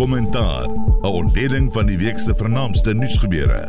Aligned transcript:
Kommentaar: 0.00 0.64
'n 0.64 1.06
Ontleding 1.06 1.72
van 1.72 1.86
die 1.86 1.98
week 1.98 2.18
se 2.18 2.34
vernaamste 2.34 2.94
nuusgebeure. 2.94 3.66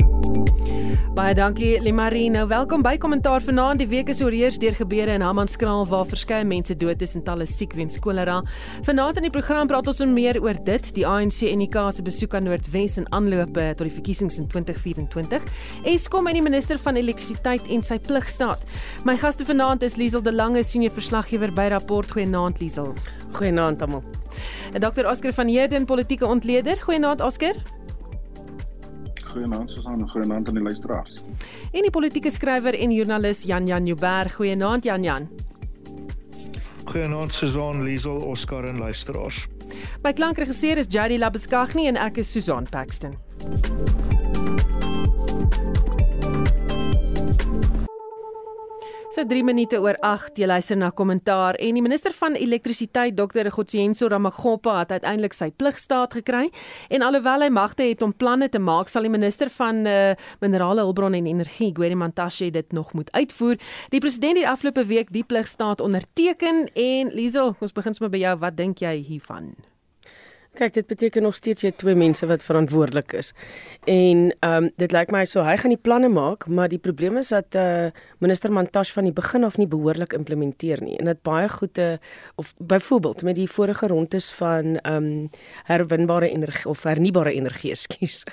Baie 1.13 1.33
dankie 1.35 1.81
Limarino. 1.81 2.47
Welkom 2.47 2.81
by 2.81 2.97
Kommentaar 2.97 3.41
vanaand. 3.41 3.79
Die 3.79 3.87
week 3.87 4.09
is 4.09 4.21
oorheers 4.21 4.57
deur 4.57 4.71
gebeure 4.73 5.11
in 5.11 5.21
Hammanskraal 5.21 5.87
waar 5.87 6.05
verskeie 6.05 6.45
mense 6.45 6.77
dood 6.77 7.01
is 7.01 7.15
en 7.15 7.23
talle 7.23 7.45
siek 7.45 7.73
weens 7.73 7.99
kolera. 7.99 8.43
Vanaand 8.81 9.19
in 9.19 9.27
die 9.27 9.29
program 9.29 9.67
praat 9.67 9.87
ons 9.87 9.99
meer 9.99 10.39
oor 10.41 10.55
dit, 10.63 10.93
die 10.95 11.07
ANC 11.07 11.41
en 11.41 11.59
die 11.59 11.67
KAS 11.67 11.95
se 11.95 12.01
besoek 12.01 12.33
aan 12.33 12.47
Noordwes 12.47 12.95
en 12.97 13.11
aanloop 13.11 13.53
tot 13.53 13.83
die 13.89 13.95
verkiesings 13.95 14.39
in 14.39 14.47
2024. 14.47 15.43
Eskom 15.83 16.27
en 16.27 16.33
die 16.33 16.41
minister 16.47 16.79
van 16.79 16.95
elektrisiteit 16.95 17.67
en 17.67 17.81
sy 17.81 17.99
pligstaat. 17.99 18.63
My 19.03 19.17
gaste 19.17 19.45
vanaand 19.45 19.83
is 19.83 19.95
Liesel 19.99 20.21
de 20.21 20.31
Lange, 20.31 20.63
senior 20.63 20.91
verslaggewer 20.91 21.51
by 21.51 21.67
Rapport. 21.75 22.11
Goeienaand 22.11 22.63
Liesel. 22.63 22.95
Goeienaand 23.31 23.81
almal. 23.81 24.03
Dr. 24.73 25.07
Oscar 25.09 25.33
van 25.33 25.47
Heerden, 25.47 25.85
politieke 25.85 26.25
ontleder. 26.25 26.77
Goeienaand 26.81 27.21
Oscar. 27.21 27.55
Goeienaand 29.31 29.71
Susan, 29.71 30.09
goeienaand 30.09 30.47
aan 30.47 30.53
die 30.53 30.63
luisteraars. 30.63 31.21
En 31.71 31.81
die 31.81 31.91
politieke 31.91 32.31
skrywer 32.31 32.75
en 32.79 32.91
joernalis 32.91 33.43
Jan 33.43 33.65
Jan 33.65 33.85
Jouberg. 33.85 34.35
Goeienaand 34.35 34.83
Jan 34.83 35.03
Jan. 35.03 35.29
Goeienaand 36.85 37.33
Susan, 37.33 37.83
Liesel, 37.83 38.17
Oscar 38.27 38.65
en 38.65 38.77
luisteraars. 38.77 39.47
My 40.03 40.13
klankregisseur 40.13 40.77
is 40.77 40.89
Jady 40.89 41.17
Labeskagni 41.17 41.87
en 41.87 41.95
ek 41.95 42.17
is 42.17 42.31
Susan 42.31 42.67
Paxton. 42.69 43.15
So 49.11 49.25
3 49.27 49.43
minute 49.43 49.75
oor 49.75 49.97
8 50.07 50.37
jy 50.39 50.47
luister 50.47 50.77
na 50.79 50.87
kommentaar 50.95 51.57
en 51.59 51.75
die 51.75 51.81
minister 51.83 52.13
van 52.15 52.37
elektrisiteit 52.39 53.17
Dr. 53.17 53.49
Gotsienso 53.51 54.07
Ramaggopa 54.07 54.77
het 54.79 54.93
uiteindelik 54.95 55.33
sy 55.35 55.49
pligstaat 55.51 56.15
gekry 56.15 56.45
en 56.87 57.03
alhoewel 57.03 57.43
hy 57.43 57.49
magte 57.51 57.83
het 57.89 58.05
om 58.07 58.13
planne 58.15 58.47
te 58.47 58.61
maak 58.63 58.87
sal 58.87 59.03
die 59.03 59.11
minister 59.11 59.51
van 59.51 59.81
uh, 59.83 60.13
minerale 60.39 60.85
hulpbronne 60.87 61.19
en 61.19 61.27
energie 61.27 61.73
Gwede 61.75 61.97
Mantashe 61.99 62.47
dit 62.55 62.71
nog 62.71 62.93
moet 62.95 63.11
uitvoer. 63.11 63.59
Die 63.91 63.99
president 63.99 64.39
het 64.39 64.47
afgelope 64.47 64.85
week 64.87 65.11
die 65.11 65.25
pligstaat 65.27 65.83
onderteken 65.83 66.69
en 66.71 67.11
Liesel, 67.11 67.51
ons 67.59 67.75
begin 67.75 67.99
sommer 67.99 68.15
by 68.15 68.23
jou, 68.23 68.37
wat 68.47 68.55
dink 68.63 68.79
jy 68.79 68.95
hiervan? 69.11 69.51
Kyk, 70.51 70.73
dit 70.73 70.87
beteken 70.87 71.23
nog 71.23 71.35
steeds 71.35 71.63
jy 71.63 71.69
twee 71.79 71.95
mense 71.95 72.27
wat 72.27 72.41
verantwoordelik 72.43 73.13
is. 73.15 73.29
En 73.87 74.33
ehm 74.43 74.65
um, 74.65 74.65
dit 74.75 74.91
lyk 74.91 75.11
my 75.15 75.21
so 75.25 75.45
hy 75.47 75.53
gaan 75.57 75.71
die 75.71 75.79
planne 75.79 76.09
maak, 76.11 76.43
maar 76.51 76.67
die 76.67 76.79
probleem 76.79 77.15
is 77.21 77.29
dat 77.31 77.55
eh 77.55 77.85
uh, 77.85 77.91
minister 78.19 78.51
Mantashe 78.51 78.93
van 78.93 79.07
die 79.07 79.13
begin 79.13 79.43
af 79.47 79.57
nie 79.57 79.67
behoorlik 79.67 80.13
implementeer 80.13 80.83
nie. 80.83 80.97
En 80.99 81.05
dit 81.05 81.21
baie 81.23 81.47
goede 81.49 81.85
uh, 81.91 81.97
of 82.35 82.53
byvoorbeeld 82.57 83.23
met 83.23 83.35
die 83.35 83.47
vorige 83.47 83.87
rondes 83.87 84.31
van 84.31 84.77
ehm 84.81 84.95
um, 84.95 85.29
herwinbare 85.63 86.29
energie 86.29 86.69
of 86.69 86.83
hernubare 86.83 87.33
energie, 87.33 87.71
ekskuus. 87.77 88.23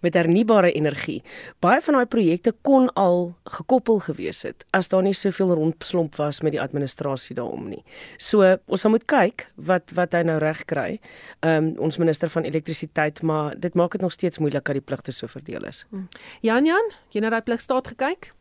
met 0.00 0.14
hernubare 0.14 0.72
energie. 0.72 1.22
Baie 1.60 1.80
van 1.80 1.94
daai 1.94 2.06
projekte 2.06 2.54
kon 2.60 2.92
al 2.92 3.34
gekoppel 3.44 3.98
gewees 3.98 4.42
het 4.42 4.66
as 4.70 4.88
daar 4.88 5.02
nie 5.02 5.14
soveel 5.14 5.54
rondslomp 5.54 6.16
was 6.16 6.40
met 6.40 6.52
die 6.52 6.60
administrasie 6.60 7.36
daarom 7.36 7.68
nie. 7.68 7.84
So 8.18 8.56
ons 8.66 8.84
moet 8.84 9.04
kyk 9.04 9.46
wat 9.54 9.94
wat 9.94 10.12
hy 10.12 10.22
nou 10.22 10.38
reg 10.38 10.64
kry. 10.64 10.98
Uh, 11.44 11.51
um, 11.56 11.72
ons 11.78 11.96
minister 11.96 12.30
van 12.30 12.42
elektrisiteit, 12.48 13.22
maar 13.22 13.58
dit 13.58 13.74
maak 13.74 13.92
dit 13.92 14.00
nog 14.00 14.12
steeds 14.12 14.38
moeilik 14.38 14.64
dat 14.64 14.78
die 14.78 14.84
pligte 14.84 15.12
so 15.12 15.26
verdeel 15.26 15.64
is. 15.64 15.86
Hmm. 15.90 16.08
Jan 16.40 16.64
Jan, 16.64 16.92
jy 17.10 17.20
na 17.20 17.30
daai 17.30 17.42
pligstaat 17.42 17.92
gekyk? 17.94 18.32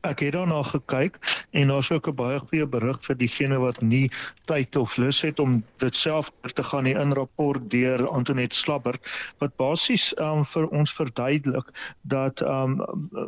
Ek 0.00 0.22
het 0.24 0.32
daarna 0.32 0.62
gekyk 0.64 1.18
en 1.52 1.68
daar's 1.68 1.90
ook 1.90 2.08
'n 2.08 2.14
baie 2.16 2.38
goeie 2.38 2.66
berig 2.66 2.98
vir 3.04 3.16
diegene 3.16 3.58
wat 3.60 3.80
nie 3.82 4.10
tyd 4.44 4.76
of 4.76 4.96
lus 4.96 5.20
het 5.20 5.40
om 5.40 5.64
dit 5.78 5.96
self 5.96 6.30
te 6.54 6.62
gaan 6.62 6.84
nie 6.84 6.94
in 6.94 7.12
rapport 7.12 7.70
deur 7.70 8.08
Antoinette 8.08 8.56
Slabbert 8.56 9.04
wat 9.38 9.56
basies 9.56 10.14
um, 10.16 10.44
vir 10.44 10.68
ons 10.68 10.92
verduidelik 10.92 11.68
dat 12.02 12.40
um 12.40 12.80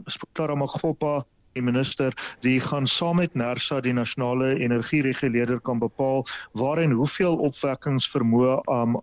Spektra 0.07 0.55
Magfopa 0.55 1.27
die 1.53 1.63
minister 1.63 2.15
die 2.41 2.59
gaan 2.61 2.87
saam 2.87 3.21
met 3.21 3.35
Nersa 3.35 3.81
die 3.81 3.93
nasionale 3.93 4.55
energiereguleerder 4.59 5.61
kan 5.61 5.79
bepaal 5.79 6.27
waar 6.53 6.79
en 6.79 6.91
hoeveel 6.91 7.37
opwekkingsvermoë 7.49 8.59
um, 8.73 8.99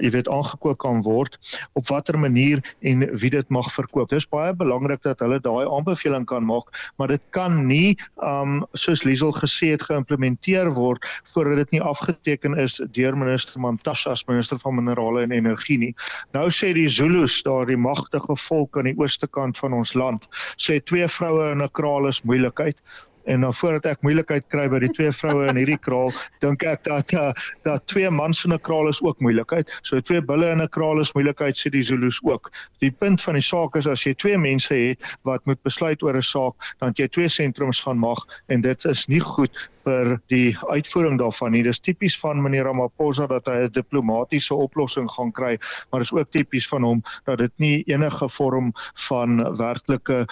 jy 0.00 0.10
weet 0.14 0.28
aangekoop 0.28 0.78
kan 0.82 1.02
word 1.02 1.38
op 1.78 1.86
watter 1.88 2.18
manier 2.18 2.62
en 2.80 3.04
wie 3.20 3.30
dit 3.30 3.48
mag 3.48 3.68
verkoop. 3.74 4.08
Dis 4.12 4.28
baie 4.28 4.54
belangrik 4.56 5.02
dat 5.02 5.20
hulle 5.24 5.40
daai 5.42 5.66
aanbeveling 5.66 6.26
kan 6.26 6.44
maak, 6.46 6.70
maar 6.96 7.12
dit 7.12 7.22
kan 7.36 7.66
nie 7.66 7.96
um 8.24 8.62
soos 8.78 9.04
Liesel 9.04 9.32
gesê 9.36 9.72
het 9.74 9.84
geïmplementeer 9.88 10.72
word 10.76 11.06
voordat 11.34 11.64
dit 11.64 11.76
nie 11.76 11.82
afgeteken 11.82 12.56
is 12.58 12.80
deur 12.96 13.16
minister 13.18 13.60
Mantashe 13.60 14.10
as 14.10 14.24
minister 14.28 14.58
van 14.62 14.78
minerale 14.78 15.26
en 15.26 15.32
energie 15.32 15.78
nie. 15.78 15.94
Nou 16.36 16.48
sê 16.50 16.72
die 16.76 16.88
Zulus 16.88 17.42
daar 17.46 17.66
die 17.66 17.76
magtige 17.76 18.36
volk 18.48 18.78
aan 18.78 18.90
die 18.90 18.98
ooste 18.98 19.28
kant 19.28 19.58
van 19.58 19.76
ons 19.76 19.94
land 19.98 20.28
sê 20.56 20.80
twee 20.80 21.08
vroue 21.08 21.50
in 21.52 21.62
'n 21.62 21.72
kraal 21.72 22.06
is 22.08 22.22
moeilikheid 22.22 22.78
en 23.24 23.40
dan 23.40 23.54
voordat 23.54 23.86
ek 23.92 24.02
moeilikheid 24.02 24.44
kry 24.48 24.68
by 24.68 24.78
die 24.78 24.92
twee 24.96 25.12
vroue 25.12 25.48
in 25.50 25.56
hierdie 25.60 25.78
kraal, 25.78 26.12
dink 26.44 26.62
ek 26.62 26.84
dat 26.88 27.12
uh, 27.12 27.30
dat 27.66 27.86
twee 27.86 28.10
mans 28.10 28.44
in 28.44 28.52
'n 28.52 28.60
kraal 28.60 28.88
is 28.88 29.02
ook 29.02 29.20
moeilikheid. 29.20 29.70
So 29.82 30.00
twee 30.00 30.20
bulle 30.20 30.50
in 30.50 30.62
'n 30.62 30.68
kraal 30.68 31.00
is 31.00 31.12
moeilikheid 31.14 31.56
sê 31.56 31.70
die 31.70 31.82
Zulus 31.82 32.20
ook. 32.22 32.50
Die 32.80 32.90
punt 32.90 33.22
van 33.22 33.34
die 33.34 33.42
saak 33.42 33.76
is 33.76 33.86
as 33.86 34.04
jy 34.04 34.14
twee 34.14 34.38
mense 34.38 34.74
het 34.74 35.16
wat 35.22 35.44
moet 35.46 35.62
besluit 35.62 36.02
oor 36.02 36.16
'n 36.16 36.22
saak, 36.22 36.54
dan 36.78 36.88
het 36.88 36.98
jy 36.98 37.08
twee 37.08 37.28
sentrums 37.28 37.82
van 37.82 37.98
mag 37.98 38.18
en 38.48 38.60
dit 38.60 38.84
is 38.84 39.06
nie 39.06 39.20
goed 39.20 39.70
vir 39.84 40.20
die 40.32 40.56
uitvoering 40.68 41.18
daarvan 41.18 41.52
nie. 41.52 41.62
Dis 41.62 41.80
tipies 41.80 42.16
van 42.20 42.42
meneer 42.42 42.64
Ramaphosa 42.64 43.26
dat 43.26 43.46
hy 43.46 43.64
'n 43.66 43.72
diplomatisiese 43.72 44.54
oplossing 44.54 45.10
gaan 45.10 45.32
kry, 45.32 45.58
maar 45.90 46.00
is 46.00 46.12
ook 46.12 46.30
tipies 46.30 46.68
van 46.68 46.82
hom 46.82 47.02
dat 47.24 47.38
dit 47.38 47.52
nie 47.56 47.84
enige 47.86 48.28
vorm 48.28 48.72
van 49.08 49.56
werklike 49.56 50.26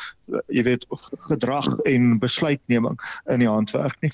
jy 0.49 0.63
weet 0.63 0.87
gedrag 1.29 1.67
en 1.85 2.19
besluitneming 2.19 2.99
in 3.31 3.39
die 3.39 3.49
hand 3.49 3.71
werk 3.71 3.97
nie. 4.01 4.13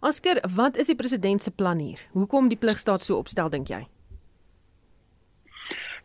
Asker, 0.00 0.40
wat 0.54 0.76
is 0.76 0.86
die 0.86 0.96
president 0.96 1.42
se 1.42 1.50
plan 1.50 1.78
hier? 1.78 2.00
Hoekom 2.12 2.48
die 2.48 2.58
pligstaat 2.58 3.02
so 3.02 3.16
opstel 3.16 3.50
dink 3.50 3.68
jy? 3.68 3.86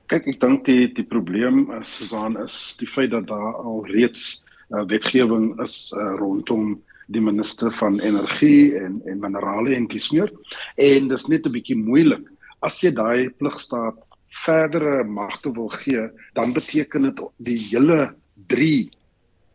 Kyk, 0.07 0.27
ek 0.27 0.39
dink 0.39 0.65
die 0.65 0.87
die 0.95 1.03
probleem 1.03 1.65
is 1.81 1.97
Susan 1.97 2.37
is 2.39 2.77
die 2.79 2.87
feit 2.87 3.11
dat 3.11 3.27
daar 3.27 3.57
al 3.59 3.83
reeds 3.91 4.45
uh, 4.71 4.85
wetgewing 4.87 5.49
is 5.63 5.91
uh, 5.97 6.13
rondom 6.21 6.77
die 7.13 7.23
minister 7.23 7.71
van 7.79 7.99
energie 7.99 8.75
en 8.79 8.99
en 9.07 9.21
minerale 9.23 9.75
en 9.75 9.87
kiesmeer 9.87 10.31
en 10.75 11.07
dis 11.07 11.27
net 11.27 11.45
'n 11.45 11.55
bietjie 11.55 11.77
moeilik. 11.77 12.25
As 12.61 12.81
jy 12.83 12.91
daai 12.91 13.29
pligstaat 13.39 13.95
verdere 14.45 15.03
magte 15.03 15.53
wil 15.53 15.69
gee 15.69 16.09
dan 16.33 16.53
beteken 16.53 17.01
dit 17.01 17.21
die 17.37 17.59
hele 17.69 18.13
3 18.47 18.89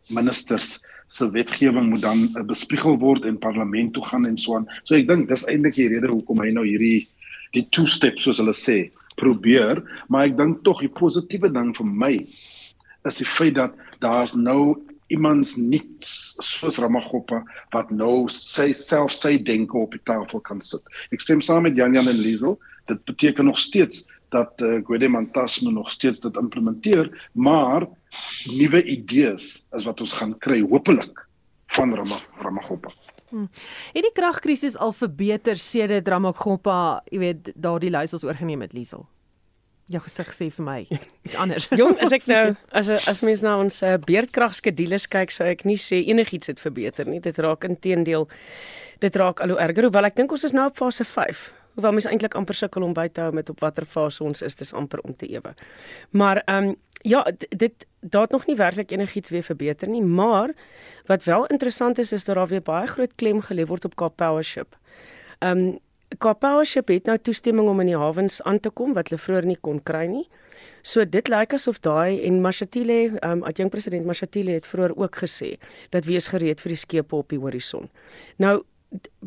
ministers 0.09 0.81
se 1.07 1.29
wetgewing 1.31 1.89
moet 1.89 2.01
dan 2.01 2.29
uh, 2.37 2.43
bespiegel 2.43 2.97
word 2.99 3.25
en 3.25 3.37
parlement 3.37 3.93
toe 3.93 4.03
gaan 4.05 4.25
en 4.25 4.37
so 4.37 4.57
aan. 4.57 4.67
So 4.83 4.95
ek 4.95 5.07
dink 5.07 5.29
dis 5.29 5.45
eintlik 5.45 5.77
die 5.77 5.89
rede 5.93 6.09
hoekom 6.09 6.41
hy 6.41 6.49
nou 6.55 6.65
hierdie 6.65 7.07
die 7.53 7.67
two 7.69 7.85
steps 7.85 8.25
soos 8.25 8.39
hulle 8.41 8.55
sê 8.57 8.89
probeer. 9.21 9.83
Maar 10.09 10.31
ek 10.31 10.37
dink 10.39 10.63
tog 10.65 10.81
die 10.81 10.89
positiewe 10.89 11.51
ding 11.53 11.73
vir 11.77 11.85
my 11.85 12.15
is 13.03 13.19
die 13.19 13.27
feit 13.27 13.55
dat 13.59 13.75
daar's 14.01 14.33
nou 14.35 14.79
iemands 15.13 15.55
niks 15.59 16.33
soos 16.43 16.79
Ramaggopa 16.81 17.43
wat 17.75 17.91
nou 17.93 18.25
sy 18.31 18.71
self 18.75 19.13
sy 19.15 19.37
denke 19.37 19.77
op 19.77 19.93
die 19.95 20.01
tafel 20.09 20.41
kan 20.47 20.61
sit. 20.65 20.83
Ek 21.13 21.23
stem 21.23 21.43
saam 21.45 21.67
met 21.67 21.77
Jan 21.79 21.95
Jan 21.95 22.09
en 22.11 22.19
Liesel, 22.19 22.57
dit 22.91 22.99
beteken 23.09 23.47
nog 23.49 23.61
steeds 23.61 24.03
dat 24.33 24.61
uh, 24.65 24.79
Gwede 24.85 25.07
Mantashe 25.13 25.69
nog 25.71 25.91
steeds 25.93 26.19
dit 26.23 26.37
implementeer, 26.37 27.11
maar 27.31 27.85
nuwe 28.57 28.81
idees 28.83 29.67
is 29.71 29.85
wat 29.85 30.01
ons 30.01 30.15
gaan 30.17 30.33
kry 30.41 30.61
hopelik 30.65 31.21
van 31.77 31.93
Ramaggopa. 32.41 32.91
Hmm. 33.29 33.49
Het 33.93 34.05
die 34.05 34.13
kragkrisis 34.13 34.77
al 34.77 34.93
verbeter 34.93 35.57
sedert 35.57 36.07
Ramaggopa, 36.07 37.01
jy 37.09 37.21
weet, 37.21 37.53
daardie 37.55 37.93
luisels 37.93 38.25
oorgeneem 38.25 38.61
het, 38.65 38.73
Liesel? 38.77 39.07
Jou 39.93 40.03
gesig 40.03 40.33
sê 40.35 40.49
vir 40.53 40.65
my 40.65 40.77
iets 40.89 41.37
anders. 41.39 41.69
Jong, 41.79 41.97
as 42.03 42.13
ek 42.15 42.27
nou 42.31 42.43
as 42.79 42.91
as 42.93 43.23
mens 43.25 43.43
na 43.45 43.55
ons 43.61 43.81
uh, 43.85 43.95
beerdkragskedules 44.03 45.09
kyk, 45.13 45.33
sou 45.33 45.47
ek 45.49 45.65
nie 45.69 45.79
sê 45.81 46.03
enigiets 46.11 46.51
het 46.51 46.63
verbeter 46.63 47.09
nie. 47.09 47.21
Dit 47.23 47.41
raak 47.43 47.67
intedeel 47.67 48.29
dit 49.03 49.19
raak 49.19 49.41
al 49.43 49.53
hoe 49.53 49.59
erger. 49.59 49.89
Hoewel 49.89 50.09
ek 50.09 50.17
dink 50.19 50.31
ons 50.31 50.45
is 50.47 50.55
nou 50.55 50.69
op 50.69 50.79
fase 50.79 51.05
5. 51.07 51.43
Hoewel 51.77 51.95
mens 51.97 52.07
eintlik 52.09 52.35
amper 52.37 52.57
sukkel 52.57 52.85
om 52.85 52.93
by 52.93 53.07
te 53.09 53.23
hou 53.25 53.33
met 53.35 53.49
op 53.49 53.61
watter 53.63 53.85
fase 53.89 54.23
ons 54.23 54.43
is, 54.45 54.55
dis 54.59 54.73
amper 54.77 55.01
om 55.03 55.15
te 55.17 55.29
ewe. 55.31 55.55
Maar 56.11 56.43
ehm 56.45 56.73
um, 56.73 56.75
ja, 57.03 57.19
dit 57.49 57.85
daar 57.99 58.27
nog 58.31 58.45
nie 58.47 58.55
werklik 58.55 58.91
enigiets 58.91 59.29
weer 59.29 59.43
verbeter 59.43 59.89
nie, 59.91 60.01
maar 60.01 60.53
wat 61.05 61.23
wel 61.23 61.45
interessant 61.51 61.97
is 61.99 62.13
is 62.15 62.23
dat 62.23 62.35
daar 62.35 62.47
weer 62.47 62.61
baie 62.61 62.87
groot 62.87 63.15
klem 63.15 63.41
gelê 63.41 63.65
word 63.67 63.85
op 63.85 63.95
Cape 63.95 64.15
Powership. 64.15 64.77
Ehm 65.39 65.57
um, 65.57 65.79
Kaappowership 66.17 66.87
het 66.87 67.05
nou 67.09 67.17
toestemming 67.17 67.69
om 67.69 67.79
in 67.79 67.93
die 67.93 67.97
hawens 67.97 68.41
aan 68.43 68.59
te 68.59 68.69
kom 68.69 68.93
wat 68.93 69.09
hulle 69.09 69.21
vroeër 69.21 69.45
nie 69.49 69.59
kon 69.61 69.79
kry 69.83 70.05
nie. 70.11 70.25
So 70.83 71.05
dit 71.07 71.29
lyk 71.31 71.53
asof 71.55 71.79
daai 71.83 72.21
en 72.27 72.41
Mashatile, 72.43 72.99
ehm 73.21 73.39
um, 73.39 73.43
adjunk 73.47 73.71
president 73.71 74.05
Mashatile 74.05 74.57
het 74.57 74.67
vroeër 74.67 74.95
ook 74.99 75.15
gesê 75.23 75.55
dat 75.95 76.05
wees 76.05 76.27
gereed 76.27 76.61
vir 76.61 76.75
die 76.75 76.81
skepe 76.81 77.15
op 77.15 77.29
die 77.29 77.39
horison. 77.39 77.89
Nou 78.37 78.63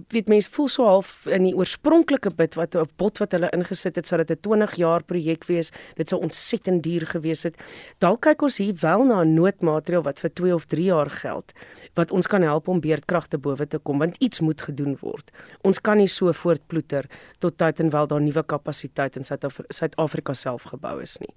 weet 0.08 0.28
mense 0.28 0.50
voel 0.50 0.68
so 0.68 0.84
half 0.86 1.26
in 1.26 1.46
die 1.48 1.54
oorspronklike 1.56 2.30
bid 2.36 2.54
wat 2.54 2.76
'n 2.76 2.86
bot 2.96 3.18
wat 3.18 3.32
hulle 3.32 3.50
ingesit 3.50 3.96
het 3.96 4.06
sodat 4.06 4.28
dit 4.28 4.38
'n 4.38 4.48
20 4.48 4.74
jaar 4.74 5.02
projek 5.02 5.44
wees. 5.44 5.72
Dit 5.96 6.08
sou 6.08 6.20
ontsettend 6.20 6.82
duur 6.82 7.06
gewees 7.06 7.42
het. 7.42 7.56
Dalk 7.98 8.20
kyk 8.20 8.42
ons 8.42 8.56
hier 8.58 8.74
wel 8.80 9.04
na 9.04 9.24
'n 9.24 9.34
noodmaatreël 9.34 10.02
wat 10.02 10.18
vir 10.18 10.32
2 10.32 10.54
of 10.54 10.64
3 10.64 10.84
jaar 10.84 11.10
geld 11.10 11.52
wat 11.94 12.10
ons 12.10 12.26
kan 12.26 12.42
help 12.42 12.68
om 12.68 12.80
beerdkragte 12.80 13.38
bowe 13.38 13.66
te 13.66 13.78
kom 13.78 13.98
want 13.98 14.16
iets 14.16 14.40
moet 14.40 14.62
gedoen 14.62 14.96
word. 15.00 15.30
Ons 15.62 15.80
kan 15.80 15.96
nie 15.96 16.08
so 16.08 16.32
voortploeter 16.32 17.08
tot 17.38 17.58
tyd 17.58 17.80
en 17.80 17.90
wel 17.90 18.06
daar 18.06 18.20
nuwe 18.20 18.42
kapasiteit 18.42 19.16
in 19.16 19.24
Suid-Afrika 19.24 20.34
self 20.34 20.62
gebou 20.62 21.00
is 21.02 21.16
nie. 21.18 21.34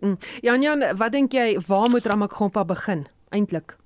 Mm. 0.00 0.16
Jan 0.40 0.62
Jan 0.62 0.96
wat 0.96 1.12
dink 1.12 1.32
jy 1.32 1.58
waar 1.66 1.90
moet 1.90 2.06
Ramakgopa 2.06 2.64
begin 2.64 3.06
eintlik 3.30 3.79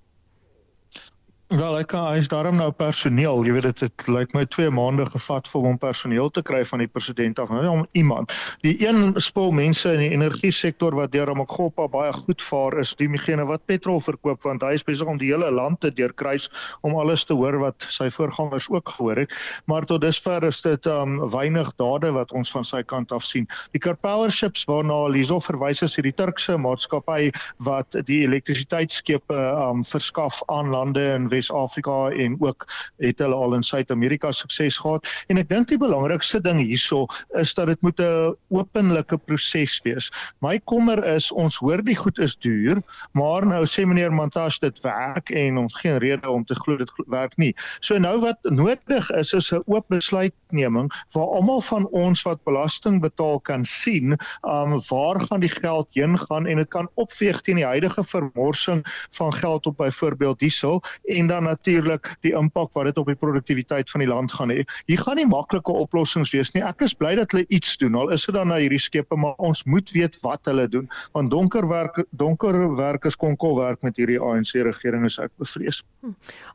Wel, 1.55 1.77
ek 1.79 1.93
kan 1.93 2.09
hy's 2.11 2.27
daarom 2.27 2.57
nou 2.59 2.73
personeel. 2.75 3.45
Jy 3.47 3.53
weet 3.55 3.67
dit 3.69 3.83
het 3.85 4.05
lyk 4.11 4.33
my 4.35 4.43
2 4.51 4.73
maande 4.75 5.05
gevat 5.07 5.47
vir 5.47 5.63
hom 5.63 5.77
personeel 5.79 6.31
te 6.35 6.43
kry 6.43 6.65
van 6.67 6.81
die 6.83 6.89
president 6.91 7.39
af. 7.39 7.53
Nou 7.55 7.69
om 7.71 7.85
iemand. 7.95 8.33
Die 8.65 8.73
een 8.83 9.15
spul 9.23 9.53
mense 9.55 9.93
in 9.95 10.03
die 10.03 10.09
energie 10.17 10.51
sektor 10.51 10.97
wat 10.99 11.13
deur 11.13 11.31
Amagopa 11.31 11.87
baie 11.93 12.11
goed 12.17 12.43
vaar 12.43 12.75
is 12.83 12.97
diegene 12.99 13.47
wat 13.47 13.63
petrol 13.71 14.03
verkoop 14.03 14.43
want 14.43 14.67
hy 14.67 14.73
is 14.75 14.83
besig 14.83 15.07
om 15.07 15.21
die 15.21 15.29
hele 15.31 15.53
land 15.55 15.79
te 15.85 15.93
deurkruis 15.95 16.49
om 16.83 16.97
alles 16.99 17.23
te 17.23 17.37
hoor 17.39 17.61
wat 17.63 17.87
sy 17.87 18.09
voorgangers 18.11 18.67
ook 18.75 18.91
gehoor 18.97 19.23
het. 19.23 19.39
Maar 19.71 19.87
tot 19.87 20.03
dusver 20.03 20.49
is 20.51 20.59
dit 20.67 20.91
um 20.91 21.21
weinig 21.31 21.71
dade 21.79 22.11
wat 22.19 22.35
ons 22.35 22.51
van 22.51 22.67
sy 22.67 22.83
kant 22.83 23.15
af 23.15 23.23
sien. 23.23 23.47
Die 23.79 23.83
Carpower 23.85 24.35
ships 24.35 24.67
waarna 24.67 25.05
Liso 25.07 25.39
verwys 25.39 25.87
is 25.87 25.95
hierdie 26.01 26.17
Turkse 26.19 26.59
maatskappy 26.59 27.31
wat 27.63 28.03
die 28.11 28.25
elektrisiteitsskepe 28.27 29.39
um 29.55 29.87
verskaf 29.87 30.43
aan 30.51 30.75
lande 30.75 31.07
in 31.15 31.31
Wes-Afrika 31.45 32.11
en 32.11 32.37
ook 32.41 32.67
het 32.99 33.19
hulle 33.19 33.35
al 33.35 33.55
in 33.55 33.63
Suid-Amerika 33.63 34.33
sukses 34.33 34.79
gehad. 34.79 35.07
En 35.29 35.39
ek 35.39 35.49
dink 35.49 35.69
die 35.69 35.79
belangrikste 35.79 36.41
ding 36.41 36.61
hierso 36.63 37.05
is 37.41 37.55
dat 37.55 37.69
dit 37.73 37.81
moet 37.83 38.01
'n 38.01 38.35
openlike 38.49 39.19
proses 39.27 39.81
wees. 39.85 40.11
My 40.41 40.59
kommer 40.65 41.05
is 41.05 41.31
ons 41.33 41.57
hoor 41.57 41.83
die 41.83 41.97
goed 41.97 42.19
is 42.19 42.37
duur, 42.37 42.83
maar 43.13 43.47
nou 43.47 43.65
sê 43.65 43.85
meneer 43.87 44.13
Montash 44.13 44.59
dit 44.59 44.81
werk 44.81 45.31
en 45.31 45.59
ons 45.59 45.75
geen 45.81 45.99
rede 45.99 46.31
om 46.31 46.45
te 46.45 46.55
glo 46.55 46.77
dit 46.77 46.91
werk 47.07 47.37
nie. 47.37 47.55
So 47.81 47.99
nou 47.99 48.21
wat 48.21 48.39
nodig 48.43 49.11
is 49.11 49.33
is 49.33 49.53
'n 49.53 49.63
oop 49.67 49.85
besluitneming 49.89 50.93
waar 51.13 51.27
almal 51.27 51.61
van 51.61 51.89
ons 51.89 52.23
wat 52.23 52.45
belasting 52.45 53.01
betaal 53.01 53.41
kan 53.41 53.65
sien, 53.65 54.17
um 54.43 54.81
waar 54.89 55.21
gaan 55.21 55.41
die 55.41 55.49
geld 55.49 55.89
heen 55.93 56.19
gaan 56.19 56.47
en 56.47 56.57
dit 56.57 56.69
kan 56.69 56.89
opweeg 56.95 57.41
teen 57.41 57.57
die 57.57 57.65
huidige 57.65 58.05
vermorsing 58.05 58.85
van 59.11 59.33
geld 59.33 59.67
op 59.67 59.77
byvoorbeeld 59.77 60.39
diesel 60.39 60.83
en 61.05 61.27
dan 61.35 61.49
natuurlik 61.49 62.15
die 62.25 62.33
impak 62.39 62.73
wat 62.77 62.89
dit 62.91 62.99
op 63.01 63.11
die 63.11 63.19
produktiwiteit 63.19 63.91
van 63.91 64.05
die 64.05 64.11
land 64.11 64.33
gaan 64.33 64.53
hê. 64.55 64.63
Hier 64.91 65.01
gaan 65.03 65.19
nie 65.21 65.29
maklike 65.29 65.73
oplossings 65.85 66.33
wees 66.35 66.53
nie. 66.55 66.63
Ek 66.65 66.85
is 66.87 66.95
bly 66.97 67.15
dat 67.19 67.35
hulle 67.35 67.47
iets 67.55 67.77
doen. 67.83 67.99
Al 67.99 68.15
is 68.15 68.27
dit 68.27 68.37
dan 68.37 68.51
na 68.53 68.61
hierdie 68.63 68.81
skepe, 68.83 69.19
maar 69.21 69.37
ons 69.43 69.65
moet 69.71 69.91
weet 69.95 70.19
wat 70.23 70.47
hulle 70.51 70.69
doen 70.71 70.89
want 71.15 71.31
donker 71.31 71.67
werk 71.69 72.01
donker 72.11 72.57
werkers 72.77 73.17
kon 73.17 73.37
kol 73.41 73.59
werk 73.59 73.83
met 73.87 73.99
hierdie 74.01 74.21
ANC 74.21 74.55
regering 74.67 75.05
is 75.09 75.19
ek 75.23 75.33
bevrees. 75.41 75.83
Hm. 76.03 76.15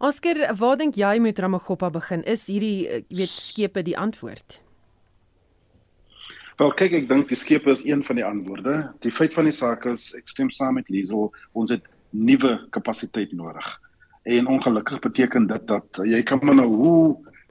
Oscar, 0.10 0.42
waar 0.60 0.80
dink 0.80 0.98
jy 1.00 1.18
met 1.24 1.40
Ramagopa 1.40 1.92
begin? 1.94 2.24
Is 2.24 2.48
hierdie 2.52 2.88
eh, 2.88 3.04
weet 3.10 3.34
skepe 3.34 3.84
die 3.86 3.98
antwoord? 3.98 4.62
Wel 6.60 6.74
kyk 6.76 6.98
ek 6.98 7.06
dink 7.08 7.30
die 7.32 7.40
skepe 7.40 7.72
is 7.72 7.86
een 7.88 8.02
van 8.04 8.20
die 8.20 8.26
antwoorde. 8.26 8.82
Die 9.06 9.14
feit 9.16 9.36
van 9.36 9.48
die 9.48 9.56
saak 9.56 9.88
is 9.88 10.10
ek 10.18 10.28
stem 10.28 10.52
saam 10.52 10.76
met 10.80 10.90
Liesel, 10.92 11.30
ons 11.56 11.72
het 11.72 11.86
nuwe 12.12 12.58
kapasiteit 12.76 13.32
nodig 13.38 13.78
en 14.38 14.48
ongelukkig 14.48 15.02
beteken 15.04 15.48
dit 15.50 15.68
dat 15.68 16.02
jy 16.04 16.22
kan 16.24 16.40
maar 16.44 16.60
nou 16.62 16.70
hoe 16.70 17.02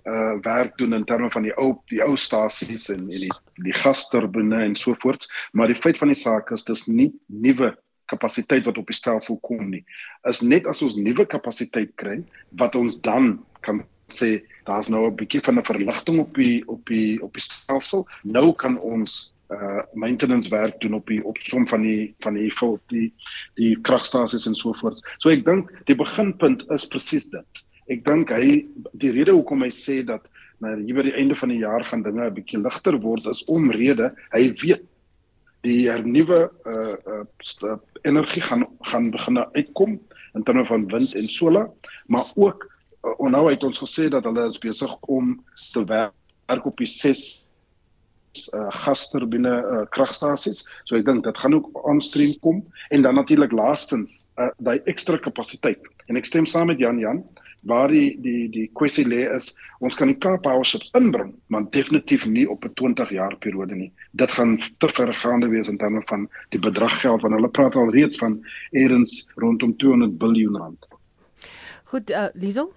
uh 0.08 0.36
werk 0.44 0.76
doen 0.78 0.94
in 0.96 1.04
terme 1.04 1.28
van 1.30 1.44
die 1.44 1.52
ou 1.60 1.75
die 1.92 2.00
ou 2.04 2.14
stasies 2.16 2.88
en 2.94 3.10
en 3.10 3.25
die 3.26 3.34
die 3.66 3.75
gasturbine 3.76 4.62
en 4.64 4.76
so 4.76 4.94
voort 5.02 5.26
maar 5.52 5.69
die 5.69 5.76
feit 5.76 5.98
van 5.98 6.08
die 6.14 6.20
saak 6.20 6.52
is 6.54 6.64
dis 6.64 6.86
nie 6.86 7.12
nuwe 7.26 7.75
kapasiteit 8.08 8.64
wat 8.69 8.78
op 8.80 8.88
die 8.88 8.96
stelsel 8.96 9.38
kom 9.44 9.69
nie. 9.72 9.84
Is 10.28 10.40
net 10.40 10.66
as 10.70 10.82
ons 10.84 10.96
nuwe 10.98 11.26
kapasiteit 11.28 11.94
kry 12.00 12.19
wat 12.60 12.76
ons 12.78 12.98
dan 13.04 13.36
kan 13.66 13.82
sê 14.08 14.38
daar's 14.69 14.88
nou 14.88 15.06
'n 15.06 15.16
bietjie 15.16 15.44
van 15.44 15.58
'n 15.58 15.69
verligting 15.70 16.20
op 16.20 16.34
die 16.34 16.62
op 16.69 16.84
die 16.86 17.22
op 17.22 17.32
die 17.32 17.44
stelsel. 17.44 18.06
Nou 18.25 18.52
kan 18.52 18.80
ons 18.80 19.34
uh 19.55 19.83
maintenance 19.95 20.50
werk 20.53 20.81
doen 20.81 20.99
op 20.99 21.06
die 21.06 21.23
opsom 21.25 21.67
van 21.69 21.83
die 21.83 22.15
van 22.25 22.35
die 22.35 22.50
vol 22.53 22.79
die 22.93 23.09
die 23.56 23.75
kragstasies 23.89 24.47
en 24.47 24.55
so 24.55 24.75
voort. 24.81 25.00
So 25.19 25.31
ek 25.31 25.47
dink 25.47 25.73
die 25.89 25.97
beginpunt 25.97 26.67
is 26.75 26.87
presies 26.89 27.31
dit. 27.33 27.65
Ek 27.89 28.05
dink 28.05 28.33
hy 28.35 28.67
die 28.93 29.15
rede 29.17 29.33
hoekom 29.33 29.65
hy 29.65 29.73
sê 29.73 30.03
dat 30.05 30.29
nou 30.61 30.75
hier 30.83 30.99
by 30.99 31.06
die 31.06 31.17
einde 31.17 31.37
van 31.39 31.55
die 31.55 31.62
jaar 31.62 31.85
gaan 31.87 32.03
dinge 32.03 32.27
'n 32.27 32.35
bietjie 32.35 32.61
ligter 32.61 32.99
word 33.00 33.27
is 33.27 33.45
omrede 33.49 34.12
hy 34.35 34.53
weet 34.62 34.85
die 35.67 35.89
hernuwe 35.89 36.50
uh 36.67 36.97
uh 37.09 37.77
energie 38.03 38.43
gaan 38.43 38.67
gaan 38.91 39.11
begin 39.11 39.39
uitkom 39.55 39.99
in 40.35 40.43
terme 40.43 40.65
van 40.67 40.87
wind 40.89 41.15
en 41.15 41.29
solar, 41.29 41.71
maar 42.06 42.25
ook 42.35 42.67
uh, 43.05 43.15
onthou 43.19 43.47
hy 43.47 43.56
het 43.56 43.65
ons 43.67 43.83
gesê 43.83 44.09
dat 44.12 44.25
hulle 44.29 44.47
is 44.49 44.61
besig 44.62 44.93
om 45.11 45.37
te 45.73 45.85
werk 45.85 46.67
op 46.67 46.77
die 46.79 46.89
6 46.89 47.48
uh, 48.55 48.69
gasturbine 48.85 49.55
uh, 49.58 49.82
kragstasies. 49.94 50.64
So 50.88 50.96
ek 50.99 51.06
dink 51.08 51.26
dit 51.26 51.43
gaan 51.43 51.56
ook 51.58 51.69
aanstream 51.90 52.35
kom 52.44 52.62
en 52.94 53.05
dan 53.06 53.19
natuurlik 53.19 53.55
laastens 53.56 54.29
uh, 54.38 54.52
daai 54.58 54.79
ekstra 54.90 55.19
kapasiteit. 55.25 55.82
En 56.08 56.20
ek 56.20 56.29
stem 56.31 56.46
saam 56.49 56.70
met 56.73 56.82
Jan 56.82 57.02
Jan 57.02 57.25
waar 57.69 57.90
die 57.90 58.14
die 58.23 58.49
die 58.55 58.69
kwessie 58.79 59.05
lê 59.06 59.25
is 59.35 59.50
ons 59.85 59.96
kan 59.99 60.11
die 60.11 60.19
Cape 60.19 60.40
Power 60.43 60.64
ships 60.67 60.90
inbring, 60.99 61.32
maar 61.50 61.67
definitief 61.75 62.26
nie 62.26 62.46
op 62.50 62.64
'n 62.64 62.75
20 62.75 63.11
jaar 63.11 63.37
periode 63.37 63.75
nie. 63.75 63.93
Dit 64.12 64.31
gaan 64.31 64.58
te 64.79 64.88
vergaande 64.88 65.49
wees 65.49 65.69
in 65.69 65.79
terme 65.79 66.02
van 66.06 66.29
die 66.50 66.61
bedrag 66.61 67.00
geld 67.00 67.23
want 67.23 67.35
hulle 67.35 67.49
praat 67.49 67.75
al 67.75 67.90
reeds 67.90 68.17
van 68.17 68.40
eers 68.70 69.26
rondom 69.37 69.76
200 69.76 70.19
miljard 70.19 70.56
rand. 70.56 70.87
Goed, 71.85 72.11
uh, 72.11 72.29
Liesel 72.35 72.73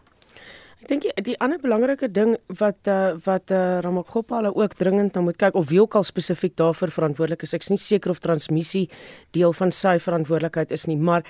Ek 0.81 0.87
dink 0.89 1.03
die, 1.05 1.11
die 1.21 1.37
ander 1.37 1.59
belangrike 1.61 2.09
ding 2.09 2.35
wat 2.57 2.89
uh, 2.89 3.13
wat 3.25 3.53
uh, 3.53 3.79
Ramakgopa 3.85 4.39
hulle 4.39 4.53
ook 4.57 4.73
dringend 4.79 5.13
na 5.13 5.21
moet 5.21 5.37
kyk 5.37 5.57
of 5.59 5.69
wie 5.69 5.81
ook 5.81 5.95
al 5.99 6.05
spesifiek 6.07 6.55
daarvoor 6.57 6.89
verantwoordelik 6.95 7.45
is. 7.45 7.53
Ek's 7.53 7.69
nie 7.69 7.77
seker 7.81 8.15
of 8.15 8.21
transmissie 8.23 8.87
deel 9.37 9.53
van 9.53 9.69
sy 9.71 9.99
verantwoordelikheid 10.01 10.73
is 10.73 10.87
nie, 10.89 10.97
maar 10.97 11.21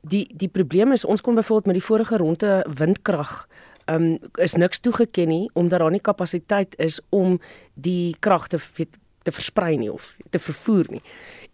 die 0.00 0.24
die 0.32 0.48
probleem 0.48 0.96
is 0.96 1.04
ons 1.04 1.20
kon 1.20 1.36
byvoorbeeld 1.36 1.72
met 1.72 1.80
die 1.80 1.88
vorige 1.88 2.20
ronde 2.22 2.52
windkrag 2.78 3.42
um 3.92 4.16
is 4.42 4.56
niks 4.58 4.80
toegeken 4.82 5.28
nie 5.30 5.44
omdat 5.54 5.82
daar 5.84 5.92
nie 5.94 6.02
kapasiteit 6.02 6.74
is 6.82 7.00
om 7.14 7.36
die 7.74 8.16
krag 8.20 8.48
te 8.48 8.58
te 9.26 9.34
versprei 9.34 9.74
nie 9.80 9.90
of 9.92 10.14
te 10.30 10.38
vervoer 10.38 10.86
nie. 10.94 11.02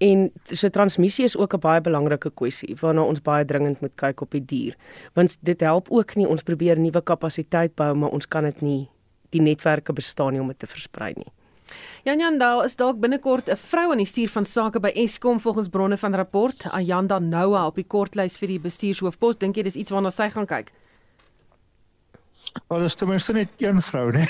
En 0.02 0.30
so 0.52 0.68
transmissie 0.68 1.24
is 1.24 1.36
ook 1.36 1.54
'n 1.54 1.60
baie 1.60 1.80
belangrike 1.80 2.30
kwessie 2.30 2.76
waarna 2.80 3.02
ons 3.02 3.22
baie 3.22 3.44
dringend 3.44 3.80
moet 3.80 3.94
kyk 3.94 4.20
op 4.20 4.30
die 4.30 4.44
dier. 4.44 4.76
Want 5.14 5.38
dit 5.40 5.60
help 5.60 5.90
ook 5.90 6.14
nie 6.16 6.28
ons 6.28 6.42
probeer 6.42 6.78
nuwe 6.78 7.02
kapasiteit 7.02 7.74
bou 7.74 7.94
maar 7.94 8.10
ons 8.10 8.28
kan 8.28 8.44
dit 8.44 8.60
nie 8.60 8.88
die 9.30 9.40
netwerke 9.40 9.92
bestaan 9.92 10.32
nie 10.32 10.40
om 10.40 10.48
dit 10.48 10.58
te 10.58 10.66
versprei 10.66 11.12
nie. 11.16 11.32
Jan 12.04 12.38
daar 12.38 12.64
is 12.64 12.76
dalk 12.76 13.00
binnekort 13.00 13.48
'n 13.48 13.56
vrou 13.56 13.90
aan 13.90 14.02
die 14.02 14.06
stuur 14.06 14.28
van 14.28 14.44
sake 14.44 14.80
by 14.80 14.90
Eskom 14.94 15.40
volgens 15.40 15.68
bronne 15.68 15.96
van 15.96 16.14
rapport. 16.14 16.66
Ayanda 16.70 17.18
Noah 17.18 17.66
op 17.66 17.74
die 17.74 17.86
kortlys 17.86 18.36
vir 18.36 18.48
die 18.48 18.60
bestuurshoofpos. 18.60 19.38
Dink 19.38 19.56
jy 19.56 19.62
dis 19.62 19.76
iets 19.76 19.90
waarna 19.90 20.10
sy 20.10 20.28
gaan 20.28 20.46
kyk? 20.46 20.72
Wel, 22.68 22.80
dis 22.80 22.94
ten 22.94 23.08
minste 23.08 23.32
net 23.32 23.48
een 23.58 23.82
vrou, 23.82 24.12
né? 24.12 24.26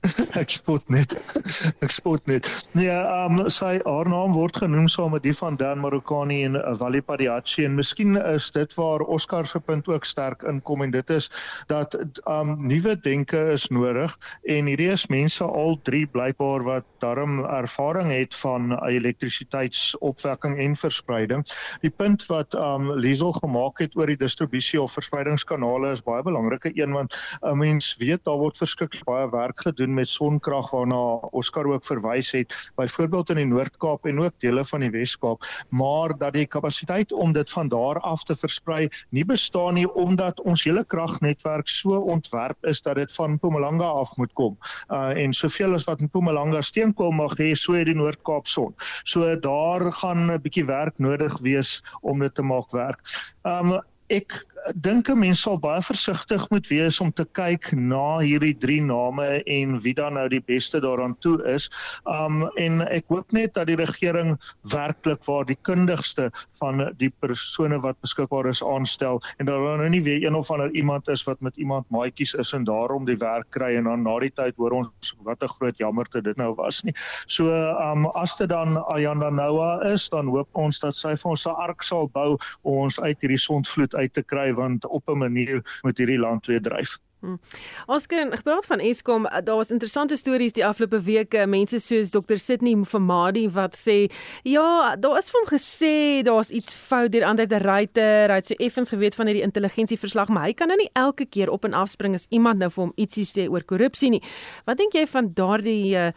ek 0.40 0.48
spot 0.52 0.86
net. 0.88 1.12
Ek 1.84 1.92
spot 1.92 2.24
net. 2.30 2.46
Nee, 2.78 2.88
um, 2.88 3.42
sy 3.52 3.74
haar 3.84 4.08
naam 4.08 4.32
word 4.32 4.56
genoem 4.62 4.86
saam 4.88 5.12
met 5.12 5.24
die 5.26 5.34
van 5.36 5.58
Dan 5.60 5.82
Marokani 5.82 6.40
en 6.46 6.56
uh, 6.56 6.72
Wally 6.80 7.02
Padiachi 7.04 7.66
en 7.68 7.76
miskien 7.76 8.16
is 8.16 8.48
dit 8.54 8.72
waar 8.78 9.04
Oscar 9.12 9.48
se 9.48 9.60
punt 9.60 9.88
ook 9.92 10.08
sterk 10.08 10.44
inkom 10.48 10.84
en 10.86 10.94
dit 10.94 11.12
is 11.12 11.28
dat 11.68 11.96
um, 12.24 12.54
nuwe 12.64 12.94
denke 13.04 13.40
is 13.52 13.66
nodig 13.68 14.14
en 14.48 14.70
hierdie 14.70 14.88
is 14.94 15.06
mense 15.12 15.44
al 15.44 15.76
drie 15.84 16.06
blykbaar 16.08 16.64
wat 16.64 16.88
darm 17.04 17.42
ervaring 17.44 18.12
het 18.12 18.36
van 18.40 18.72
elektrisiteitsopwekking 18.88 20.56
en 20.64 20.78
verspreiding. 20.80 21.44
Die 21.84 21.92
punt 21.92 22.24
wat 22.32 22.56
um, 22.56 22.88
Liesel 22.96 23.36
gemaak 23.40 23.84
het 23.84 23.96
oor 24.00 24.08
die 24.08 24.20
distribusie 24.20 24.80
of 24.80 24.96
verspreidingskanale 24.96 25.92
is 25.92 26.04
baie 26.06 26.24
belangrike 26.24 26.72
een 26.74 26.96
want 26.96 27.16
'n 27.44 27.58
mens 27.58 27.94
weet 28.00 28.24
daar 28.24 28.40
word 28.40 28.56
verskriklik 28.56 29.04
baie 29.04 29.28
werk 29.30 29.60
gedoen 29.60 29.89
doen 29.90 29.98
met 29.98 30.08
sonkrag 30.08 30.70
waarna 30.70 31.18
Oscar 31.34 31.66
ook 31.66 31.84
verwys 31.84 32.30
het, 32.32 32.54
byvoorbeeld 32.76 33.30
in 33.30 33.40
die 33.42 33.48
Noord-Kaap 33.50 34.06
en 34.06 34.20
ook 34.20 34.34
dele 34.38 34.64
van 34.64 34.80
die 34.80 34.90
Wes-Kaap, 34.90 35.44
maar 35.70 36.14
dat 36.18 36.32
die 36.32 36.46
kapasiteit 36.46 37.12
om 37.12 37.32
dit 37.32 37.50
van 37.50 37.68
daar 37.68 38.00
af 38.00 38.22
te 38.24 38.36
versprei 38.36 38.88
nie 39.10 39.24
bestaan 39.24 39.74
nie 39.74 39.88
omdat 39.94 40.40
ons 40.40 40.64
hele 40.64 40.84
kragnetwerk 40.84 41.68
so 41.68 41.98
ontwerp 41.98 42.66
is 42.66 42.82
dat 42.82 42.96
dit 43.00 43.12
van 43.12 43.32
Mpumalanga 43.38 43.86
af 43.86 44.16
moet 44.16 44.32
kom. 44.32 44.58
Uh 44.88 45.10
en 45.10 45.32
soveel 45.34 45.74
as 45.74 45.84
wat 45.88 46.00
Mpumalanga 46.00 46.60
steenkool 46.62 47.10
mag 47.10 47.34
hê, 47.38 47.52
so 47.54 47.74
het 47.74 47.88
die 47.90 47.96
Noord-Kaap 47.98 48.46
son. 48.46 48.74
So 49.04 49.36
daar 49.36 49.92
gaan 49.92 50.30
'n 50.30 50.40
bietjie 50.42 50.66
werk 50.66 50.98
nodig 50.98 51.38
wees 51.42 51.82
om 52.00 52.18
dit 52.18 52.34
te 52.34 52.42
maak 52.42 52.70
werk. 52.70 53.00
Um 53.42 53.80
ek 54.10 54.42
dink 54.82 55.08
'n 55.08 55.18
mens 55.18 55.40
sal 55.42 55.58
baie 55.58 55.80
versigtig 55.82 56.42
moet 56.50 56.66
wees 56.68 57.00
om 57.00 57.12
te 57.12 57.24
kyk 57.38 57.72
na 57.72 58.18
hierdie 58.20 58.54
drie 58.58 58.80
name 58.80 59.42
en 59.46 59.78
wie 59.80 59.94
dan 59.94 60.14
nou 60.14 60.28
die 60.28 60.42
beste 60.46 60.80
daaraan 60.80 61.16
toe 61.20 61.38
is. 61.48 61.70
Um 62.04 62.50
en 62.56 62.82
ek 62.88 63.04
hoop 63.08 63.32
net 63.32 63.54
dat 63.54 63.66
die 63.66 63.78
regering 63.78 64.36
werklik 64.72 65.24
waar 65.24 65.46
die 65.46 65.58
kundigste 65.62 66.30
van 66.60 66.92
die 66.98 67.10
persone 67.20 67.80
wat 67.80 68.00
beskikbaar 68.00 68.46
is 68.50 68.62
aanstel 68.62 69.20
en 69.38 69.46
dat 69.46 69.60
daar 69.60 69.78
nou 69.78 69.88
nie 69.88 70.02
weer 70.02 70.26
een 70.26 70.34
of 70.34 70.50
ander 70.50 70.70
iemand 70.74 71.08
is 71.08 71.24
wat 71.24 71.40
met 71.40 71.56
iemand 71.56 71.88
maatjies 71.90 72.34
is 72.34 72.52
en 72.52 72.64
daarom 72.64 73.06
die 73.06 73.18
werk 73.18 73.50
kry 73.50 73.76
en 73.76 73.84
dan 73.84 74.02
na 74.02 74.18
die 74.20 74.32
tyd 74.34 74.56
hoor 74.56 74.72
ons 74.82 75.14
wat 75.24 75.42
'n 75.42 75.54
groot 75.56 75.78
jammerte 75.78 76.22
dit 76.22 76.36
nou 76.36 76.54
was 76.54 76.82
nie. 76.84 76.94
So 77.26 77.48
um 77.48 78.06
as 78.14 78.36
dit 78.36 78.48
dan 78.48 78.76
Ayanda 78.90 79.30
Noah 79.30 79.84
is, 79.92 80.08
dan 80.08 80.26
hoop 80.26 80.48
ons 80.52 80.78
dat 80.78 80.96
sy 80.96 81.14
vir 81.16 81.30
ons 81.30 81.46
'n 81.46 81.54
ark 81.56 81.82
sal 81.82 82.08
bou 82.08 82.36
om 82.62 82.90
ons 82.90 83.00
uit 83.00 83.20
hierdie 83.20 83.38
sondvloed 83.38 83.94
uit 84.00 84.12
te 84.16 84.24
kry 84.24 84.50
want 84.56 84.88
op 84.88 85.08
'n 85.08 85.18
manier 85.26 85.62
moet 85.82 85.98
hierdie 85.98 86.18
land 86.18 86.46
weer 86.46 86.62
dryf. 86.62 86.98
Hmm. 87.20 87.36
Oscar, 87.84 88.30
ek 88.32 88.46
praat 88.46 88.64
van 88.64 88.80
Eskom, 88.80 89.26
daar 89.44 89.58
was 89.58 89.68
interessante 89.74 90.16
stories 90.16 90.54
die 90.56 90.64
afgelope 90.64 91.02
weke, 91.04 91.42
mense 91.52 91.76
soos 91.84 92.08
Dr 92.14 92.40
Sydney 92.40 92.72
Mfamadi 92.80 93.42
wat 93.52 93.76
sê, 93.76 94.06
ja, 94.48 94.96
daar 94.96 95.18
is 95.20 95.28
vir 95.28 95.40
hom 95.42 95.50
gesê 95.50 95.92
daar's 96.24 96.48
iets 96.48 96.72
fout 96.72 97.12
deur 97.12 97.28
ander 97.28 97.48
te 97.50 97.60
ryter, 97.60 98.32
hy 98.32 98.40
het 98.40 98.48
so 98.48 98.56
effens 98.56 98.94
geweet 98.94 99.18
van 99.18 99.28
hierdie 99.28 99.44
intelligensieverslag, 99.44 100.32
maar 100.32 100.48
hy 100.48 100.56
kan 100.56 100.72
nou 100.72 100.80
nie 100.80 100.88
elke 100.96 101.28
keer 101.28 101.52
op 101.52 101.68
en 101.68 101.76
af 101.76 101.92
spring 101.92 102.16
as 102.16 102.24
iemand 102.32 102.64
nou 102.64 102.72
vir 102.72 102.86
hom 102.86 102.96
ietsie 102.96 103.28
sê 103.28 103.50
oor 103.52 103.68
korrupsie 103.68 104.14
nie. 104.16 104.24
Wat 104.64 104.80
dink 104.80 104.96
jy 104.96 105.04
van 105.12 105.34
daardie 105.36 105.92
uh, 106.00 106.12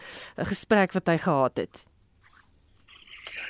gesprek 0.47 0.95
wat 0.95 1.11
hy 1.11 1.19
gehad 1.19 1.65
het? 1.65 1.83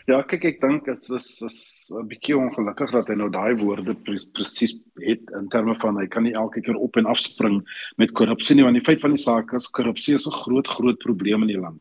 Ja, 0.03 0.17
kyk 0.27 0.43
ek 0.49 0.57
dink 0.59 0.83
dit 0.83 1.05
is 1.15 1.27
is 1.47 1.59
'n 1.95 2.07
bietjie 2.11 2.35
ongelukkig 2.35 2.91
dat 2.91 3.07
hy 3.07 3.15
nou 3.15 3.29
daai 3.31 3.55
woorde 3.61 3.93
pre 3.95 4.17
presies 4.35 4.73
het 4.99 5.23
in 5.39 5.47
terme 5.47 5.75
van 5.79 5.95
hy 5.95 6.07
kan 6.11 6.23
nie 6.27 6.33
elke 6.35 6.59
keer 6.61 6.75
op 6.75 6.97
en 6.99 7.07
af 7.07 7.21
spring 7.21 7.61
met 7.97 8.11
korrupsie 8.11 8.55
nie 8.55 8.65
want 8.67 8.75
die 8.75 8.83
feit 8.83 8.99
van 8.99 9.15
die 9.15 9.23
saak 9.23 9.53
is 9.53 9.71
korrupsie 9.71 10.15
is 10.15 10.27
'n 10.27 10.35
groot 10.43 10.67
groot 10.67 10.99
probleem 10.99 11.47
in 11.47 11.53
die 11.53 11.59
land. 11.59 11.79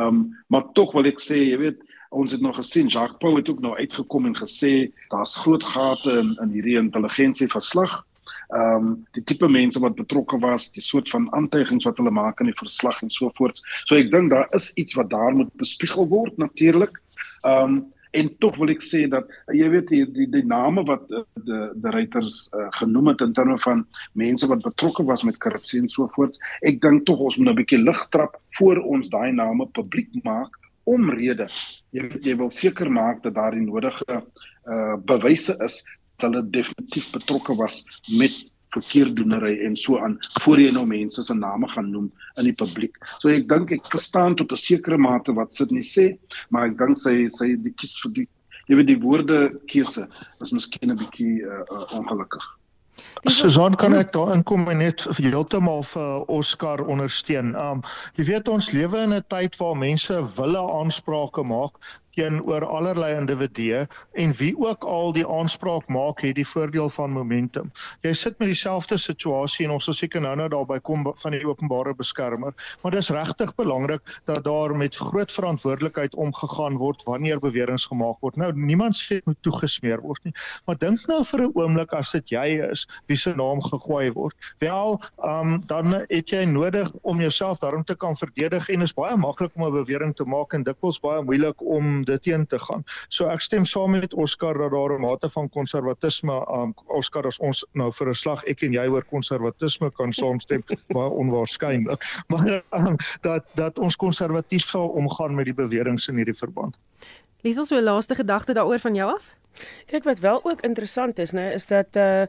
Ehm 0.00 0.08
um, 0.08 0.44
maar 0.48 0.64
tog 0.72 0.92
wil 0.92 1.04
ek 1.04 1.20
sê, 1.20 1.36
jy 1.50 1.58
weet, 1.58 1.82
ons 2.10 2.32
het 2.32 2.40
nog 2.40 2.56
gesien 2.56 2.88
Jacques 2.88 3.20
Pau 3.20 3.36
het 3.36 3.50
ook 3.50 3.60
nou 3.60 3.76
uitgekom 3.76 4.26
en 4.26 4.36
gesê 4.36 4.90
daar's 5.10 5.36
groot 5.36 5.62
gate 5.62 6.08
in 6.08 6.32
in 6.40 6.50
hierdie 6.56 6.78
intelligensieverslag. 6.80 8.00
Ehm 8.56 8.76
um, 8.76 9.06
die 9.12 9.24
tipe 9.24 9.48
mense 9.48 9.80
wat 9.80 10.00
betrokke 10.00 10.38
was, 10.40 10.72
die 10.72 10.82
soort 10.82 11.10
van 11.10 11.28
aantuigings 11.34 11.84
wat 11.84 11.98
hulle 11.98 12.10
maak 12.10 12.40
in 12.40 12.46
die 12.46 12.60
verslag 12.64 13.02
en 13.02 13.10
so 13.10 13.30
voort. 13.34 13.60
So 13.84 13.96
ek 13.96 14.10
dink 14.10 14.30
daar 14.30 14.48
is 14.56 14.72
iets 14.72 14.94
wat 14.94 15.10
daar 15.10 15.32
moet 15.36 15.52
bespiegel 15.52 16.08
word 16.08 16.38
natuurlik. 16.38 17.01
Ehm 17.42 17.76
um, 17.76 17.82
en 18.12 18.28
tog 18.44 18.56
wil 18.60 18.68
ek 18.68 18.82
sê 18.84 19.06
dat 19.08 19.28
jy 19.56 19.68
weet 19.72 19.88
die 19.88 20.02
die, 20.04 20.26
die 20.28 20.44
name 20.44 20.84
wat 20.88 21.06
die 21.08 21.22
die 21.80 21.92
ryters 21.94 22.42
uh, 22.52 22.66
genoem 22.76 23.08
het 23.12 23.24
in 23.24 23.32
terme 23.32 23.56
van 23.64 23.86
mense 24.20 24.48
wat 24.50 24.64
betrokke 24.66 25.04
was 25.08 25.24
met 25.24 25.40
korrupsie 25.40 25.80
en 25.80 25.88
so 25.88 26.08
voort. 26.12 26.36
Ek 26.68 26.82
dink 26.84 27.06
tog 27.08 27.22
ons 27.24 27.38
moet 27.40 27.54
'n 27.54 27.60
bietjie 27.62 27.80
lig 27.80 28.02
trap 28.12 28.36
voor 28.58 28.82
ons 28.84 29.08
daai 29.08 29.32
name 29.32 29.66
publiek 29.78 30.12
maak 30.28 30.60
omrede. 30.84 31.48
Jy 31.96 32.10
jy 32.20 32.36
wil 32.36 32.50
seker 32.50 32.90
maak 32.90 33.22
dat 33.22 33.34
daar 33.34 33.56
die 33.56 33.64
nodige 33.64 34.22
uh 34.68 34.96
bewyse 35.08 35.56
is 35.64 35.80
dat 36.18 36.28
hulle 36.28 36.44
definitief 36.50 37.12
betrokke 37.16 37.56
was 37.56 37.82
met 38.18 38.44
verkeerdoenery 38.72 39.58
en 39.66 39.76
so 39.76 39.98
aan 39.98 40.18
voor 40.40 40.60
jy 40.60 40.70
nou 40.72 40.84
mense 40.88 41.22
se 41.22 41.34
name 41.34 41.68
gaan 41.68 41.90
noem 41.92 42.10
in 42.40 42.48
die 42.48 42.56
publiek. 42.56 42.96
So 43.18 43.28
ek 43.32 43.48
dink 43.48 43.72
ek 43.72 43.90
verstaan 43.92 44.36
tot 44.36 44.52
'n 44.52 44.56
sekere 44.56 44.98
mate 44.98 45.34
wat 45.36 45.52
Sydney 45.52 45.84
sê, 45.84 46.16
maar 46.50 46.70
ek 46.70 46.78
dink 46.78 46.96
sy 46.96 47.28
sy 47.28 47.56
die 47.56 47.74
kies 47.76 47.98
vir 48.04 48.12
die 48.20 48.28
jy 48.68 48.78
weet 48.78 48.90
die 48.90 49.00
woorde 49.02 49.38
keuse 49.68 50.08
is 50.42 50.52
miskien 50.52 50.90
'n 50.90 50.98
bietjie 50.98 51.42
uh, 51.44 51.62
uh, 51.68 51.86
ongelukkig. 51.98 52.44
Susan 53.26 53.74
kan 53.74 53.94
ek 53.94 54.12
daar 54.12 54.34
inkom 54.34 54.68
en 54.70 54.78
net 54.78 55.04
heeltemal 55.16 55.82
vir 55.82 56.24
Oscar 56.30 56.82
ondersteun. 56.84 57.54
Um 57.56 57.82
jy 58.18 58.24
weet 58.30 58.48
ons 58.48 58.70
lewe 58.76 58.98
in 59.06 59.14
'n 59.14 59.24
tyd 59.28 59.56
waar 59.60 59.76
mense 59.76 60.14
wille 60.36 60.62
aansprake 60.78 61.42
maak 61.42 61.78
teenoor 62.16 62.64
allerlei 62.66 63.14
individue 63.16 63.86
en 64.12 64.32
wie 64.38 64.52
ook 64.58 64.84
al 64.84 65.12
die 65.16 65.26
aanspraak 65.26 65.88
maak 65.88 66.20
het 66.20 66.36
die 66.36 66.46
voordeel 66.46 66.90
van 66.92 67.12
momentum. 67.12 67.70
Jy 68.04 68.12
sit 68.18 68.38
met 68.38 68.52
dieselfde 68.52 68.98
situasie 69.00 69.66
en 69.66 69.74
ons 69.76 69.88
sal 69.88 69.96
seker 69.96 70.20
nou-nou 70.24 70.48
daarby 70.52 70.78
kom 70.84 71.04
van 71.22 71.36
die 71.36 71.44
openbare 71.46 71.94
beskermer, 71.96 72.54
maar 72.82 72.92
dis 72.92 73.10
regtig 73.14 73.54
belangrik 73.56 74.02
dat 74.30 74.44
daar 74.44 74.76
met 74.76 74.96
groot 74.96 75.32
verantwoordelikheid 75.32 76.14
omgegaan 76.14 76.76
word 76.80 77.02
wanneer 77.08 77.40
beweringe 77.40 77.86
gemaak 77.88 78.20
word. 78.20 78.36
Nou 78.36 78.52
niemand 78.52 78.96
sê 78.98 79.20
moet 79.24 79.38
toegesmeer 79.42 80.02
word 80.04 80.24
nie, 80.28 80.34
maar 80.66 80.78
dink 80.78 81.00
nou 81.08 81.22
vir 81.24 81.46
'n 81.46 81.52
oomblik 81.54 81.92
as 81.92 82.12
dit 82.12 82.30
jy 82.30 82.60
is 82.70 82.86
wie 83.06 83.16
se 83.16 83.34
naam 83.34 83.62
gegooi 83.62 84.12
word. 84.12 84.36
Wel, 84.58 85.00
um, 85.24 85.62
dan 85.66 86.04
het 86.08 86.30
jy 86.30 86.44
nodig 86.44 86.90
om 87.02 87.20
jouself 87.20 87.58
daarom 87.58 87.84
te 87.84 87.96
kan 87.96 88.16
verdedig 88.16 88.68
en 88.68 88.82
is 88.82 88.94
baie 88.94 89.16
maklik 89.16 89.50
om 89.56 89.64
'n 89.64 89.72
bewering 89.72 90.14
te 90.16 90.24
maak 90.24 90.52
en 90.52 90.62
dikwels 90.62 91.00
baie 91.00 91.22
moeilik 91.22 91.60
om 91.60 92.01
dit 92.04 92.22
teen 92.22 92.46
te 92.46 92.58
gaan. 92.58 92.84
So 93.08 93.28
ek 93.28 93.40
stem 93.40 93.64
saam 93.64 93.90
met 93.90 94.14
Oscar 94.14 94.58
dat 94.58 94.70
daar 94.70 94.96
'n 94.98 95.00
mate 95.00 95.28
van 95.28 95.48
konservatisme 95.48 96.44
um 96.48 96.74
Oscar 96.86 97.26
as 97.26 97.38
ons 97.38 97.64
nou 97.72 97.90
vir 97.92 98.08
'n 98.08 98.14
slag 98.14 98.44
ek 98.44 98.62
en 98.62 98.72
jy 98.72 98.86
oor 98.88 99.04
konservatisme 99.04 99.90
kan 99.90 100.12
saamstem 100.12 100.62
baie 100.96 101.10
onwaarskynlik. 101.10 102.02
Maar 102.32 102.62
um, 102.70 102.96
dat 103.20 103.46
dat 103.54 103.78
ons 103.78 103.96
konservatief 103.96 104.68
sal 104.68 104.88
omgaan 104.88 105.34
met 105.34 105.44
die 105.44 105.54
beweringe 105.54 106.08
in 106.08 106.16
hierdie 106.16 106.38
verband. 106.38 106.78
Liesel 107.42 107.64
so 107.64 107.76
'n 107.76 107.82
laaste 107.82 108.14
gedagte 108.14 108.54
daaroor 108.54 108.78
van 108.78 108.94
jou 108.94 109.14
af? 109.14 109.30
Kyk 109.86 110.04
wat 110.04 110.18
wel 110.18 110.40
ook 110.44 110.60
interessant 110.60 111.18
is, 111.18 111.30
né, 111.30 111.52
is 111.52 111.66
dat 111.66 111.96
uh 111.96 112.22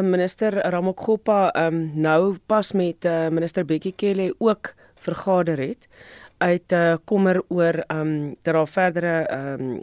minister 0.00 0.52
Ramokgopa 0.70 1.66
um 1.66 1.90
nou 1.94 2.38
pas 2.46 2.72
met 2.72 3.04
uh 3.04 3.28
minister 3.28 3.64
Bekkie 3.64 3.92
Cele 3.96 4.34
ook 4.38 4.74
vergader 4.94 5.58
het 5.58 5.88
uit 6.38 6.72
uh, 6.72 6.94
kommer 7.04 7.42
oor 7.48 7.84
ehm 7.86 8.00
um, 8.00 8.34
dat 8.42 8.54
daar 8.54 8.68
verdere 8.68 9.18
ehm 9.26 9.60
um, 9.60 9.82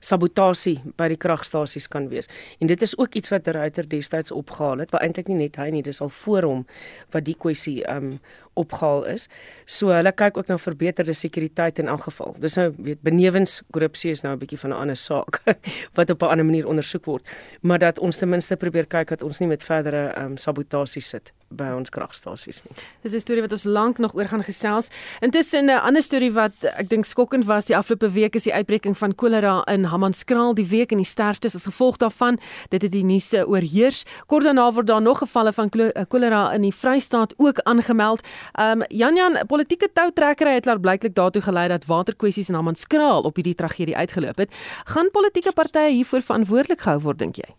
sabotasie 0.00 0.80
by 0.96 1.08
die 1.08 1.16
kragstasies 1.20 1.88
kan 1.88 2.08
wees. 2.08 2.28
En 2.60 2.66
dit 2.66 2.82
is 2.82 2.96
ook 2.98 3.14
iets 3.14 3.32
wat 3.32 3.46
Reuter 3.46 3.88
destyds 3.88 4.32
opgehaal 4.32 4.78
het, 4.78 4.90
wat 4.90 5.00
eintlik 5.04 5.28
nie 5.28 5.36
net 5.36 5.56
hy 5.56 5.70
nie, 5.70 5.82
dis 5.82 6.00
al 6.00 6.08
voor 6.08 6.48
hom 6.48 6.66
wat 7.14 7.24
die 7.24 7.36
kwessie 7.38 7.80
ehm 7.84 8.14
um, 8.14 8.20
opgehaal 8.58 9.04
is. 9.06 9.28
So 9.70 9.94
hulle 9.94 10.12
kyk 10.12 10.38
ook 10.40 10.50
na 10.50 10.58
verbeterde 10.58 11.14
sekuriteit 11.14 11.78
in 11.78 11.88
elk 11.88 12.08
geval. 12.08 12.34
Dis 12.42 12.58
nou 12.58 12.68
weet 12.76 13.02
benewens 13.06 13.60
korrupsie 13.70 14.10
is 14.10 14.22
nou 14.24 14.34
'n 14.34 14.38
bietjie 14.38 14.58
van 14.58 14.70
'n 14.70 14.80
ander 14.82 14.96
saak 14.96 15.40
wat 15.96 16.10
op 16.10 16.22
'n 16.22 16.30
ander 16.34 16.44
manier 16.44 16.66
ondersoek 16.66 17.04
word, 17.04 17.28
maar 17.62 17.78
dat 17.78 17.98
ons 17.98 18.16
ten 18.16 18.28
minste 18.28 18.56
probeer 18.56 18.86
kyk 18.86 19.08
dat 19.08 19.22
ons 19.22 19.38
nie 19.38 19.48
met 19.48 19.62
verdere 19.62 20.12
ehm 20.12 20.24
um, 20.24 20.36
sabotasie 20.36 21.02
sit 21.02 21.32
by 21.50 21.72
ons 21.74 21.90
kragstasies 21.90 22.62
nie. 22.64 22.74
Dis 23.02 23.14
'n 23.14 23.20
storie 23.20 23.42
wat 23.42 23.52
ons 23.52 23.64
lank 23.64 23.98
nog 23.98 24.14
oor 24.14 24.28
gaan 24.28 24.44
gesels. 24.44 24.90
Intussen 25.20 25.66
'n 25.66 25.82
ander 25.82 26.02
storie 26.02 26.32
wat 26.32 26.52
ek 26.62 26.88
dink 26.88 27.04
skokkend 27.04 27.44
was 27.44 27.66
die 27.66 27.76
afgelope 27.76 28.10
week 28.10 28.34
is 28.34 28.44
die 28.44 28.54
uitbreking 28.54 28.98
van 28.98 29.14
kolera 29.14 29.62
in 29.66 29.84
Hammanskraal 29.90 30.54
die 30.54 30.66
week 30.70 30.92
en 30.94 31.02
die 31.02 31.08
sterftes 31.08 31.54
as 31.58 31.66
gevolg 31.68 31.98
daarvan. 32.02 32.38
Dit 32.72 32.82
het 32.86 32.92
die 32.94 33.04
nuus 33.04 33.32
oorheers. 33.34 34.04
Kort 34.26 34.46
daarna 34.48 34.70
word 34.72 34.86
daar 34.86 35.02
nog 35.02 35.22
gevalle 35.22 35.52
van 35.52 35.70
kolera 36.08 36.42
in 36.54 36.62
die 36.66 36.74
Vrystaat 36.74 37.34
ook 37.36 37.60
aangemeld. 37.68 38.24
Ehm 38.52 38.80
um, 38.80 38.86
Jan 38.88 39.14
Jan, 39.14 39.38
politieke 39.46 39.88
toutrekkery 39.92 40.54
het 40.54 40.64
laat 40.64 40.80
blyklik 40.80 41.14
daartoe 41.14 41.42
gelei 41.42 41.68
dat 41.68 41.86
waterkwessies 41.86 42.48
in 42.48 42.54
Hammanskraal 42.54 43.22
op 43.22 43.34
hierdie 43.34 43.54
tragedie 43.54 43.96
uitgeloop 43.96 44.38
het. 44.38 44.54
Gaan 44.84 45.10
politieke 45.10 45.52
partye 45.52 45.90
hiervoor 45.90 46.22
verantwoordelik 46.22 46.80
gehou 46.80 47.00
word 47.00 47.18
dink 47.18 47.36
jy? 47.36 47.50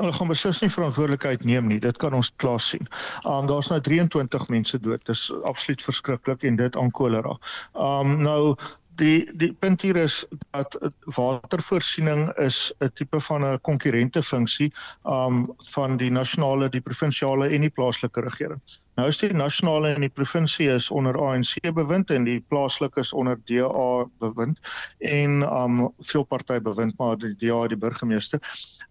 Hulle 0.00 0.12
gaan 0.16 0.30
beslis 0.30 0.62
nie 0.62 0.70
verantwoordelikheid 0.72 1.42
neem 1.44 1.66
nie. 1.68 1.80
Dit 1.80 1.98
kan 2.00 2.14
ons 2.16 2.30
klaar 2.40 2.60
sien. 2.64 2.86
Um 3.28 3.48
daar's 3.50 3.68
nou 3.68 3.80
23 3.84 4.46
mense 4.48 4.78
dood. 4.80 5.02
Dis 5.04 5.26
absoluut 5.44 5.84
verskriklik 5.84 6.46
en 6.48 6.56
dit 6.56 6.76
aan 6.80 6.90
kolera. 6.96 7.36
Um 7.76 8.14
nou 8.24 8.54
die 9.00 9.28
die 9.38 9.52
punt 9.52 9.82
hier 9.82 9.96
is 9.96 10.26
dat 10.50 10.76
watervoorsiening 11.16 12.28
is 12.38 12.72
'n 12.80 12.90
tipe 12.94 13.20
van 13.20 13.44
'n 13.44 13.60
konkurrente 13.60 14.22
funksie 14.22 14.72
um 15.04 15.54
van 15.72 15.96
die 15.96 16.10
nasionale, 16.10 16.68
die 16.68 16.80
provinsiale 16.80 17.48
en 17.48 17.60
die 17.60 17.70
plaaslike 17.70 18.20
regering. 18.20 18.60
Nou 19.00 19.06
is 19.08 19.16
die 19.22 19.30
nasionale 19.32 19.94
en 19.94 20.04
die 20.04 20.12
provinsie 20.12 20.66
is 20.68 20.90
onder 20.92 21.16
ANC 21.16 21.54
bewind 21.72 22.10
en 22.12 22.26
die 22.28 22.40
plaaslike 22.52 23.00
is 23.00 23.12
onder 23.16 23.38
DA 23.48 24.04
bewind 24.20 24.60
en 25.08 25.40
um 25.48 25.86
veel 26.10 26.26
party 26.28 26.58
bewind 26.60 26.98
maar 27.00 27.16
die 27.16 27.32
DA 27.40 27.62
die 27.72 27.78
burgemeester. 27.80 28.42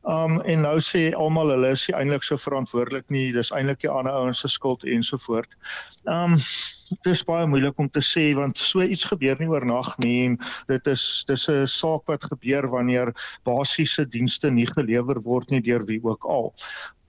Um 0.09 0.39
en 0.41 0.65
nou 0.65 0.79
sê 0.81 1.11
almal 1.13 1.53
hulle 1.53 1.73
is 1.77 1.85
eintlik 1.93 2.25
so 2.25 2.39
verantwoordelik 2.41 3.05
nie, 3.13 3.29
dis 3.35 3.53
eintlik 3.53 3.83
die 3.85 3.93
ander 3.93 4.17
ouens 4.17 4.41
se 4.41 4.49
skuld 4.49 4.87
ensovoort. 4.89 5.53
Um 6.09 6.33
dit 6.91 7.13
is 7.13 7.21
baie 7.23 7.45
moeilik 7.47 7.77
om 7.79 7.87
te 7.89 8.01
sê 8.03 8.31
want 8.35 8.57
so 8.57 8.81
iets 8.81 9.05
gebeur 9.07 9.37
nie 9.39 9.51
oornag 9.53 9.93
nie 10.03 10.17
en 10.25 10.39
dit 10.67 10.89
is 10.91 11.23
dis 11.29 11.47
'n 11.49 11.67
saak 11.67 12.09
wat 12.09 12.25
gebeur 12.33 12.67
wanneer 12.73 13.13
basiese 13.45 14.05
dienste 14.05 14.49
nie 14.51 14.67
gelewer 14.67 15.21
word 15.21 15.51
nie 15.51 15.61
deur 15.61 15.85
wie 15.85 16.01
ook 16.03 16.25
al. 16.25 16.53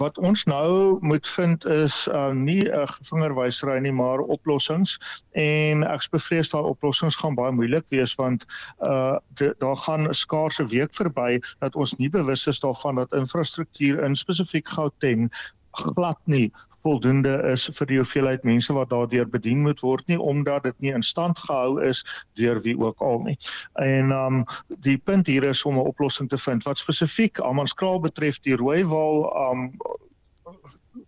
Wat 0.03 0.19
ons 0.19 0.45
nou 0.51 0.99
moet 1.01 1.29
vind 1.29 1.67
is 1.67 2.09
uh, 2.11 2.33
nie 2.35 2.63
'n 2.67 2.89
vingerwysery 3.09 3.79
nie 3.79 3.93
maar 3.95 4.19
oplossings. 4.19 4.99
En 5.39 5.85
ek 5.87 6.09
bevrees 6.11 6.51
daai 6.51 6.65
oplossings 6.75 7.17
gaan 7.21 7.39
baie 7.39 7.55
moeilik 7.55 7.87
wees 7.95 8.15
want 8.19 8.47
uh 8.83 9.17
daar 9.39 9.79
gaan 9.87 10.09
'n 10.09 10.15
skaarse 10.25 10.67
week 10.75 10.95
verby 10.95 11.41
dat 11.59 11.75
ons 11.75 11.95
nie 12.03 12.11
bewus 12.11 12.47
is 12.47 12.61
daarvan 12.61 12.95
dat 12.95 13.13
infrastruktuur 13.13 14.03
in 14.03 14.17
spesifiek 14.17 14.69
Gauteng 14.69 15.31
glad 15.71 16.19
nie 16.25 16.51
voldoende 16.83 17.35
is 17.53 17.69
vir 17.79 17.87
die 17.91 17.99
hoeveelheid 18.01 18.45
mense 18.45 18.75
wat 18.77 18.91
daardeur 18.91 19.29
bedien 19.31 19.63
moet 19.63 19.81
word 19.81 20.07
nie 20.11 20.19
omdat 20.21 20.67
dit 20.69 20.79
nie 20.85 20.95
in 20.95 21.03
stand 21.07 21.39
gehou 21.39 21.81
is 21.83 22.03
deur 22.41 22.61
wie 22.67 22.77
ook 22.79 23.01
al 23.01 23.23
nie. 23.27 23.37
En 23.83 24.13
um 24.17 24.45
die 24.87 24.99
punt 24.99 25.27
hier 25.27 25.45
is 25.49 25.65
om 25.65 25.79
'n 25.79 25.89
oplossing 25.93 26.29
te 26.29 26.39
vind 26.39 26.65
wat 26.65 26.79
spesifiek 26.79 27.41
Amanskraal 27.41 28.01
betref 28.01 28.41
die 28.41 28.57
Rooiwal 28.57 29.29
um 29.51 29.71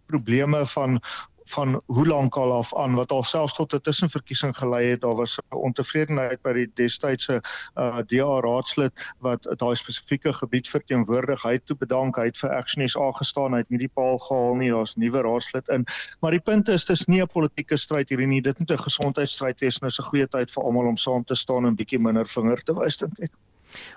probleme 0.07 0.67
van 0.67 1.01
van 1.45 1.81
hoe 1.87 2.07
lank 2.07 2.37
al 2.37 2.53
af 2.53 2.75
aan 2.77 2.95
wat 2.95 3.13
alselfs 3.13 3.55
tot 3.55 3.75
'n 3.75 3.81
tussenverkiesing 3.81 4.57
gelei 4.57 4.85
het. 4.91 5.01
Daar 5.01 5.15
was 5.15 5.39
ontevredenheid 5.49 6.43
by 6.43 6.53
die 6.53 6.71
destydse 6.75 7.41
uh, 7.77 7.99
DA 8.07 8.41
raadslid 8.41 8.93
wat 9.19 9.47
daai 9.59 9.75
spesifieke 9.77 10.33
gebied 10.33 10.69
verteenwoordig. 10.69 11.43
Hy 11.43 11.53
het 11.53 11.67
toe 11.67 11.77
bedank, 11.77 12.17
hy 12.17 12.25
het 12.25 12.39
vir 12.39 12.51
Action 12.51 12.89
SA 12.89 13.13
gestaan, 13.13 13.53
hy 13.53 13.59
het 13.59 13.71
nie 13.71 13.79
die 13.79 13.93
paal 13.95 14.19
gehaal 14.19 14.55
nie. 14.55 14.71
Daar's 14.71 14.97
'n 14.97 15.01
nuwe 15.01 15.23
raadslid 15.23 15.69
in. 15.69 15.87
Maar 16.21 16.31
die 16.31 16.41
punt 16.41 16.69
is 16.69 16.85
dis 16.85 17.07
nie 17.07 17.23
'n 17.23 17.27
politieke 17.27 17.77
stryd 17.77 18.09
hierdie 18.09 18.27
nie. 18.27 18.41
Dit 18.41 18.59
moet 18.59 18.71
'n 18.71 18.79
gesondheidsstryd 18.79 19.61
wees 19.61 19.79
en 19.79 19.87
is 19.87 19.99
'n 19.99 20.11
goeie 20.11 20.27
tyd 20.27 20.51
vir 20.51 20.65
almal 20.65 20.87
om 20.87 20.97
saam 20.97 21.25
te 21.25 21.35
staan 21.35 21.67
en 21.67 21.77
bietjie 21.77 21.99
minder 21.99 22.27
vinger 22.27 22.63
te 22.63 22.75
wys 22.75 22.97
dink 22.97 23.19
ek. 23.19 23.31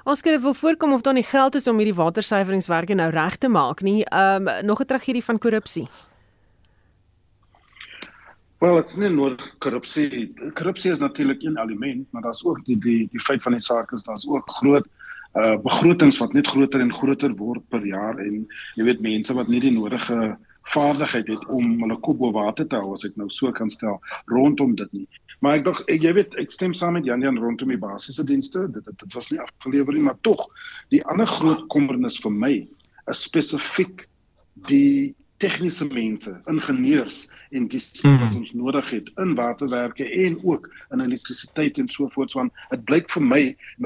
Ons 0.04 0.22
kyk 0.22 0.44
of 0.44 0.58
voorkom 0.58 0.94
of 0.94 1.02
daar 1.02 1.14
nie 1.14 1.24
geld 1.24 1.56
is 1.56 1.68
om 1.68 1.78
hierdie 1.78 1.96
watersuiveringswerke 1.98 2.96
nou 2.98 3.10
reg 3.14 3.38
te 3.38 3.48
maak 3.48 3.82
nie. 3.82 4.04
Ehm 4.06 4.48
um, 4.48 4.66
nog 4.66 4.82
'n 4.82 4.86
tragedie 4.86 5.24
van 5.24 5.38
korrupsie. 5.38 5.88
Wel, 8.58 8.76
dit 8.76 8.90
is 8.90 8.98
nie 8.98 9.10
nodig 9.14 9.44
korrupsie. 9.62 10.32
Korrupsie 10.58 10.92
is 10.92 11.02
natuurlik 11.02 11.44
een 11.44 11.60
element, 11.62 12.08
maar 12.12 12.22
daar's 12.26 12.46
ook 12.46 12.64
die 12.66 12.78
die 12.82 13.04
die 13.12 13.22
feit 13.22 13.44
van 13.46 13.54
die 13.54 13.62
saak 13.62 13.92
is 13.94 14.04
daar's 14.04 14.26
ook 14.28 14.50
groot 14.62 14.88
uh 15.38 15.58
begrotings 15.62 16.18
wat 16.18 16.34
net 16.34 16.48
groter 16.48 16.82
en 16.82 16.94
groter 16.94 17.36
word 17.38 17.62
per 17.70 17.86
jaar 17.86 18.18
en 18.18 18.48
jy 18.80 18.88
weet 18.88 19.04
mense 19.06 19.34
wat 19.38 19.52
nie 19.52 19.60
die 19.62 19.74
nodige 19.76 20.38
vaardigheid 20.74 21.28
het 21.28 21.46
om 21.54 21.76
hulle 21.84 22.00
kop 22.08 22.18
bo 22.18 22.32
water 22.34 22.66
te 22.66 22.80
hou 22.80 22.96
as 22.96 23.06
ek 23.06 23.20
nou 23.22 23.30
so 23.30 23.52
kan 23.52 23.70
stel 23.70 24.00
rondom 24.34 24.74
dit 24.80 24.94
nie. 24.94 25.06
Maar 25.46 25.60
ek 25.60 25.68
dink 25.68 25.84
jy 26.08 26.16
weet 26.18 26.34
ek 26.42 26.52
stem 26.56 26.74
saam 26.74 26.98
met 26.98 27.06
Jan 27.06 27.22
Jan 27.22 27.38
rondom 27.38 27.70
die 27.70 27.78
basiese 27.78 28.26
dienste. 28.26 28.66
Dit 28.74 28.90
dit, 28.90 28.98
dit 29.04 29.14
was 29.14 29.30
nie 29.30 29.42
afgelewer 29.44 29.94
nie, 29.94 30.08
maar 30.10 30.18
tog 30.26 30.48
die 30.90 31.04
ander 31.06 31.30
groot 31.30 31.68
kommernis 31.70 32.18
vir 32.26 32.34
my 32.34 32.54
is 33.08 33.22
spesifiek 33.30 34.08
die 34.66 35.14
tegniese 35.38 35.86
mense, 35.94 36.42
ingenieurs 36.50 37.30
en 37.50 37.68
dis 37.72 37.88
wat 38.02 38.20
hmm. 38.20 38.38
ons 38.42 38.54
nodig 38.54 38.90
het 38.90 39.10
in 39.24 39.36
waterwerke 39.36 40.06
en 40.26 40.38
ook 40.44 40.70
in 40.92 41.04
elektrisiteit 41.06 41.78
en 41.78 41.90
so 41.90 42.10
voort 42.16 42.34
want 42.38 42.64
dit 42.70 42.86
blyk 42.90 43.10
vir 43.14 43.24
my 43.24 43.42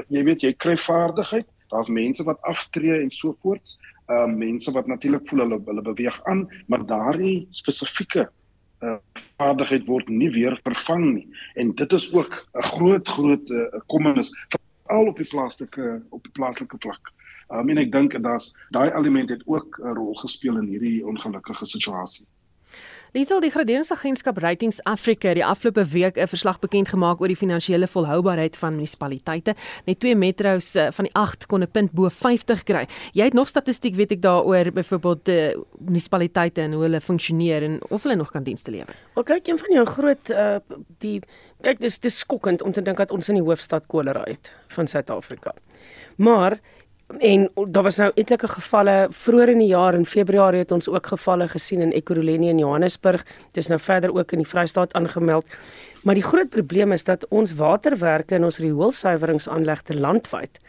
jy 0.08 0.24
weet 0.28 0.42
jy 0.46 0.52
kry 0.64 0.76
vaardigheid, 0.76 1.48
daar's 1.72 1.88
mense 1.92 2.24
wat 2.28 2.40
aftree 2.48 3.00
en 3.00 3.10
so 3.10 3.36
voort. 3.42 3.76
Ehm 4.10 4.34
uh, 4.34 4.36
mense 4.36 4.72
wat 4.74 4.86
natuurlik 4.90 5.28
voel 5.28 5.44
hulle 5.44 5.60
hulle 5.66 5.82
beweeg 5.82 6.18
aan, 6.28 6.46
maar 6.66 6.86
daardie 6.86 7.46
spesifieke 7.50 8.26
uh, 8.82 8.96
vaardigheid 9.40 9.86
word 9.86 10.08
nie 10.08 10.30
weer 10.34 10.58
vervang 10.66 11.06
nie. 11.12 11.26
En 11.54 11.74
dit 11.78 11.92
is 11.92 12.12
ook 12.12 12.34
'n 12.54 12.62
groot 12.62 13.08
groot 13.08 13.50
uh, 13.50 13.66
kommernis 13.86 14.32
veral 14.48 15.06
op 15.06 15.16
die 15.16 15.28
plaaslike 15.28 16.02
op 16.10 16.22
die 16.22 16.32
plaaslike 16.32 16.76
vlak. 16.78 17.12
Um, 17.48 17.68
en 17.68 17.78
ek 17.78 17.92
dink 17.92 18.22
dat 18.22 18.52
daai 18.70 18.90
element 18.90 19.30
het 19.30 19.42
ook 19.46 19.80
'n 19.82 19.94
rol 19.96 20.14
gespeel 20.14 20.56
in 20.58 20.66
hierdie 20.66 21.06
ongelukkige 21.06 21.66
situasie. 21.66 22.26
Liesel 23.12 23.42
die 23.44 23.50
graderingsagentskap 23.52 24.38
Ratings 24.40 24.78
Africa 24.88 25.34
die 25.36 25.44
afgelope 25.44 25.84
week 25.92 26.16
'n 26.16 26.26
verslag 26.32 26.58
bekend 26.58 26.88
gemaak 26.88 27.20
oor 27.20 27.28
die 27.28 27.36
finansiële 27.36 27.86
volhoubaarheid 27.86 28.56
van 28.56 28.72
munisipaliteite. 28.74 29.54
Net 29.84 30.00
twee 30.00 30.16
metro's 30.16 30.74
uh, 30.76 30.86
van 30.90 31.04
die 31.04 31.12
8 31.14 31.46
kon 31.46 31.60
'n 31.60 31.70
punt 31.70 31.92
bo 31.92 32.08
50 32.08 32.62
kry. 32.62 32.86
Jy 33.12 33.24
het 33.24 33.34
nog 33.34 33.48
statistiek 33.48 33.94
weet 33.94 34.12
ek 34.12 34.22
daaroor 34.22 34.72
byvoorbeeld 34.72 35.24
die 35.24 35.52
uh, 35.52 35.60
munisipaliteite 35.78 36.60
en 36.60 36.72
hoe 36.72 36.82
hulle 36.82 37.00
funksioneer 37.00 37.62
en 37.62 37.80
of 37.90 38.02
hulle 38.02 38.16
nog 38.16 38.30
kan 38.30 38.42
dienste 38.42 38.70
lewer. 38.70 38.96
Wel 39.14 39.24
kyk 39.24 39.48
een 39.48 39.58
van 39.58 39.72
jou 39.72 39.86
groot 39.86 40.30
uh, 40.30 40.56
die 40.98 41.20
kyk 41.60 41.80
dis 41.80 41.98
dis 41.98 42.18
skokkend 42.18 42.62
om 42.62 42.72
te 42.72 42.82
dink 42.82 42.96
dat 42.96 43.10
ons 43.10 43.28
in 43.28 43.34
die 43.34 43.44
hoofstad 43.44 43.86
kolera 43.86 44.22
het 44.24 44.52
van 44.68 44.86
Suid-Afrika. 44.86 45.52
Maar 46.16 46.60
En 47.18 47.50
daar 47.68 47.82
was 47.82 47.96
nou 47.96 48.10
etlike 48.14 48.48
gevalle 48.48 49.06
vroeër 49.10 49.48
in 49.48 49.58
die 49.58 49.68
jaar 49.68 49.94
in 49.94 50.06
Februarie 50.06 50.62
het 50.62 50.72
ons 50.72 50.88
ook 50.88 51.06
gevalle 51.06 51.48
gesien 51.48 51.80
in 51.80 51.92
Ekurhuleni 51.92 52.48
in 52.48 52.58
Johannesburg. 52.58 53.24
Dit 53.52 53.56
is 53.64 53.66
nou 53.66 53.80
verder 53.80 54.14
ook 54.14 54.32
in 54.32 54.38
die 54.38 54.48
Vrystaat 54.48 54.92
aangemeld. 54.92 55.46
Maar 56.02 56.14
die 56.14 56.22
groot 56.22 56.48
probleem 56.48 56.92
is 56.92 57.04
dat 57.04 57.26
ons 57.28 57.54
waterwerke 57.54 58.34
en 58.34 58.44
ons 58.44 58.58
rioolsuiweringsaanlegte 58.58 59.98
landwyd 59.98 60.60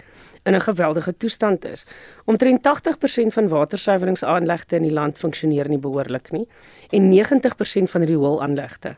in 0.44 0.56
'n 0.56 0.62
geweldige 0.62 1.18
toestand 1.18 1.66
is. 1.66 1.86
Omtrent 2.26 2.62
80% 2.62 3.34
van 3.34 3.48
watersuiweringsaanlegte 3.48 4.76
in 4.76 4.82
die 4.82 4.94
land 4.94 5.18
funksioneer 5.18 5.70
nie 5.70 5.78
behoorlik 5.78 6.32
nie 6.32 6.48
en 6.90 7.10
90% 7.10 7.90
van 7.90 8.04
rioolaanlegte. 8.04 8.96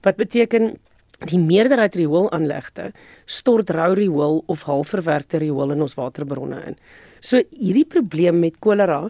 Wat 0.00 0.16
beteken 0.16 0.78
die 1.26 1.40
meerderheid 1.42 1.96
rioolaanlegte 1.98 2.92
stort 3.26 3.70
rou 3.74 3.90
riool 3.98 4.42
of 4.46 4.62
halfverwerkte 4.68 5.40
riool 5.42 5.74
in 5.74 5.82
ons 5.82 5.96
waterbronne 5.98 6.60
in. 6.70 6.76
So 7.20 7.40
hierdie 7.50 7.86
probleem 7.88 8.38
met 8.38 8.60
kolera 8.62 9.08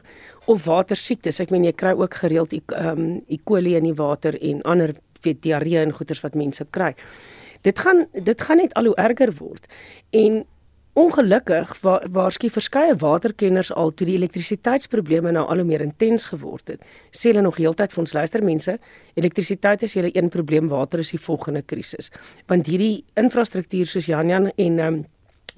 of 0.49 0.65
watersiektes, 0.65 1.43
ek 1.45 1.53
meen 1.53 1.67
jy 1.69 1.75
kry 1.77 1.93
ook 1.99 2.15
gereeld 2.23 2.55
ehm 2.57 2.89
um, 2.89 3.11
E. 3.29 3.37
coli 3.45 3.77
in 3.77 3.85
die 3.85 3.97
water 3.97 4.39
en 4.41 4.63
ander 4.65 4.95
weet 5.23 5.43
diarree 5.43 5.83
en 5.83 5.93
goeters 5.93 6.23
wat 6.25 6.39
mense 6.39 6.65
kry. 6.71 6.95
Dit 7.63 7.79
gaan 7.79 8.07
dit 8.15 8.41
gaan 8.41 8.63
net 8.63 8.73
al 8.75 8.89
hoe 8.89 8.97
erger 8.97 9.35
word. 9.41 9.69
En 10.11 10.45
Ongelukkig 10.99 11.77
wa 11.85 11.99
waarskynlik 12.11 12.57
verskeie 12.57 12.95
waterkenners 12.99 13.69
al 13.71 13.93
toe 13.95 14.07
die 14.09 14.17
elektrisiteitsprobleme 14.19 15.31
nou 15.37 15.45
al 15.47 15.61
hoe 15.61 15.67
meer 15.69 15.85
intens 15.85 16.25
geword 16.27 16.73
het. 16.73 16.81
Sê 17.15 17.31
hulle 17.31 17.45
nog 17.47 17.61
heeltyd 17.61 17.93
vir 17.95 18.03
ons 18.03 18.15
luistermense, 18.17 18.75
elektrisiteit 19.21 19.85
is 19.87 19.95
julle 19.95 20.11
een 20.11 20.31
probleem, 20.35 20.67
water 20.73 21.05
is 21.05 21.13
die 21.15 21.21
volgende 21.23 21.63
krisis. 21.63 22.11
Want 22.51 22.67
hierdie 22.67 23.05
infrastruktuur 23.21 23.87
soos 23.87 24.11
Janjan 24.11 24.51
en 24.57 24.83
um, 24.89 24.99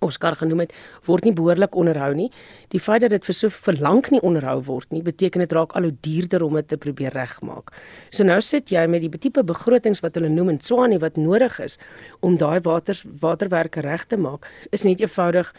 Oscar 0.05 0.37
genoem 0.37 0.65
het, 0.65 0.75
word 1.07 1.27
nie 1.27 1.33
behoorlik 1.37 1.77
onderhou 1.77 2.11
nie. 2.17 2.29
Die 2.73 2.81
feit 2.81 3.05
dat 3.05 3.15
dit 3.15 3.27
vir 3.29 3.37
so 3.37 3.53
verlang 3.53 4.03
nie 4.11 4.21
onderhou 4.27 4.59
word 4.67 4.91
nie, 4.95 5.03
beteken 5.05 5.45
dit 5.45 5.53
raak 5.57 5.75
al 5.79 5.89
hoe 5.89 5.95
duurder 6.07 6.45
om 6.47 6.57
dit 6.59 6.69
te 6.69 6.79
probeer 6.81 7.15
regmaak. 7.17 7.73
So 8.11 8.25
nou 8.25 8.41
sit 8.45 8.73
jy 8.73 8.87
met 8.91 9.05
die 9.05 9.13
tipe 9.19 9.45
begrotings 9.47 10.03
wat 10.05 10.17
hulle 10.19 10.33
noem 10.33 10.55
in 10.55 10.63
Tswane 10.63 11.01
wat 11.03 11.21
nodig 11.21 11.59
is 11.61 11.79
om 12.21 12.39
daai 12.41 12.61
waters 12.65 13.05
waterwerke 13.21 13.85
reg 13.85 14.07
te 14.09 14.17
maak, 14.21 14.49
is 14.73 14.85
net 14.85 15.01
eenvoudig 15.01 15.53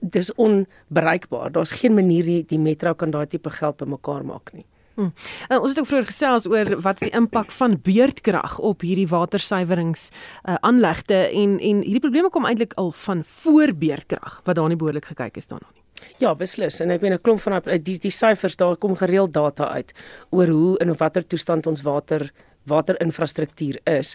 dis 0.00 0.32
onbereikbaar. 0.34 1.52
Daar's 1.54 1.72
geen 1.72 1.94
manier 1.94 2.24
die, 2.26 2.40
die 2.46 2.58
metro 2.58 2.94
kan 2.94 3.14
daai 3.14 3.26
tipe 3.30 3.50
geld 3.50 3.78
bymekaar 3.82 4.24
maak 4.26 4.50
nie. 4.52 4.66
Hmm. 4.96 5.12
Uh, 5.50 5.58
ons 5.60 5.74
het 5.74 5.78
ook 5.78 5.88
vroeër 5.90 6.06
gesels 6.08 6.46
oor 6.48 6.70
wat 6.80 7.02
is 7.02 7.10
die 7.10 7.16
impak 7.18 7.50
van 7.52 7.76
beurtkrag 7.84 8.58
op 8.64 8.80
hierdie 8.80 9.08
watersuiwerings 9.10 10.08
uh, 10.08 10.54
aanlegte 10.64 11.18
en 11.28 11.58
en 11.60 11.82
hierdie 11.84 12.00
probleme 12.00 12.30
kom 12.32 12.48
eintlik 12.48 12.72
al 12.80 12.94
van 12.96 13.20
voor 13.42 13.74
beurtkrag 13.76 14.40
wat 14.44 14.56
daar 14.56 14.72
nie 14.72 14.80
behoorlik 14.80 15.10
gekyk 15.12 15.36
is 15.36 15.52
daarna 15.52 15.68
nie. 15.74 15.84
Ja, 16.20 16.32
beslis 16.34 16.80
en 16.80 16.90
ek 16.90 17.04
meen 17.04 17.12
'n 17.12 17.20
klomp 17.20 17.40
van 17.40 17.60
die 17.82 17.98
die 17.98 18.10
syfers 18.10 18.56
daar 18.56 18.76
kom 18.76 18.96
gereeld 18.96 19.32
data 19.32 19.68
uit 19.68 19.92
oor 20.30 20.46
hoe 20.46 20.78
in 20.78 20.96
watter 20.96 21.26
toestand 21.26 21.66
ons 21.66 21.82
water 21.82 22.32
waterinfrastruktuur 22.66 23.80
is. 23.84 24.14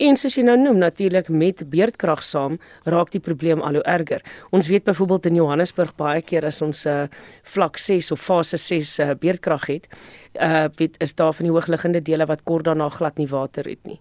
En 0.00 0.16
soos 0.16 0.36
jy 0.38 0.44
nou 0.46 0.56
noem 0.60 0.80
natuurlik 0.80 1.28
met 1.28 1.62
beurtkrag 1.70 2.22
saam 2.24 2.58
raak 2.84 3.12
die 3.14 3.20
probleem 3.20 3.60
al 3.60 3.80
hoe 3.80 3.84
erger. 3.84 4.24
Ons 4.50 4.68
weet 4.68 4.84
byvoorbeeld 4.84 5.26
in 5.26 5.40
Johannesburg 5.40 5.94
baie 5.96 6.22
keer 6.22 6.46
as 6.46 6.62
ons 6.62 6.86
'n 6.86 6.88
uh, 6.88 7.08
vlak 7.42 7.78
6 7.78 8.10
of 8.10 8.20
fase 8.20 8.56
6 8.56 8.98
uh, 8.98 9.10
beurtkrag 9.20 9.66
het, 9.66 9.88
uh 10.34 10.68
weet 10.76 10.96
is 10.98 11.14
daar 11.14 11.32
van 11.32 11.44
die 11.44 11.52
hoogliggende 11.52 12.02
dele 12.02 12.26
wat 12.26 12.42
kort 12.44 12.64
daarna 12.64 12.88
glad 12.88 13.18
nie 13.18 13.28
water 13.28 13.64
het 13.64 13.84
nie. 13.84 14.00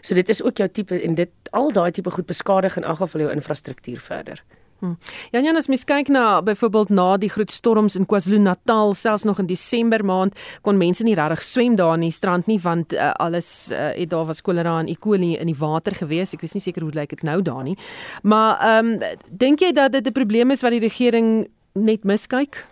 So 0.00 0.14
dit 0.14 0.28
is 0.28 0.42
ook 0.42 0.56
jou 0.56 0.68
tipe 0.68 1.00
en 1.02 1.14
dit 1.14 1.30
al 1.50 1.72
daai 1.72 1.90
tipe 1.90 2.10
goed 2.10 2.26
beskadig 2.26 2.76
in 2.76 2.84
elk 2.84 2.98
geval 3.02 3.20
jou 3.20 3.32
infrastruktuur 3.32 4.00
verder. 4.00 4.42
Hm. 4.80 4.94
Ja, 5.30 5.40
ja, 5.40 5.52
as 5.58 5.66
mens 5.66 5.82
kyk 5.84 6.08
na 6.08 6.38
byvoorbeeld 6.42 6.92
na 6.94 7.16
die 7.18 7.30
groot 7.30 7.50
storms 7.50 7.96
in 7.98 8.06
KwaZulu-Natal, 8.06 8.94
selfs 8.94 9.24
nog 9.26 9.40
in 9.42 9.48
Desember 9.50 10.04
maand 10.04 10.38
kon 10.62 10.78
mense 10.78 11.02
nie 11.02 11.16
regtig 11.18 11.42
swem 11.42 11.74
daar 11.76 11.96
in 11.98 12.06
die 12.06 12.14
strand 12.14 12.46
nie 12.46 12.60
want 12.62 12.94
uh, 12.94 13.10
alles 13.18 13.72
uh, 13.72 13.90
het 13.96 14.10
daar 14.10 14.28
was 14.28 14.42
kolera 14.42 14.78
en 14.78 14.88
E. 14.88 14.94
coli 14.94 15.34
in 15.34 15.50
die 15.50 15.58
water 15.58 15.96
gewees. 15.98 16.34
Ek 16.34 16.46
weet 16.46 16.54
nie 16.54 16.62
seker 16.62 16.86
hoe 16.86 16.94
lyk 16.94 17.10
dit 17.16 17.26
nou 17.26 17.40
daar 17.42 17.64
nie. 17.66 17.76
Maar 18.22 18.58
ehm 18.62 18.94
um, 18.94 19.16
dink 19.30 19.66
jy 19.66 19.72
dat 19.72 19.92
dit 19.92 20.06
'n 20.06 20.12
probleem 20.12 20.50
is 20.50 20.62
wat 20.62 20.70
die 20.70 20.86
regering 20.86 21.48
net 21.74 22.04
miskyk? 22.04 22.62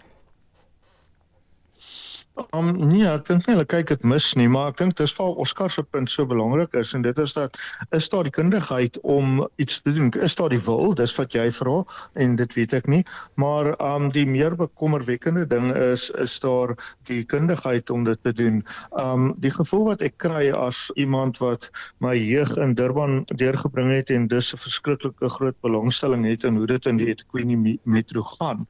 Um 2.53 2.75
nee, 2.77 3.07
ek 3.09 3.25
dink 3.31 3.47
nie 3.47 3.55
hulle 3.55 3.65
kyk 3.65 3.89
dit 3.95 4.03
mis 4.05 4.27
nie, 4.37 4.47
maar 4.53 4.69
ek 4.69 4.81
dink 4.83 4.97
dis 4.99 5.13
vir 5.17 5.39
Oscar 5.41 5.71
se 5.73 5.81
punt 5.89 6.11
so 6.13 6.29
belangrik 6.29 6.75
is 6.77 6.91
en 6.97 7.05
dit 7.05 7.19
is 7.23 7.33
dat 7.33 7.57
is 7.97 8.09
daar 8.13 8.29
die 8.29 8.33
kundigheid 8.35 8.99
om 9.09 9.39
iets 9.63 9.79
te 9.81 9.95
doen. 9.97 10.11
Is 10.21 10.37
daar 10.37 10.53
die 10.53 10.61
wil? 10.67 10.93
Dis 10.99 11.15
wat 11.17 11.33
jy 11.33 11.47
vra 11.57 11.79
en 12.21 12.35
dit 12.37 12.57
weet 12.59 12.75
ek 12.77 12.91
nie, 12.93 13.01
maar 13.41 13.73
um 13.81 14.11
die 14.13 14.27
meer 14.29 14.57
bekommerwekkende 14.59 15.47
ding 15.49 15.71
is 15.73 16.11
is 16.21 16.35
daar 16.45 16.75
die 17.09 17.23
kundigheid 17.25 17.91
om 17.95 18.05
dit 18.05 18.21
te 18.29 18.35
doen. 18.37 18.61
Um 19.01 19.33
die 19.41 19.55
gevoel 19.57 19.87
wat 19.95 20.05
ek 20.05 20.19
kry 20.21 20.51
as 20.53 20.91
iemand 21.01 21.41
wat 21.41 21.71
my 22.05 22.13
jeug 22.19 22.53
in 22.61 22.77
Durban 22.77 23.25
deurgebring 23.33 23.95
het 23.95 24.13
en 24.13 24.29
dis 24.29 24.53
'n 24.53 24.61
verskriklike 24.61 25.33
groot 25.39 25.57
belangstelling 25.65 26.29
het 26.29 26.45
in 26.45 26.61
hoe 26.61 26.67
dit 26.67 26.87
in 26.87 27.01
die 27.01 27.09
eThekwini 27.09 27.79
metro 27.85 28.23
gaan, 28.37 28.67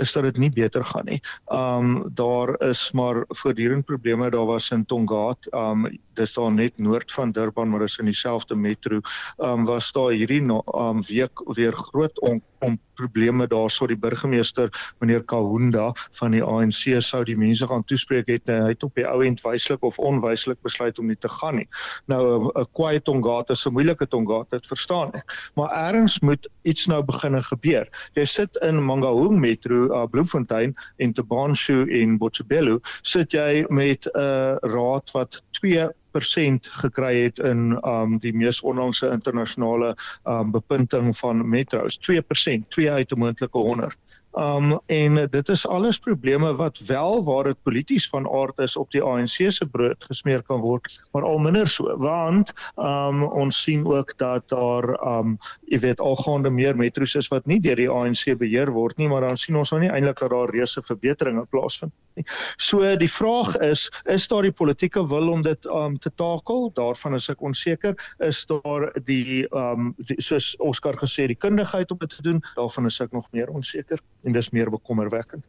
is 0.00 0.12
dat 0.12 0.24
dit 0.24 0.38
nie 0.38 0.50
beter 0.50 0.84
gaan 0.84 1.04
nie. 1.04 1.20
Um 1.52 2.08
daar 2.14 2.56
is 2.64 2.88
maar 2.92 3.09
maar 3.10 3.24
voortdurend 3.28 3.84
probleme 3.84 4.30
daar 4.30 4.46
was 4.46 4.70
in 4.70 4.84
Tongaat. 4.84 5.48
Um 5.50 5.86
dis 6.14 6.34
daar 6.34 6.52
net 6.52 6.78
noord 6.78 7.12
van 7.12 7.32
Durban, 7.32 7.68
maar 7.68 7.82
is 7.82 7.98
in 7.98 8.04
dieselfde 8.04 8.54
metro. 8.54 9.00
Um 9.38 9.64
was 9.64 9.92
daar 9.92 10.10
hierdie 10.10 10.42
um 10.42 11.02
week 11.06 11.42
weer 11.54 11.72
groot 11.72 12.20
on, 12.20 12.42
om 12.60 12.78
probleme 13.00 13.46
daarso 13.48 13.86
die 13.88 13.98
burgemeester 13.98 14.70
meneer 15.00 15.24
Kahunda 15.24 15.90
van 16.18 16.34
die 16.36 16.42
ANC 16.44 17.00
sou 17.04 17.22
die 17.24 17.36
mense 17.38 17.66
gaan 17.66 17.84
toespreek 17.88 18.28
het 18.28 18.48
en 18.52 18.66
hy 18.66 18.74
het 18.74 18.84
op 18.86 18.94
die 18.98 19.06
ou 19.08 19.20
end 19.24 19.40
wyslik 19.44 19.84
of 19.86 19.98
onwyslik 19.98 20.60
besluit 20.66 20.98
om 21.00 21.08
nie 21.10 21.18
te 21.18 21.30
gaan 21.40 21.60
nie. 21.60 21.68
Nou 22.06 22.50
'n 22.50 22.66
quiet 22.76 23.04
Tongaat 23.04 23.50
is 23.50 23.66
'n 23.66 23.72
moeilike 23.72 24.06
Tongaat, 24.06 24.50
dit 24.50 24.66
verstaan 24.66 25.12
ek. 25.14 25.52
Maar 25.54 25.70
ergens 25.70 26.20
moet 26.20 26.48
iets 26.62 26.86
nou 26.86 27.02
begin 27.02 27.42
gebeur. 27.42 27.88
Jy 28.14 28.24
sit 28.24 28.56
in 28.62 28.84
Mangaung 28.84 29.38
metro, 29.38 29.88
uh, 29.90 30.06
Bloemfontein 30.06 30.74
en 30.98 31.12
Tabanshu 31.12 31.86
en 32.00 32.18
Botshabelo 32.18 32.78
sit 33.02 33.32
jy 33.32 33.64
met 33.68 34.06
'n 34.06 34.18
uh, 34.18 34.56
raad 34.60 35.10
wat 35.12 35.42
2 35.50 35.90
persent 36.10 36.66
gekry 36.82 37.22
het 37.22 37.38
in 37.38 37.78
um 37.86 38.18
die 38.18 38.32
mees 38.32 38.60
onlangse 38.62 39.10
internasionale 39.10 39.94
um 40.24 40.50
bepunting 40.50 41.16
van 41.16 41.48
metros. 41.48 41.98
2% 42.10 42.68
2 42.68 42.90
uit 42.90 43.12
'n 43.12 43.18
moontlike 43.18 43.58
100 43.58 43.96
Um 44.38 44.78
en 44.86 45.28
dit 45.30 45.48
is 45.48 45.66
alles 45.66 45.98
probleme 45.98 46.54
wat 46.54 46.78
wel 46.86 47.24
waar 47.24 47.44
dit 47.44 47.62
polities 47.62 48.08
van 48.08 48.28
aard 48.30 48.58
is 48.58 48.76
op 48.76 48.90
die 48.90 49.02
ANC 49.02 49.50
se 49.50 49.66
brood 49.66 50.04
gesmeer 50.04 50.42
kan 50.42 50.60
word, 50.60 50.86
maar 51.12 51.24
al 51.26 51.38
minder 51.38 51.66
so, 51.68 51.96
want 51.98 52.52
um 52.76 53.24
ons 53.24 53.62
sien 53.62 53.82
ook 53.86 54.14
dat 54.18 54.48
daar 54.48 54.86
um 55.18 55.38
jy 55.66 55.80
weet 55.82 56.00
algaande 56.00 56.50
meer 56.50 56.76
metro's 56.76 57.16
is 57.18 57.28
wat 57.28 57.46
nie 57.46 57.58
deur 57.60 57.76
die 57.76 57.90
ANC 57.90 58.38
beheer 58.38 58.70
word 58.70 58.98
nie, 59.02 59.08
maar 59.08 59.26
dan 59.26 59.36
sien 59.36 59.58
ons 59.58 59.74
nou 59.74 59.80
nie 59.82 59.90
eintlik 59.90 60.22
dat 60.22 60.30
daar 60.30 60.54
reuse 60.54 60.82
verbeteringe 60.82 61.44
plaasvind 61.50 61.92
nie. 62.14 62.24
So 62.56 62.86
die 62.96 63.10
vraag 63.10 63.56
is, 63.66 63.88
is 64.04 64.28
daar 64.30 64.46
die 64.46 64.54
politieke 64.54 65.02
wil 65.10 65.32
om 65.34 65.42
dit 65.42 65.66
um 65.66 65.98
te 65.98 66.14
takel? 66.14 66.70
Daarvan 66.78 67.18
is 67.18 67.28
ek 67.32 67.42
onseker. 67.42 67.98
Is 68.22 68.44
daar 68.46 68.90
die 69.04 69.46
um 69.50 69.90
die, 69.98 70.20
soos 70.22 70.54
Oscar 70.62 70.94
gesê, 71.02 71.26
die 71.26 71.38
kundigheid 71.38 71.90
om 71.90 71.98
dit 71.98 72.14
te 72.14 72.22
doen? 72.22 72.42
Daarvan 72.54 72.86
is 72.86 73.00
ek 73.02 73.10
nog 73.16 73.26
meer 73.34 73.50
onseker 73.50 73.98
en 74.24 74.32
dis 74.32 74.50
meer 74.50 74.70
bekommerwekkend. 74.70 75.44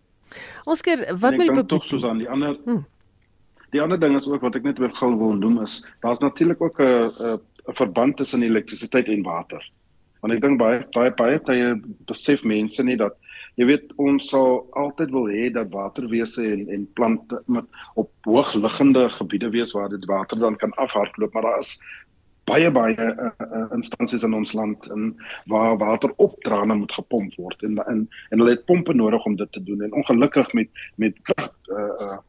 Oscar, 0.63 1.05
wat 1.19 1.35
met 1.35 1.39
die 1.39 1.51
publiek? 1.51 1.67
Tog 1.67 1.85
soos 1.85 2.07
aan 2.07 2.23
die 2.23 2.29
ander 2.29 2.57
hmm. 2.65 2.85
Die 3.71 3.79
ander 3.81 3.99
ding 3.99 4.17
is 4.19 4.27
ook 4.27 4.43
wat 4.43 4.55
ek 4.59 4.65
net 4.67 4.79
weer 4.83 4.91
gou 4.99 5.13
wil 5.15 5.37
noem 5.39 5.61
is 5.63 5.77
daar's 6.03 6.19
natuurlik 6.19 6.61
ook 6.61 6.79
'n 6.79 7.39
'n 7.67 7.75
verband 7.77 8.17
tussen 8.17 8.43
elektrisiteit 8.43 9.07
en 9.07 9.23
water. 9.23 9.63
Want 10.21 10.33
ek 10.33 10.41
dink 10.41 10.59
baie 10.59 10.83
baie 10.93 11.11
baie 11.11 11.39
tye 11.39 11.79
besef 12.09 12.43
mense 12.43 12.83
nie 12.83 12.97
dat 12.97 13.15
jy 13.59 13.65
weet 13.65 13.93
ons 13.97 14.29
sal 14.29 14.67
altyd 14.79 15.11
wil 15.11 15.27
hê 15.27 15.49
dat 15.53 15.71
waterwese 15.73 16.43
en 16.51 16.67
en 16.69 16.85
plante 16.99 17.41
met 17.47 17.65
op 17.95 18.09
hoogliggende 18.27 19.09
gebiede 19.09 19.49
wees 19.49 19.73
waar 19.77 19.89
dit 19.89 20.05
water 20.05 20.39
dan 20.39 20.55
kan 20.55 20.73
afhardloop, 20.73 21.33
maar 21.33 21.41
daar 21.41 21.59
is 21.59 21.79
baie 22.51 22.71
baie 22.75 22.95
uh, 22.97 23.29
uh, 23.45 23.67
instansies 23.75 24.25
in 24.27 24.35
ons 24.35 24.51
land 24.57 24.87
in 24.95 25.11
waar 25.51 25.77
water 25.79 26.11
op 26.23 26.35
trane 26.45 26.75
moet 26.75 26.91
gepomp 26.97 27.35
word 27.39 27.63
en 27.67 27.79
en 27.85 28.03
en 28.29 28.41
hulle 28.41 28.57
het 28.57 28.67
pompe 28.67 28.95
nodig 28.97 29.25
om 29.25 29.37
dit 29.39 29.51
te 29.51 29.63
doen. 29.63 29.81
En 29.85 29.95
ongelukkig 30.03 30.53
met 30.57 30.83
met 30.95 31.23
krag 31.29 31.49
uh, 31.71 31.87
uh 32.07 32.19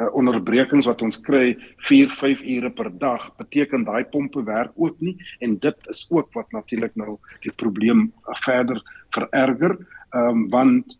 uh 0.00 0.06
onderbrekings 0.16 0.86
wat 0.86 1.02
ons 1.02 1.18
kry 1.26 1.56
4 1.88 2.12
5 2.14 2.42
ure 2.54 2.70
per 2.70 2.90
dag 2.98 3.26
beteken 3.36 3.84
daai 3.84 4.04
pompe 4.04 4.42
werk 4.46 4.72
ook 4.76 5.00
nie. 5.00 5.16
En 5.40 5.58
dit 5.58 5.88
is 5.92 6.06
ook 6.08 6.32
wat 6.38 6.52
natuurlik 6.52 6.94
nou 6.94 7.18
die 7.42 7.52
probleem 7.52 8.12
verder 8.46 8.82
vererger 9.16 9.76
um 10.14 10.48
want 10.50 10.98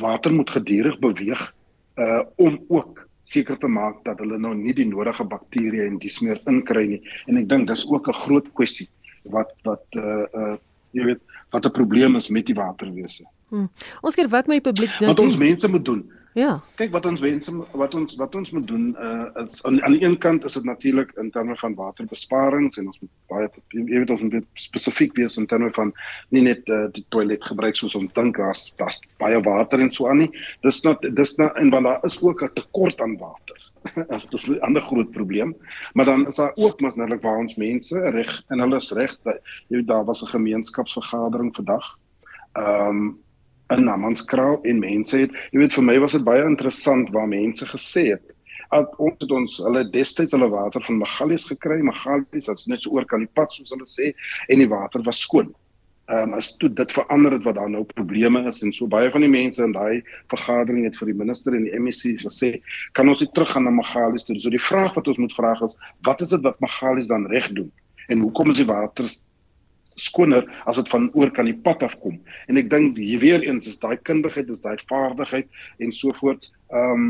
water 0.00 0.32
moet 0.32 0.50
gedurig 0.50 0.98
beweeg 0.98 1.52
uh 1.96 2.22
om 2.36 2.60
ook 2.68 3.07
seker 3.28 3.58
te 3.60 3.68
maak 3.68 4.04
dat 4.06 4.20
hulle 4.22 4.38
nou 4.40 4.54
nie 4.56 4.74
die 4.76 4.86
nodige 4.88 5.26
bakterieë 5.28 5.88
en 5.90 5.98
dis 6.02 6.20
meer 6.24 6.40
inkry 6.50 6.86
nie. 6.94 7.00
En 7.28 7.40
ek 7.40 7.48
dink 7.48 7.68
dis 7.68 7.84
ook 7.88 8.08
'n 8.08 8.20
groot 8.24 8.48
kwessie 8.54 8.88
wat 9.34 9.52
wat 9.68 9.84
uh 9.96 10.24
uh 10.32 10.56
jy 10.96 11.04
weet 11.04 11.20
wat 11.52 11.66
'n 11.66 11.76
probleem 11.80 12.16
is 12.16 12.28
met 12.28 12.46
die 12.46 12.54
waterwese. 12.54 13.24
Hmm. 13.48 13.68
Ons 14.02 14.14
kyk 14.14 14.30
wat 14.30 14.46
moet 14.46 14.60
die 14.62 14.70
publiek 14.70 14.92
doen? 14.98 15.08
Wat 15.08 15.20
ons 15.20 15.36
mense 15.36 15.68
moet 15.68 15.84
doen. 15.84 16.02
Ja. 16.36 16.58
Kyk 16.76 16.92
wat 16.92 17.06
ons 17.08 17.22
wense 17.24 17.52
wat 17.72 17.94
ons 17.96 18.16
wat 18.20 18.34
ons 18.36 18.50
moet 18.52 18.66
doen 18.68 18.90
uh 19.00 19.28
is 19.40 19.62
aan, 19.64 19.80
aan 19.82 19.94
die 19.96 20.04
een 20.04 20.18
kant 20.20 20.44
is 20.44 20.58
dit 20.58 20.64
natuurlik 20.64 21.12
in 21.16 21.30
terme 21.30 21.56
van 21.56 21.74
waterbesparings 21.74 22.78
en 22.78 22.90
ons 22.90 23.00
moet 23.00 23.10
baie 23.32 23.48
jy 23.72 24.00
weet 24.02 24.12
ons 24.12 24.22
moet 24.26 24.46
spesifiek 24.60 25.16
wees 25.16 25.38
in 25.40 25.48
terme 25.48 25.70
van 25.74 25.92
nie 26.34 26.44
net 26.44 26.68
uh, 26.68 26.86
die 26.92 27.04
toilet 27.14 27.44
gebruik 27.44 27.76
soos 27.76 27.96
ons 27.98 28.12
dink 28.12 28.38
as 28.44 28.68
das 28.82 29.00
baie 29.22 29.40
water 29.46 29.80
en 29.80 29.92
so 29.92 30.10
aan 30.10 30.22
nie. 30.24 30.30
Dis 30.66 30.82
net 30.84 31.02
dis 31.16 31.36
net 31.40 31.56
en 31.56 31.72
want 31.74 31.88
daar 31.88 32.04
is 32.04 32.20
ook 32.22 32.44
'n 32.44 32.52
tekort 32.54 33.00
aan 33.00 33.16
water. 33.18 33.56
As 34.14 34.26
dit 34.26 34.48
'n 34.48 34.60
ander 34.60 34.82
groot 34.82 35.10
probleem. 35.10 35.56
Maar 35.94 36.04
dan 36.04 36.26
is 36.26 36.36
daar 36.36 36.52
ook 36.54 36.80
mos 36.80 36.94
natuurlik 36.94 37.22
waar 37.22 37.38
ons 37.38 37.56
mense 37.56 38.10
reg 38.10 38.42
en 38.48 38.60
hulle 38.60 38.76
is 38.76 38.92
reg 38.92 39.16
jy 39.24 39.80
weet 39.80 39.88
daar 39.88 40.04
was 40.04 40.22
'n 40.22 40.34
gemeenskapsvergadering 40.36 41.54
vandag. 41.54 41.98
Ehm 42.52 42.88
um, 42.88 43.18
in 43.74 43.84
Namanskraal 43.84 44.58
en 44.62 44.82
mense 44.82 45.16
het 45.26 45.36
jy 45.52 45.62
weet 45.62 45.76
vir 45.76 45.86
my 45.90 45.98
was 46.02 46.16
dit 46.16 46.26
baie 46.26 46.44
interessant 46.46 47.12
waar 47.14 47.28
mense 47.28 47.66
gesê 47.68 48.10
het 48.14 48.34
at 48.76 48.92
ons 49.00 49.16
het 49.22 49.32
ons 49.32 49.56
hulle 49.64 49.84
destyds 49.92 50.34
hulle 50.36 50.50
water 50.52 50.84
van 50.84 51.00
Magalies 51.00 51.46
gekry 51.48 51.78
Magalies 51.84 52.50
dit's 52.50 52.68
net 52.68 52.84
so 52.84 52.96
oor 52.96 53.06
kan 53.08 53.24
die 53.24 53.32
pad 53.38 53.54
soos 53.54 53.72
hulle 53.74 53.88
sê 53.88 54.12
en 54.48 54.60
die 54.60 54.68
water 54.68 55.04
was 55.06 55.22
skoon. 55.24 55.54
Ehm 56.08 56.32
um, 56.32 56.36
as 56.38 56.54
toe 56.60 56.70
dit 56.72 56.92
verander 56.96 57.34
het 57.36 57.44
wat 57.44 57.56
daar 57.58 57.68
nou 57.68 57.82
probleme 57.84 58.40
is 58.48 58.62
en 58.64 58.72
so 58.72 58.88
baie 58.88 59.10
van 59.12 59.24
die 59.24 59.32
mense 59.32 59.64
in 59.64 59.74
daai 59.76 60.00
vergadering 60.32 60.86
het 60.88 60.96
vir 61.00 61.12
die 61.12 61.18
minister 61.20 61.56
en 61.56 61.66
die 61.68 61.80
MEC 61.84 62.22
gesê 62.24 62.54
kan 62.96 63.08
ons 63.12 63.20
nie 63.24 63.28
teruggaan 63.32 63.68
na 63.68 63.74
Magalies 63.76 64.24
toe. 64.24 64.38
So 64.40 64.52
die 64.52 64.62
vraag 64.68 64.96
wat 64.96 65.08
ons 65.08 65.20
moet 65.20 65.36
vra 65.36 65.52
is 65.64 65.76
wat 66.08 66.24
is 66.24 66.32
dit 66.32 66.44
wat 66.44 66.60
Magalies 66.64 67.12
dan 67.12 67.28
reg 67.32 67.50
doen? 67.52 67.72
En 68.08 68.24
hoekom 68.24 68.52
is 68.52 68.60
die 68.62 68.68
water 68.68 69.08
skoner 70.00 70.46
as 70.66 70.76
dit 70.76 70.88
van 70.88 71.10
oor 71.14 71.30
kan 71.34 71.48
die 71.48 71.56
pad 71.56 71.82
af 71.82 71.96
kom. 72.02 72.18
En 72.48 72.56
ek 72.60 72.70
dink 72.70 72.96
hier 72.96 73.20
weer 73.20 73.42
eens 73.42 73.68
is 73.68 73.80
daai 73.82 73.96
kundigheid, 74.08 74.50
is 74.50 74.62
daai 74.64 74.78
vaardigheid 74.90 75.48
en 75.78 75.92
so 75.92 76.14
voort. 76.20 76.52
Ehm 76.70 76.92
um, 76.92 77.08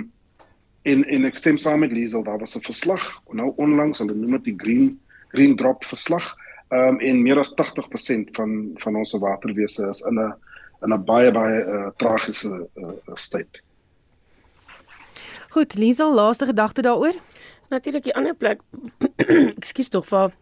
en 0.88 1.05
en 1.05 1.24
ek 1.29 1.37
stem 1.37 1.59
saam 1.61 1.83
met 1.85 1.92
Liesel, 1.92 2.22
daar 2.24 2.38
was 2.38 2.57
'n 2.57 2.64
verslag 2.64 3.05
nou 3.33 3.53
onlangs, 3.57 3.98
hulle 3.98 4.14
noem 4.14 4.38
dit 4.38 4.44
die 4.44 4.57
green 4.57 5.01
green 5.29 5.57
drop 5.57 5.85
verslag. 5.85 6.35
Ehm 6.68 6.96
um, 6.96 7.01
en 7.01 7.22
meer 7.22 7.38
as 7.38 7.53
80% 7.55 8.33
van 8.33 8.70
van 8.77 8.96
ons 8.96 9.12
waterwese 9.12 9.88
is 9.88 10.01
in 10.01 10.20
'n 10.20 10.35
in 10.83 10.92
'n 10.92 11.05
baie 11.05 11.33
baie 11.33 11.64
uh, 11.64 11.88
tragiese 11.96 12.68
uh, 12.77 13.14
staat. 13.14 13.62
Goed, 15.48 15.74
Liesel, 15.74 16.14
laaste 16.14 16.46
gedagte 16.46 16.83
daaroor? 16.83 17.14
Natuurlik 17.68 18.05
die 18.05 18.14
ander 18.14 18.35
plek. 18.35 18.61
Ekskuus 19.61 19.88
tog 19.88 20.07
vir 20.07 20.33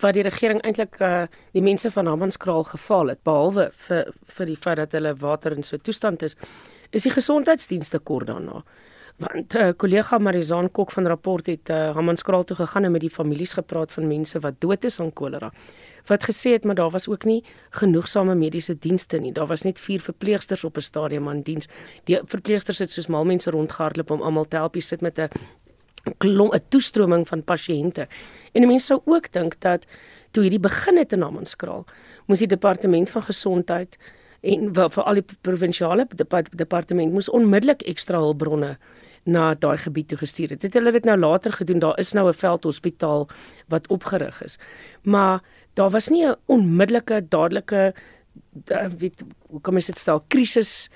wat 0.00 0.14
die 0.14 0.22
regering 0.22 0.62
eintlik 0.62 1.00
uh, 1.00 1.24
die 1.52 1.62
mense 1.62 1.90
van 1.90 2.06
Hammanskraal 2.06 2.64
gefaal 2.64 3.12
het 3.12 3.22
behalwe 3.22 3.70
vir 3.86 4.12
vir 4.36 4.46
die 4.46 4.56
feit 4.56 4.76
dat 4.76 4.92
hulle 4.92 5.14
water 5.14 5.52
in 5.56 5.62
so 5.62 5.76
'n 5.76 5.80
toestand 5.80 6.22
is 6.22 6.36
is 6.90 7.02
die 7.02 7.10
gesondheidsdienste 7.12 7.98
kort 7.98 8.26
daarna. 8.26 8.62
Want 9.18 9.54
uh, 9.54 9.70
kollega 9.76 10.18
Marizaan 10.18 10.70
Kok 10.70 10.90
van 10.90 11.06
rapport 11.06 11.46
het 11.46 11.70
uh, 11.70 11.94
Hammanskraal 11.94 12.44
toe 12.44 12.56
gegaan 12.56 12.84
en 12.84 12.92
met 12.92 13.00
die 13.00 13.10
families 13.10 13.52
gepraat 13.52 13.92
van 13.92 14.06
mense 14.06 14.40
wat 14.40 14.54
dood 14.58 14.84
is 14.84 15.00
aan 15.00 15.12
kolera 15.12 15.52
wat 16.06 16.24
gesê 16.24 16.52
het 16.52 16.64
maar 16.64 16.74
daar 16.74 16.90
was 16.90 17.08
ook 17.08 17.24
nie 17.24 17.44
genoegsame 17.70 18.34
mediese 18.34 18.78
dienste 18.78 19.18
nie. 19.18 19.32
Daar 19.32 19.46
was 19.46 19.62
net 19.62 19.78
vier 19.78 20.00
verpleegsters 20.00 20.64
op 20.64 20.76
'n 20.76 20.80
stadium 20.80 21.28
aan 21.28 21.42
diens. 21.42 21.68
Die 22.04 22.20
verpleegsters 22.24 22.78
het 22.78 22.90
soos 22.90 23.06
mal 23.06 23.24
mense 23.24 23.50
rondgehardloop 23.50 24.10
om 24.10 24.22
almal 24.22 24.48
te 24.48 24.56
help. 24.56 24.74
Jy 24.74 24.80
sit 24.80 25.00
met 25.00 25.18
'n 25.18 25.28
'n 26.04 26.14
'n 26.54 26.60
toestroming 26.68 27.28
van 27.28 27.42
pasiënte. 27.42 28.06
En 28.52 28.66
mense 28.66 28.86
sou 28.86 29.00
ook 29.04 29.32
dink 29.32 29.60
dat 29.60 29.86
toe 30.30 30.42
hierdie 30.42 30.60
begin 30.60 30.96
het 30.96 31.12
in 31.12 31.18
Namanskraal, 31.18 31.84
moes 32.26 32.38
die 32.38 32.48
departement 32.48 33.10
van 33.10 33.22
gesondheid 33.22 33.98
en 34.40 34.74
vir 34.74 35.02
al 35.02 35.14
die 35.14 35.24
provinsiale 35.40 36.06
departement 36.56 37.12
moes 37.12 37.28
onmiddellik 37.28 37.82
ekstra 37.82 38.18
hulpbronne 38.18 38.76
na 39.24 39.54
daai 39.54 39.76
gebied 39.78 40.08
toe 40.08 40.18
gestuur 40.20 40.50
het. 40.50 40.62
Het 40.62 40.74
hulle 40.74 40.92
dit 40.92 41.04
nou 41.04 41.16
later 41.16 41.52
gedoen? 41.52 41.78
Daar 41.78 41.98
is 41.98 42.12
nou 42.12 42.28
'n 42.28 42.34
veldhospitaal 42.34 43.28
wat 43.68 43.88
opgerig 43.88 44.42
is. 44.42 44.58
Maar 45.02 45.40
daar 45.74 45.90
was 45.90 46.08
nie 46.08 46.26
'n 46.26 46.36
onmiddellike 46.46 47.28
dadelike 47.28 47.94
eh, 48.66 48.86
weet 48.98 49.24
hoe 49.48 49.60
kom 49.60 49.76
ek 49.76 49.86
dit 49.86 49.98
stel 49.98 50.24
krisis 50.28 50.90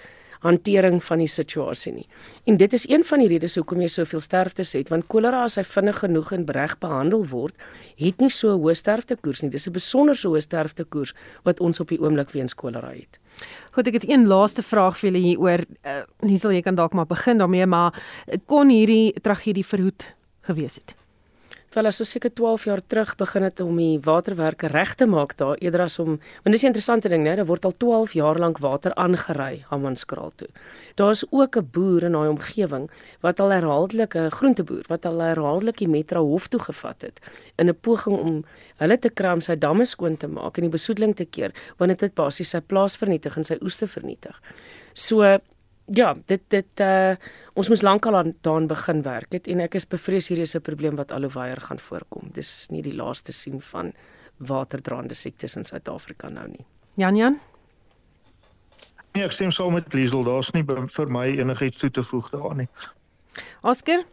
hantering 0.45 1.01
van 1.05 1.19
die 1.19 1.29
situasie 1.29 1.93
nie. 1.93 2.07
En 2.47 2.57
dit 2.57 2.73
is 2.73 2.89
een 2.89 3.05
van 3.05 3.19
die 3.19 3.29
redes 3.29 3.57
hoekom 3.59 3.81
jy 3.81 3.89
soveel 3.89 4.21
sterftes 4.21 4.73
het, 4.73 4.89
want 4.89 5.07
kolera 5.07 5.45
as 5.45 5.57
hy 5.57 5.65
vinnig 5.65 5.99
genoeg 5.99 6.33
en 6.33 6.47
reg 6.47 6.79
behandel 6.79 7.27
word, 7.27 7.55
het 7.99 8.21
nie 8.21 8.31
so 8.31 8.55
'n 8.55 8.61
hoë 8.61 8.75
sterftekoers 8.75 9.43
nie. 9.43 9.51
Dis 9.51 9.67
'n 9.67 9.73
besonderse 9.73 10.29
hoë 10.29 10.41
sterftekoers 10.41 11.15
wat 11.45 11.61
ons 11.61 11.81
op 11.81 11.89
die 11.89 12.01
oomblik 12.01 12.31
weens 12.31 12.55
kolera 12.55 12.91
het. 12.91 13.19
Goed, 13.73 13.87
ek 13.87 13.95
het 13.95 14.09
een 14.09 14.27
laaste 14.27 14.63
vraag 14.63 14.99
vir 14.99 15.11
julle 15.11 15.25
hier 15.25 15.39
oor 15.39 15.59
uh, 15.59 16.03
Liesel, 16.21 16.51
jy 16.51 16.63
kan 16.63 16.75
dalk 16.75 16.93
maar 16.93 17.07
begin 17.07 17.39
daarmee, 17.39 17.67
maar 17.67 17.93
kon 18.47 18.69
hierdie 18.69 19.13
tragedie 19.21 19.65
verhoed 19.65 20.15
gewees 20.41 20.75
het? 20.75 21.08
Wel 21.69 21.85
as 21.85 21.99
ons 22.01 22.09
seker 22.15 22.33
12 22.33 22.63
jaar 22.65 22.81
terug 22.81 23.11
begin 23.21 23.45
het 23.45 23.59
om 23.61 23.77
die 23.77 23.99
waterwerke 24.01 24.71
reg 24.73 24.95
te 24.97 25.05
maak 25.05 25.35
daar 25.37 25.59
eerder 25.61 25.83
as 25.85 25.99
om 26.01 26.15
want 26.17 26.55
dis 26.55 26.63
'n 26.63 26.73
interessante 26.73 27.09
ding, 27.09 27.27
né? 27.27 27.37
Daar 27.37 27.45
word 27.45 27.65
al 27.65 27.77
12 27.77 28.13
jaar 28.13 28.39
lank 28.39 28.59
water 28.59 28.95
aangery 28.95 29.65
Hammanskraal 29.69 30.33
toe. 30.37 30.49
Daar's 30.95 31.25
ook 31.31 31.57
'n 31.57 31.69
boer 31.71 32.03
in 32.05 32.13
daai 32.13 32.29
omgewing 32.29 32.91
wat 33.21 33.41
al 33.41 33.51
herhaaldelik 33.51 34.15
'n 34.15 34.31
groenteboer 34.31 34.85
wat 34.89 35.05
al 35.05 35.19
herhaaldelik 35.19 35.77
die 35.77 35.89
Metro 35.89 36.25
hof 36.25 36.47
toe 36.47 36.61
gevat 36.61 37.03
het 37.03 37.21
in 37.57 37.69
'n 37.69 37.81
poging 37.81 38.19
om 38.19 38.45
hulle 38.77 38.99
te 38.99 39.11
kram 39.11 39.41
sy 39.41 39.57
damme 39.57 39.85
skoon 39.85 40.17
te 40.17 40.27
maak 40.29 40.57
en 40.57 40.63
die 40.63 40.79
besoedeling 40.79 41.17
te 41.17 41.25
keer 41.25 41.53
want 41.77 41.91
dit 41.91 42.01
het 42.01 42.15
basies 42.15 42.51
sy 42.51 42.61
plaas 42.61 42.97
vernietig 42.97 43.37
en 43.37 43.45
sy 43.45 43.59
oeste 43.61 43.87
vernietig. 43.87 44.41
So 44.95 45.39
ja, 45.95 46.15
dit 46.27 46.43
dit 46.49 46.81
uh 46.81 47.17
ons 47.59 47.69
moes 47.69 47.83
lankal 47.83 48.15
aan 48.15 48.35
daan 48.47 48.69
begin 48.71 49.03
werk 49.03 49.33
het 49.35 49.49
en 49.49 49.61
ek 49.61 49.75
is 49.75 49.89
bevrees 49.89 50.29
hier 50.29 50.39
is 50.39 50.55
'n 50.55 50.61
probleem 50.61 50.97
wat 50.97 51.13
al 51.13 51.23
hoe 51.27 51.33
weer 51.35 51.61
gaan 51.61 51.79
voorkom. 51.79 52.31
Dis 52.33 52.69
nie 52.71 52.83
die 52.83 52.95
laaste 52.95 53.33
sien 53.33 53.61
van 53.61 53.93
waterdraande 54.37 55.15
siektes 55.15 55.57
in 55.57 55.65
Suid-Afrika 55.65 56.29
nou 56.29 56.49
nie. 56.49 56.67
Jan 56.95 57.17
Jan 57.17 57.41
Nee, 59.15 59.25
ek 59.25 59.33
stem 59.33 59.51
saam 59.51 59.73
met 59.73 59.93
Liesel, 59.93 60.23
daar's 60.23 60.53
nie 60.53 60.63
vir 60.65 61.09
my 61.11 61.27
enigiets 61.27 61.79
toe 61.79 61.91
te 61.91 62.03
voeg 62.03 62.31
daaraan 62.31 62.57
nie. 62.57 62.69
Oscar 63.63 64.05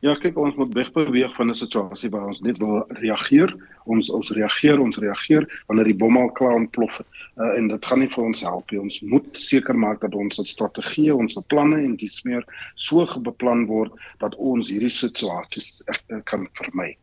Ja, 0.00 0.12
kyk 0.14 0.36
ons 0.38 0.54
moet 0.54 0.74
wegbeweeg 0.78 1.32
van 1.34 1.48
'n 1.50 1.58
situasie 1.58 2.10
waar 2.10 2.26
ons 2.30 2.40
net 2.40 2.58
wil 2.58 2.84
reageer. 3.02 3.50
Ons 3.84 4.10
ons 4.10 4.30
reageer, 4.30 4.78
ons 4.80 4.96
reageer 4.96 5.62
wanneer 5.66 5.90
die 5.90 5.96
bom 6.02 6.16
al 6.16 6.30
klaar 6.38 6.54
ontplof. 6.54 7.00
Uh, 7.36 7.56
en 7.58 7.68
dit 7.68 7.86
gaan 7.86 7.98
nie 7.98 8.10
vir 8.14 8.24
ons 8.24 8.40
help 8.40 8.70
nie. 8.70 8.80
Ons 8.80 9.00
moet 9.00 9.26
seker 9.32 9.74
maak 9.74 10.00
dat 10.00 10.14
ons 10.14 10.40
strategie, 10.50 11.14
ons 11.14 11.38
planne 11.46 11.82
en 11.82 11.96
dis 11.96 12.22
meer 12.22 12.46
so 12.74 13.06
beplan 13.18 13.66
word 13.66 13.92
dat 14.18 14.34
ons 14.36 14.70
hierdie 14.70 14.94
situasies 15.00 15.82
ek 15.86 16.24
kan 16.24 16.46
vermy. 16.54 16.94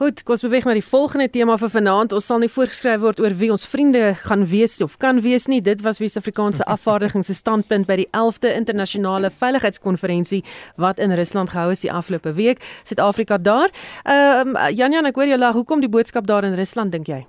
Goed, 0.00 0.22
kom 0.24 0.32
ons 0.32 0.42
beweeg 0.46 0.64
na 0.64 0.72
die 0.72 0.80
volgende 0.80 1.26
tema 1.28 1.58
vir 1.60 1.68
vanaand. 1.74 2.14
Ons 2.16 2.24
sal 2.30 2.38
nie 2.40 2.48
voorgeskryf 2.48 3.02
word 3.02 3.18
oor 3.20 3.34
wie 3.36 3.50
ons 3.52 3.66
vriende 3.68 4.14
gaan 4.22 4.46
wees 4.48 4.78
of 4.80 4.94
kan 4.96 5.18
wees 5.20 5.44
nie. 5.52 5.58
Dit 5.60 5.82
was 5.84 5.98
wie 6.00 6.08
Suid-Afrikaanse 6.08 6.64
afvaardiging 6.74 7.20
se 7.26 7.36
standpunt 7.36 7.84
by 7.84 7.98
die 8.00 8.06
11de 8.16 8.54
internasionale 8.56 9.28
veiligheidskonferensie 9.28 10.40
wat 10.80 11.02
in 11.04 11.12
Rusland 11.12 11.52
gehou 11.52 11.74
is 11.74 11.84
die 11.84 11.92
afgelope 11.92 12.32
week. 12.38 12.64
Suid-Afrika 12.88 13.36
daar. 13.36 13.68
Ehm 14.06 14.56
uh, 14.56 14.70
Janjan, 14.72 15.10
ek 15.12 15.20
hoor 15.20 15.28
jy 15.34 15.36
lag. 15.36 15.60
Hoekom 15.60 15.84
die 15.84 15.92
boodskap 15.92 16.24
daar 16.24 16.48
in 16.48 16.56
Rusland 16.56 16.96
dink 16.96 17.12
jy? 17.12 17.20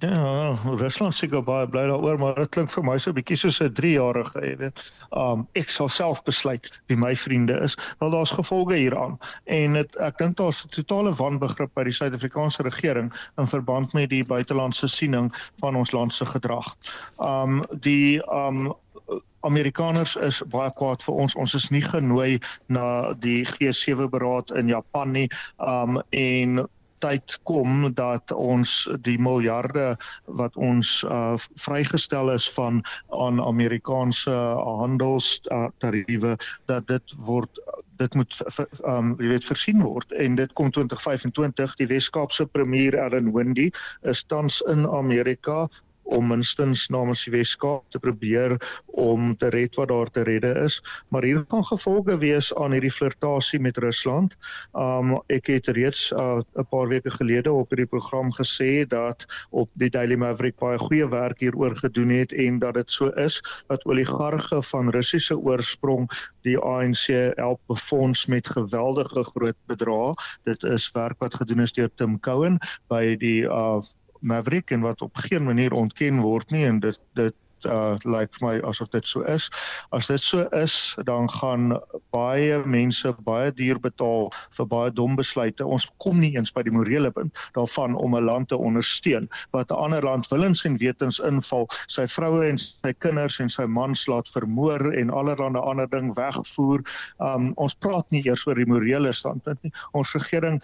Ja, 0.00 0.54
Rusland 0.64 1.14
seker 1.14 1.42
baie 1.44 1.66
bly 1.68 1.82
daaroor, 1.90 2.16
maar 2.18 2.38
dit 2.38 2.48
klink 2.54 2.70
vir 2.72 2.84
my 2.86 2.94
so 2.98 3.10
'n 3.10 3.16
bietjie 3.18 3.36
soos 3.36 3.60
'n 3.60 3.74
3-jarige, 3.76 4.40
jy 4.40 4.54
weet. 4.56 4.80
Um 5.12 5.46
ek 5.54 5.68
sal 5.70 5.88
self 5.88 6.22
besluit 6.24 6.80
wie 6.88 6.96
my 6.96 7.12
vriende 7.16 7.58
is. 7.60 7.76
Wel 8.00 8.10
daar's 8.10 8.32
gevolge 8.32 8.74
hieraan. 8.74 9.18
En 9.44 9.72
dit 9.72 9.96
ek 9.96 10.16
dink 10.18 10.36
daar's 10.36 10.64
'n 10.64 10.68
totale 10.68 11.12
wanbegrip 11.12 11.74
by 11.74 11.84
die 11.84 11.92
Suid-Afrikaanse 11.92 12.62
regering 12.62 13.12
in 13.36 13.46
verband 13.46 13.92
met 13.92 14.08
die 14.08 14.24
buitelandse 14.24 14.88
siening 14.88 15.28
van 15.60 15.76
ons 15.76 15.92
land 15.92 16.14
se 16.14 16.24
gedrag. 16.24 16.72
Um 17.18 17.62
die 17.80 18.22
um 18.32 18.72
Amerikaners 19.44 20.16
is 20.16 20.42
baie 20.48 20.72
kwaad 20.72 21.02
vir 21.02 21.14
ons. 21.14 21.34
Ons 21.34 21.54
is 21.54 21.70
nie 21.70 21.82
genooi 21.82 22.40
na 22.68 23.12
die 23.12 23.44
G7 23.44 24.08
beraad 24.08 24.56
in 24.56 24.68
Japan 24.68 25.12
nie. 25.12 25.28
Um 25.58 26.00
en 26.10 26.66
tyd 27.02 27.36
kom 27.48 27.88
dat 27.98 28.32
ons 28.32 28.88
die 29.06 29.18
miljarde 29.18 29.92
wat 30.40 30.56
ons 30.56 31.02
uh, 31.08 31.34
vrygestel 31.66 32.32
is 32.32 32.48
van 32.56 32.82
aan 33.24 33.42
Amerikaanse 33.42 34.34
handelstariewe 34.80 36.36
dat 36.70 36.86
dit 36.88 37.16
word 37.26 37.62
dit 38.00 38.14
moet 38.18 38.34
um 38.88 39.14
jy 39.20 39.30
weet 39.34 39.46
versien 39.46 39.82
word. 39.84 40.12
En 40.18 40.34
dit 40.38 40.52
kom 40.58 40.70
2025 40.74 41.76
die 41.80 41.88
Wes-Kaapse 41.90 42.46
premier 42.50 42.96
Ellen 42.98 43.30
Wendy 43.34 43.70
is 44.08 44.24
tans 44.26 44.60
in 44.72 44.86
Amerika 44.88 45.68
om 46.12 46.28
minstens 46.28 46.86
namens 46.92 47.24
die 47.26 47.32
Weskaap 47.32 47.88
te 47.90 48.00
probeer 48.02 48.56
om 48.86 49.32
te 49.36 49.48
red 49.54 49.76
wat 49.80 49.88
daar 49.88 50.10
te 50.10 50.24
redde 50.28 50.52
is, 50.64 50.78
maar 51.08 51.24
hier 51.26 51.44
kan 51.48 51.64
gevolge 51.64 52.18
wees 52.18 52.52
aan 52.54 52.74
hierdie 52.76 52.92
flirtasie 52.92 53.60
met 53.60 53.78
Rusland. 53.82 54.36
Um 54.72 55.16
ek 55.32 55.48
het 55.52 55.68
reeds 55.76 56.10
'n 56.12 56.42
uh, 56.42 56.64
paar 56.70 56.88
weke 56.88 57.10
gelede 57.10 57.52
op 57.52 57.70
hierdie 57.70 57.88
program 57.88 58.32
gesê 58.32 58.86
dat 58.88 59.26
op 59.50 59.70
die 59.74 59.90
Daily 59.90 60.16
Maverick 60.16 60.58
baie 60.58 60.78
goeie 60.78 61.08
werk 61.08 61.40
hieroor 61.40 61.76
gedoen 61.76 62.08
het 62.08 62.32
en 62.32 62.58
dat 62.58 62.74
dit 62.74 62.90
so 62.92 63.08
is 63.16 63.40
dat 63.68 63.84
oligarge 63.84 64.62
van 64.62 64.90
Russiese 64.90 65.38
oorsprong 65.38 66.10
die 66.42 66.58
ANC 66.58 67.06
help 67.36 67.60
befonds 67.66 68.26
met 68.26 68.48
geweldige 68.48 69.24
groot 69.24 69.56
bedrae. 69.66 70.14
Dit 70.44 70.62
is 70.62 70.90
werk 70.92 71.18
wat 71.18 71.34
gedoen 71.34 71.60
is 71.60 71.72
deur 71.72 71.90
Tim 71.94 72.20
Cowan 72.20 72.58
by 72.88 73.16
die 73.16 73.42
uh 73.48 73.80
Maverick 74.22 74.70
en 74.70 74.80
wat 74.86 75.02
op 75.02 75.16
geen 75.26 75.44
manier 75.44 75.72
ontken 75.72 76.20
word 76.20 76.50
nie 76.50 76.64
en 76.66 76.80
dit 76.80 77.00
dit 77.18 77.34
uh 77.66 77.96
lyk 78.08 78.32
vir 78.36 78.46
my 78.46 78.54
asof 78.66 78.90
dit 78.92 79.06
so 79.06 79.22
is. 79.30 79.48
As 79.94 80.08
dit 80.10 80.20
so 80.20 80.46
is, 80.56 80.74
dan 81.06 81.28
gaan 81.30 81.76
baie 82.14 82.58
mense 82.66 83.12
baie 83.26 83.52
duur 83.54 83.80
betaal 83.82 84.30
vir 84.56 84.68
baie 84.70 84.90
dom 84.90 85.16
besluite. 85.18 85.66
Ons 85.66 85.88
kom 86.02 86.20
nie 86.20 86.32
eens 86.36 86.52
by 86.54 86.64
die 86.66 86.74
morele 86.74 87.10
punt 87.14 87.34
daarvan 87.56 87.96
om 87.96 88.16
'n 88.16 88.24
land 88.24 88.48
te 88.48 88.56
ondersteun 88.58 89.28
wat 89.52 89.70
'n 89.70 89.74
ander 89.76 90.02
land 90.02 90.28
willens 90.28 90.64
en 90.64 90.76
wetens 90.76 91.20
inval, 91.20 91.68
sy 91.86 92.06
vroue 92.06 92.48
en 92.48 92.58
sy 92.58 92.92
kinders 92.98 93.40
en 93.40 93.48
sy 93.48 93.64
mans 93.64 94.06
laat 94.06 94.28
vermoor 94.28 94.92
en 94.92 95.10
allerlei 95.10 95.60
ander 95.62 95.88
ding 95.88 96.14
wegvoer. 96.14 96.80
Um 97.18 97.52
ons 97.56 97.74
praat 97.74 98.06
nie 98.10 98.22
eers 98.26 98.46
oor 98.46 98.54
die 98.54 98.66
morele 98.66 99.12
standpunt 99.12 99.62
nie. 99.62 99.72
Ons 99.92 100.12
regering 100.14 100.62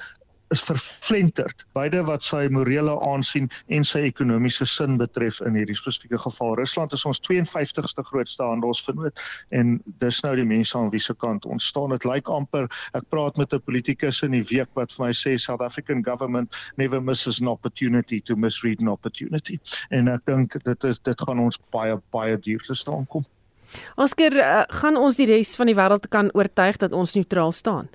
is 0.54 0.62
verflenterd 0.64 1.64
beide 1.76 2.00
wat 2.08 2.24
sy 2.24 2.46
morele 2.52 2.94
aansien 3.04 3.48
en 3.74 3.84
sy 3.84 4.04
ekonomiese 4.08 4.66
sin 4.68 4.96
betref 5.00 5.40
in 5.46 5.56
hierdie 5.58 5.76
spesifieke 5.76 6.20
geval. 6.22 6.56
Rusland 6.60 6.94
is 6.96 7.04
ons 7.08 7.20
52ste 7.26 8.04
grootste 8.10 8.46
handelsvernoot 8.46 9.24
en 9.56 9.76
dis 10.02 10.22
nou 10.24 10.34
die 10.38 10.48
mense 10.48 10.76
aan 10.78 10.92
wie 10.94 11.02
se 11.02 11.14
kant 11.20 11.46
ons 11.46 11.70
staan. 11.72 11.94
Dit 11.96 12.08
lyk 12.08 12.30
amper 12.32 12.68
ek 12.98 13.08
praat 13.12 13.36
met 13.40 13.52
'n 13.52 13.64
politikus 13.66 14.22
in 14.22 14.32
die 14.32 14.44
week 14.50 14.68
wat 14.74 14.92
vir 14.92 15.06
my 15.06 15.12
sê 15.12 15.38
South 15.38 15.60
African 15.60 16.02
government 16.04 16.54
never 16.76 17.00
misses 17.00 17.40
an 17.40 17.48
opportunity 17.48 18.20
to 18.20 18.36
misread 18.36 18.80
an 18.80 18.88
opportunity. 18.88 19.58
En 19.90 20.08
ek 20.08 20.24
dink 20.26 20.56
dit 20.64 20.84
is 20.84 20.98
dit 20.98 21.20
gaan 21.20 21.38
ons 21.38 21.58
baie 21.72 21.96
baie 22.12 22.36
duur 22.36 22.60
te 22.60 22.74
staan 22.74 23.06
kom. 23.06 23.24
Oscar, 23.96 24.32
uh, 24.32 24.62
gaan 24.80 24.96
ons 24.96 25.16
die 25.16 25.26
res 25.26 25.54
van 25.56 25.66
die 25.66 25.76
wêreld 25.76 26.08
kan 26.08 26.30
oortuig 26.32 26.76
dat 26.76 26.92
ons 26.92 27.14
neutraal 27.14 27.52
staan? 27.52 27.88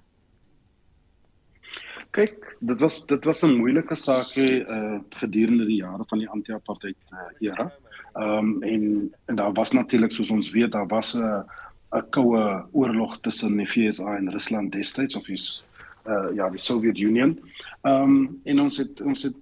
Kyk, 2.13 2.58
dit 2.62 2.80
was 2.80 2.99
dit 3.10 3.26
was 3.26 3.41
'n 3.41 3.58
moeilike 3.58 3.95
saak 3.95 4.36
uh 4.38 4.99
gedurende 5.10 5.65
die 5.65 5.82
jare 5.82 6.04
van 6.08 6.19
die 6.21 6.30
anti-apartheid 6.30 7.13
uh, 7.13 7.49
era. 7.49 7.71
Ehm 8.13 8.38
um, 8.38 8.63
en 8.63 9.13
en 9.26 9.36
daar 9.36 9.54
was 9.54 9.71
natuurlik 9.71 10.12
soos 10.12 10.30
ons 10.30 10.52
weet, 10.52 10.71
daar 10.71 10.88
was 10.88 11.15
'n 11.15 11.43
'n 11.97 12.10
koue 12.10 12.65
oorlog 12.71 13.19
tussen 13.19 13.58
die 13.58 13.67
VSA 13.67 14.15
en 14.17 14.32
Rusland 14.32 14.71
destyds 14.71 15.15
of 15.15 15.28
is 15.28 15.63
uh 16.06 16.30
ja, 16.36 16.49
die 16.49 16.60
Soviet 16.60 16.99
Union. 16.99 17.39
Ehm 17.82 18.04
um, 18.04 18.41
en 18.43 18.60
ons 18.60 18.78
het 18.78 19.02
ons 19.02 19.23
het 19.23 19.36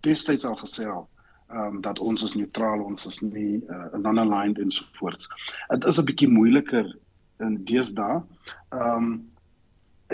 destyds 0.00 0.44
al 0.44 0.56
gesê 0.56 0.86
al 0.86 1.08
ehm 1.48 1.74
um, 1.74 1.80
dat 1.80 1.98
ons 1.98 2.22
is 2.22 2.34
neutraal, 2.34 2.80
ons 2.80 3.06
is 3.06 3.20
nie 3.20 3.64
uh, 3.68 3.98
non-aligned 3.98 4.58
en 4.58 4.70
so 4.70 4.84
voort. 4.92 5.28
Dit 5.68 5.84
is 5.84 5.98
'n 5.98 6.04
bietjie 6.04 6.28
moeiliker 6.28 6.96
in 7.38 7.64
deesdae. 7.64 8.22
Ehm 8.70 8.96
um, 8.96 9.31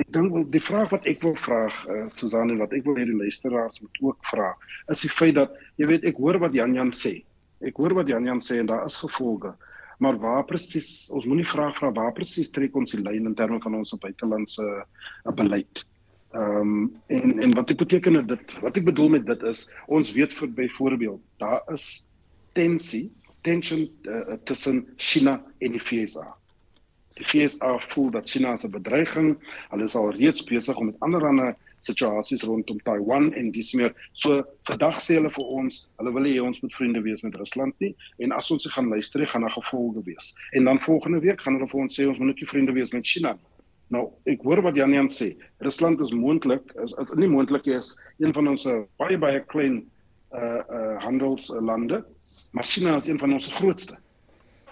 ek 0.00 0.11
dink 0.14 0.37
die 0.54 0.62
vraag 0.62 0.92
wat 0.94 1.06
ek 1.11 1.22
wil 1.24 1.34
vra 1.38 1.64
uh, 1.68 2.04
Susan 2.12 2.52
en 2.52 2.61
wat 2.62 2.74
ek 2.76 2.84
wil 2.87 2.98
hê 3.00 3.06
die 3.08 3.16
luisteraars 3.16 3.80
moet 3.84 4.02
ook 4.11 4.28
vra 4.30 4.52
is 4.92 5.02
die 5.04 5.12
feit 5.12 5.37
dat 5.38 5.56
jy 5.80 5.88
weet 5.90 6.06
ek 6.08 6.20
hoor 6.22 6.38
wat 6.42 6.54
Jan 6.54 6.74
Jan 6.76 6.92
sê. 6.94 7.18
Ek 7.64 7.78
hoor 7.80 7.96
wat 7.98 8.11
Jan 8.11 8.26
Jan 8.28 8.40
sê 8.44 8.61
en 8.62 8.70
daar 8.70 8.87
is 8.87 9.00
gevolge. 9.02 9.54
maar 9.98 10.18
waar 10.18 10.44
presies 10.46 11.11
ons 11.11 11.26
moenie 11.26 11.46
vra 11.46 11.72
vra 11.74 11.90
waar 11.90 12.12
presies 12.14 12.52
trek 12.54 12.76
ons 12.78 12.94
die 12.94 13.02
lyn 13.02 13.26
in 13.26 13.34
terme 13.34 13.58
van 13.62 13.74
ons 13.80 13.96
buitelandse 13.98 14.62
uh, 14.62 15.32
beleid. 15.34 15.84
Ehm 16.38 16.61
um, 16.61 16.82
en 17.08 17.38
en 17.42 17.54
wat 17.56 17.70
ek 17.74 17.80
beteken 17.82 18.20
dit 18.30 18.54
wat 18.62 18.76
ek 18.78 18.87
bedoel 18.87 19.08
met 19.16 19.26
dit 19.26 19.42
is 19.50 19.66
ons 19.87 20.12
weet 20.14 20.34
vir 20.38 20.54
byvoorbeeld 20.61 21.22
daar 21.42 21.62
is 21.74 22.06
tensie 22.54 23.08
tension 23.42 23.87
uh, 24.06 24.37
tussen 24.44 24.84
China 24.96 25.38
en 25.58 25.72
die 25.72 25.82
VSA. 25.82 26.38
Die 27.18 27.26
VSA 27.26 27.78
voel 27.78 28.11
dat 28.14 28.31
China 28.31 28.54
'n 28.54 28.70
bedreiging, 28.70 29.38
hulle 29.70 29.85
is 29.85 29.94
al 29.94 30.11
reeds 30.11 30.44
besig 30.44 30.76
om 30.76 30.87
met 30.87 31.00
ander 31.00 31.26
ander 31.26 31.57
situasies 31.78 32.42
rondom 32.42 32.78
Taiwan 32.83 33.33
en 33.35 33.50
dis 33.50 33.72
meer. 33.72 33.94
So 34.12 34.44
vandag 34.62 35.00
sê 35.02 35.18
hulle 35.18 35.31
vir 35.31 35.44
ons 35.44 35.88
hulle 35.98 36.12
wil 36.12 36.26
hê 36.31 36.38
ons 36.42 36.61
moet 36.62 36.74
vriende 36.74 37.02
wees 37.02 37.22
met 37.22 37.35
Rusland 37.35 37.74
nie. 37.78 37.94
En 38.18 38.33
as 38.33 38.50
ons 38.50 38.62
se 38.62 38.70
gaan 38.70 38.88
luister 38.88 39.26
gaan 39.26 39.46
daar 39.46 39.50
gevolge 39.50 40.02
wees. 40.04 40.35
En 40.52 40.64
dan 40.64 40.81
volgende 40.81 41.20
week 41.20 41.40
gaan 41.40 41.59
hulle 41.59 41.68
vir 41.68 41.81
ons 41.81 42.00
sê 42.00 42.07
ons 42.09 42.18
moet 42.18 42.35
nie 42.35 42.46
vriende 42.46 42.72
wees 42.72 42.92
met 42.92 43.07
China 43.07 43.33
nie. 43.33 43.48
Nou 43.88 44.11
ek 44.28 44.42
hoor 44.44 44.62
wat 44.62 44.76
Jan 44.76 44.92
Jan 44.92 45.09
sê. 45.09 45.35
Rusland 45.64 46.00
is 46.00 46.11
moontlik 46.12 46.74
is, 46.83 46.92
is 46.92 47.14
nie 47.16 47.28
moontlik 47.28 47.66
is 47.66 47.94
een 48.18 48.35
van 48.37 48.48
ons 48.48 48.66
baie 49.00 49.18
baie 49.18 49.40
klein 49.40 49.83
uh 50.37 50.61
uh 50.68 50.96
handelslande 51.00 52.04
maar 52.52 52.64
China 52.64 52.96
is 52.96 53.07
een 53.09 53.18
van 53.18 53.33
ons 53.33 53.46
grootste. 53.46 53.96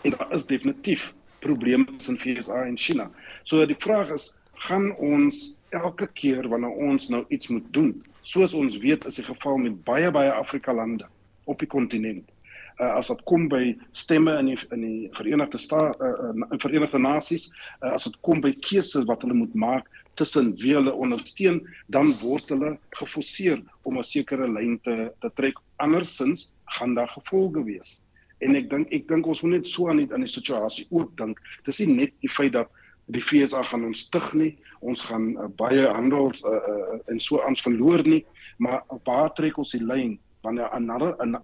En 0.03 0.11
daar 0.11 0.35
is 0.35 0.47
definitief 0.47 1.15
probleme 1.47 1.87
tussen 1.97 2.19
VSA 2.19 2.67
en 2.67 2.77
China 2.77 3.11
so 3.43 3.65
die 3.67 3.79
vraag 3.87 4.13
is 4.19 4.35
gaan 4.67 4.91
ons 4.97 5.57
elke 5.75 6.07
keer 6.15 6.49
wanneer 6.49 6.71
ons 6.89 7.09
nou 7.13 7.25
iets 7.29 7.51
moet 7.53 7.67
doen, 7.75 7.93
soos 8.23 8.55
ons 8.55 8.79
weet 8.83 9.05
is 9.09 9.19
die 9.21 9.27
geval 9.27 9.59
met 9.63 9.83
baie 9.85 10.11
baie 10.15 10.33
Afrika 10.33 10.75
lande 10.75 11.09
op 11.45 11.61
die 11.63 11.71
kontinent. 11.71 12.33
Uh, 12.77 12.91
as 12.99 13.09
dit 13.09 13.23
kom 13.25 13.47
by 13.49 13.71
stemme 13.97 14.35
in 14.37 14.51
die 14.51 14.57
in 14.75 14.83
die 14.85 15.11
Verenigde 15.17 15.59
State 15.59 15.97
uh, 16.05 16.29
uh, 16.29 16.59
Verenigde 16.61 17.01
Nasies, 17.01 17.49
uh, 17.81 17.95
as 17.95 18.05
dit 18.05 18.19
kom 18.27 18.43
by 18.45 18.53
keuses 18.61 19.07
wat 19.09 19.25
hulle 19.25 19.37
moet 19.39 19.55
maak 19.57 19.89
tussen 20.21 20.53
wie 20.61 20.75
hulle 20.77 20.93
ondersteun, 20.93 21.63
dan 21.93 22.13
word 22.21 22.53
hulle 22.53 22.75
geforseer 23.01 23.63
om 23.89 23.97
'n 23.97 24.05
sekere 24.05 24.49
lyn 24.49 24.77
te 24.85 25.09
te 25.25 25.33
trek. 25.41 25.57
Andersins 25.81 26.51
gaan 26.77 26.95
daar 26.95 27.09
gevolge 27.09 27.65
wees. 27.65 28.03
En 28.39 28.55
ek 28.55 28.71
dink 28.71 28.93
ek 28.93 29.09
dink 29.09 29.27
ons 29.27 29.43
moet 29.43 29.57
net 29.59 29.69
so 29.69 29.89
aan 29.89 30.03
die 30.03 30.09
aan 30.13 30.25
die 30.27 30.33
situasie 30.33 30.87
ook 30.91 31.17
dink. 31.17 31.41
Dis 31.65 31.81
nie 31.81 31.95
net 31.95 32.13
die 32.21 32.33
feit 32.33 32.53
dat 32.53 32.69
die 33.07 33.23
FSA 33.23 33.63
gaan 33.63 33.85
ons 33.85 34.07
stig 34.09 34.33
nie. 34.35 34.53
Ons 34.81 35.05
gaan 35.09 35.37
uh, 35.37 35.47
baie 35.57 35.87
handels 35.87 36.45
uh, 36.45 36.51
uh, 36.51 36.99
en 37.07 37.21
so 37.21 37.41
aan 37.43 37.57
verloor 37.57 38.03
nie. 38.05 38.25
Maar 38.59 38.83
waar 39.05 39.33
trek 39.35 39.59
ons 39.59 39.73
die 39.73 39.85
lyn? 39.85 40.19
Wanneer 40.43 40.69
'n 40.75 40.91
ander 40.91 41.15
'n 41.23 41.39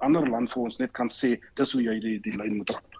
ander 0.00 0.28
land 0.28 0.50
vir 0.52 0.62
ons 0.62 0.78
net 0.78 0.92
kan 0.92 1.10
sê 1.10 1.38
dis 1.54 1.72
hoe 1.72 1.82
jy 1.82 2.00
die 2.00 2.18
die 2.20 2.36
lyn 2.36 2.56
moet 2.56 2.66
trap 2.66 2.92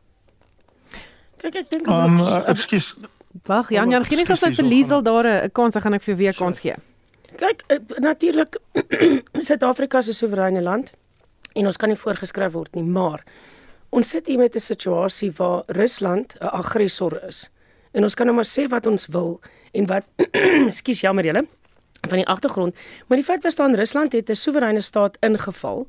kyk 1.43 1.59
ek 1.65 1.69
dink 1.75 1.91
um, 1.91 2.21
uh, 2.23 2.41
ekskuus. 2.53 2.95
Wag 3.49 3.73
Jan 3.75 3.91
Jan 3.91 4.07
gee 4.07 4.21
net 4.21 4.31
gou 4.31 4.39
vir 4.39 4.69
Liesel 4.69 5.03
daar 5.03 5.27
'n 5.27 5.51
kans 5.51 5.75
dan 5.75 5.83
gaan 5.83 5.95
ek 5.99 6.03
vir 6.03 6.17
weer 6.17 6.35
kans 6.37 6.61
gee. 6.61 6.77
Kyk 7.37 7.65
natuurlik 7.99 8.59
Suid-Afrika 9.49 9.99
is 9.99 10.09
'n 10.09 10.19
soewereine 10.21 10.63
land 10.63 10.93
en 11.55 11.67
ons 11.67 11.77
kan 11.77 11.89
nie 11.89 11.99
voorgeskryf 11.99 12.53
word 12.53 12.75
nie 12.75 12.85
maar 12.85 13.25
ons 13.91 14.11
sit 14.11 14.27
hier 14.27 14.39
met 14.39 14.57
'n 14.57 14.61
situasie 14.61 15.33
waar 15.39 15.63
Rusland 15.67 16.37
'n 16.41 16.47
aggressor 16.47 17.25
is 17.29 17.51
en 17.93 18.03
ons 18.03 18.15
kan 18.15 18.27
nou 18.27 18.37
maar 18.37 18.49
sê 18.49 18.69
wat 18.69 18.87
ons 18.87 19.07
wil 19.07 19.41
en 19.73 19.87
wat 19.87 20.05
skus 20.81 21.01
jammer 21.01 21.25
julle 21.25 21.47
van 22.09 22.19
die 22.19 22.27
agtergrond 22.27 22.75
maar 23.09 23.19
die 23.19 23.27
feit 23.31 23.43
bestaan 23.43 23.75
Rusland 23.75 24.13
het 24.13 24.31
'n 24.31 24.35
soewereine 24.35 24.81
staat 24.81 25.17
ingeval 25.21 25.87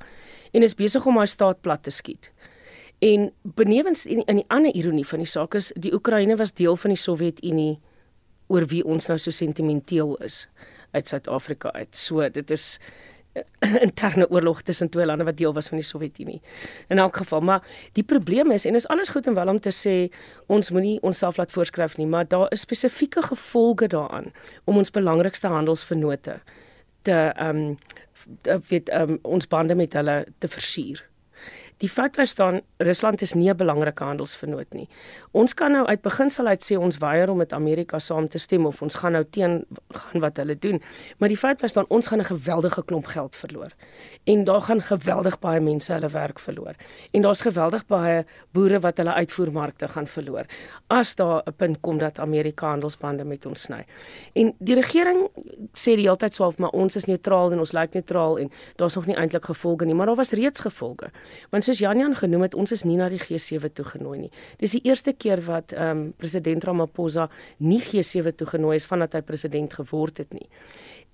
en 0.53 0.61
is 0.61 0.75
besig 0.77 1.05
om 1.05 1.17
haar 1.17 1.27
staat 1.27 1.61
plat 1.61 1.83
te 1.83 1.91
skiet. 1.91 2.31
En 3.03 3.31
benewens 3.41 4.05
in, 4.05 4.21
in 4.25 4.41
die 4.41 4.47
ander 4.53 4.73
ironie 4.73 5.07
van 5.07 5.23
die 5.23 5.29
saak 5.29 5.57
is 5.57 5.71
die 5.75 5.93
Oekraïne 5.93 6.37
was 6.39 6.53
deel 6.53 6.77
van 6.79 6.93
die 6.93 6.99
Sowjetunie 6.99 7.79
oor 8.53 8.67
wie 8.69 8.83
ons 8.85 9.09
nou 9.09 9.17
so 9.19 9.33
sentimenteel 9.33 10.15
is 10.23 10.45
uit 10.93 11.09
Suid-Afrika 11.09 11.71
uit. 11.73 11.97
So 11.97 12.29
dit 12.29 12.53
is 12.53 12.77
interne 13.87 14.29
oorlog 14.29 14.61
tussen 14.61 14.89
twee 14.89 15.05
lande 15.05 15.23
wat 15.23 15.37
deel 15.37 15.53
was 15.53 15.67
van 15.67 15.77
die 15.77 15.87
Sowjetunie. 15.87 16.41
In 16.87 16.97
elk 16.97 17.15
geval, 17.15 17.41
maar 17.41 17.63
die 17.93 18.03
probleem 18.03 18.51
is 18.51 18.65
en 18.65 18.75
is 18.75 18.87
alles 18.87 19.09
goed 19.09 19.27
en 19.27 19.33
wel 19.33 19.47
om 19.47 19.59
te 19.59 19.73
sê 19.73 19.95
ons 20.47 20.71
moenie 20.71 20.99
onsself 21.01 21.37
laat 21.37 21.51
voorskryf 21.51 21.97
nie, 21.97 22.07
maar 22.07 22.27
daar 22.27 22.51
is 22.51 22.65
spesifieke 22.67 23.21
gevolge 23.21 23.87
daaraan 23.87 24.31
om 24.63 24.77
ons 24.77 24.91
belangrikste 24.91 25.47
handelsvennote 25.47 26.41
te 27.01 27.17
ehm 27.35 27.57
um, 27.57 28.61
weet 28.69 28.89
um, 28.93 29.17
ons 29.21 29.47
bande 29.47 29.75
met 29.75 29.93
hulle 29.93 30.25
te 30.39 30.47
versuur. 30.47 31.01
Die 31.83 31.89
feit 31.89 32.13
bly 32.15 32.25
staan 32.29 32.61
Rusland 32.77 33.21
is 33.21 33.33
nie 33.33 33.49
'n 33.49 33.57
belangrike 33.57 34.03
handelsvernoot 34.03 34.73
nie. 34.73 34.87
Ons 35.33 35.55
kan 35.57 35.71
nou 35.73 35.81
uit 35.89 36.01
beginsel 36.05 36.45
uit 36.45 36.61
sê 36.61 36.75
ons 36.77 36.97
weier 37.01 37.31
om 37.33 37.39
met 37.41 37.53
Amerika 37.57 37.97
saam 37.99 38.27
te 38.29 38.37
stem 38.37 38.67
of 38.69 38.81
ons 38.85 38.95
gaan 39.01 39.15
nou 39.17 39.23
teen 39.33 39.63
gaan 39.89 40.21
wat 40.21 40.37
hulle 40.37 40.53
doen. 40.61 40.77
Maar 41.17 41.31
die 41.33 41.37
feit 41.41 41.57
bly 41.57 41.69
staan 41.71 41.89
ons 41.89 42.07
gaan 42.07 42.21
'n 42.21 42.29
geweldige 42.29 42.83
klomp 42.85 43.07
geld 43.09 43.35
verloor. 43.35 43.71
En 44.29 44.43
daar 44.43 44.61
gaan 44.61 44.81
geweldig 44.81 45.39
baie 45.39 45.59
mense 45.59 45.93
hulle 45.93 46.09
werk 46.09 46.39
verloor. 46.39 46.75
En 47.11 47.21
daar's 47.21 47.41
geweldig 47.41 47.85
baie 47.85 48.25
boere 48.51 48.79
wat 48.79 48.97
hulle 48.97 49.13
uitvoermarkte 49.13 49.87
gaan 49.87 50.07
verloor 50.07 50.45
as 50.87 51.15
daar 51.15 51.41
'n 51.45 51.53
punt 51.57 51.77
kom 51.81 51.97
dat 51.97 52.19
Amerika 52.19 52.67
handelsbande 52.67 53.23
met 53.23 53.45
ons 53.45 53.61
sny. 53.61 53.85
En 54.33 54.53
die 54.59 54.75
regering 54.75 55.29
sê 55.73 55.95
die 55.95 56.05
hele 56.05 56.17
tyd 56.17 56.33
swaalf 56.33 56.57
maar 56.57 56.69
ons 56.69 56.95
is 56.95 57.05
neutraal 57.05 57.51
en 57.51 57.59
ons 57.59 57.71
lyk 57.71 57.93
neutraal 57.93 58.37
en 58.37 58.51
daar's 58.75 58.95
nog 58.95 59.05
nie 59.05 59.15
eintlik 59.15 59.45
gevolge 59.45 59.85
nie, 59.85 59.95
maar 59.95 60.05
daar 60.05 60.15
was 60.15 60.31
reeds 60.31 60.59
gevolge. 60.59 61.11
Want 61.49 61.63
soos 61.63 61.79
Janjan 61.79 62.15
genoem 62.15 62.41
het, 62.41 62.53
ons 62.55 62.71
is 62.71 62.83
nie 62.83 62.97
na 62.97 63.09
die 63.09 63.19
G7 63.19 63.73
toegenooi 63.73 64.19
nie. 64.19 64.31
Dis 64.57 64.71
die 64.71 64.81
eerste 64.83 65.13
keer 65.23 65.41
wat 65.47 65.73
ehm 65.73 65.89
um, 65.89 66.05
president 66.17 66.63
Ramaphosa 66.63 67.29
nie 67.57 67.81
G7 67.81 68.35
toegenooi 68.35 68.75
is 68.75 68.87
vandat 68.89 69.17
hy 69.17 69.21
president 69.21 69.73
geword 69.79 70.23
het 70.23 70.33
nie. 70.33 70.49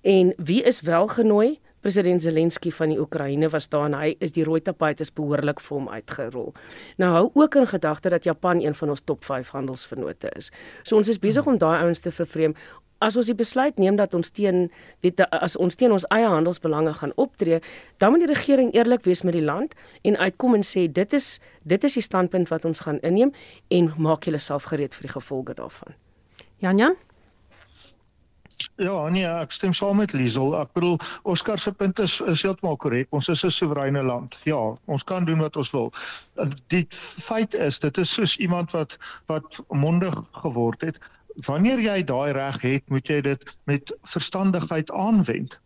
En 0.02 0.32
wie 0.36 0.62
is 0.62 0.80
wel 0.80 1.06
genooi? 1.06 1.58
President 1.80 2.22
Zelensky 2.22 2.70
van 2.70 2.88
die 2.92 2.98
Oekraïne 3.00 3.48
was 3.48 3.68
daar 3.72 3.86
en 3.88 3.94
hy 3.96 4.10
is 4.20 4.34
die 4.36 4.44
rooi 4.44 4.60
tapuit 4.60 5.00
is 5.00 5.12
behoorlik 5.16 5.62
vir 5.64 5.76
hom 5.78 5.88
uitgerol. 5.88 6.52
Nou 7.00 7.10
hou 7.14 7.22
ook 7.40 7.56
in 7.56 7.68
gedagte 7.70 8.12
dat 8.12 8.24
Japan 8.28 8.60
een 8.60 8.76
van 8.76 8.92
ons 8.92 9.00
top 9.04 9.24
5 9.24 9.48
handelsvennote 9.56 10.32
is. 10.36 10.50
So 10.84 11.00
ons 11.00 11.08
is 11.08 11.18
besig 11.18 11.46
om 11.48 11.56
daai 11.58 11.80
ouens 11.80 12.04
te 12.04 12.12
vervreem 12.12 12.54
as 13.00 13.16
ons 13.16 13.30
die 13.30 13.36
besluit 13.36 13.78
neem 13.80 13.96
dat 13.96 14.14
ons 14.14 14.30
teen 14.30 14.68
weet 15.04 15.22
as 15.30 15.56
ons 15.56 15.76
teen 15.80 15.92
ons 15.92 16.06
eie 16.14 16.28
handelsbelange 16.28 16.94
gaan 17.00 17.14
optree, 17.16 17.60
dan 17.98 18.12
moet 18.12 18.26
die 18.26 18.32
regering 18.32 18.72
eerlik 18.76 19.04
wees 19.08 19.24
met 19.24 19.36
die 19.36 19.44
land 19.44 19.74
en 20.04 20.16
uitkom 20.16 20.54
en 20.58 20.66
sê 20.66 20.86
dit 20.88 21.16
is 21.16 21.38
dit 21.62 21.84
is 21.84 21.98
die 21.98 22.04
standpunt 22.04 22.52
wat 22.52 22.64
ons 22.68 22.84
gaan 22.86 23.00
inneem 23.00 23.32
en 23.68 23.92
maak 23.96 24.28
julle 24.28 24.40
self 24.40 24.68
gereed 24.72 24.94
vir 24.94 25.08
die 25.08 25.14
gevolge 25.16 25.56
daarvan. 25.56 25.96
Jan 26.60 26.78
Jan 26.78 26.98
Ja, 28.76 29.08
nee, 29.08 29.24
ek 29.24 29.52
stem 29.56 29.72
saam 29.76 29.96
met 30.00 30.12
Liesel. 30.12 30.52
Ek 30.58 30.72
bedoel 30.76 30.98
Oscar 31.28 31.58
se 31.58 31.72
punt 31.72 32.00
is 32.04 32.18
is 32.28 32.42
heeltemal 32.44 32.76
korrek. 32.80 33.08
Ons 33.16 33.28
is 33.32 33.44
'n 33.44 33.50
soewereine 33.50 34.02
land. 34.02 34.38
Ja, 34.44 34.74
ons 34.84 35.04
kan 35.04 35.24
doen 35.24 35.40
wat 35.40 35.56
ons 35.56 35.70
wil. 35.70 35.92
Die 36.68 36.86
feit 36.90 37.54
is, 37.54 37.78
dit 37.78 37.98
is 37.98 38.12
soos 38.12 38.36
iemand 38.36 38.72
wat 38.72 38.98
wat 39.26 39.60
mondig 39.68 40.14
geword 40.42 40.80
het 40.80 40.98
wanneer 41.34 41.80
jy 41.80 42.04
daai 42.04 42.32
reg 42.32 42.60
het, 42.62 42.88
moet 42.88 43.08
jy 43.08 43.20
dit 43.20 43.58
met 43.64 43.92
verstandigheid 44.02 44.90
aanwend. 44.90 45.60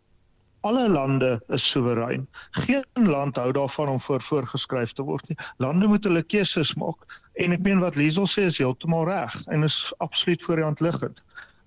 Alle 0.65 0.89
lande 0.89 1.43
is 1.53 1.69
soewerein. 1.69 2.27
Geen 2.51 2.85
land 3.07 3.35
hou 3.35 3.51
daarvan 3.51 3.87
om 3.87 3.99
voor 4.01 4.21
voorgeskryf 4.21 4.91
te 4.91 5.03
word 5.03 5.27
nie. 5.29 5.37
Lande 5.57 5.87
moet 5.87 6.03
hulle 6.03 6.23
keuses 6.23 6.73
maak 6.81 7.21
en 7.33 7.53
ek 7.53 7.61
meen 7.61 7.83
wat 7.83 7.99
Liesel 7.99 8.25
sê 8.25 8.47
is 8.49 8.57
heeltemal 8.57 9.05
reg 9.05 9.35
en 9.53 9.63
is 9.63 9.93
absoluut 9.97 10.41
voor 10.41 10.55
die 10.55 10.65
hand 10.65 10.81
liggend. 10.81 11.21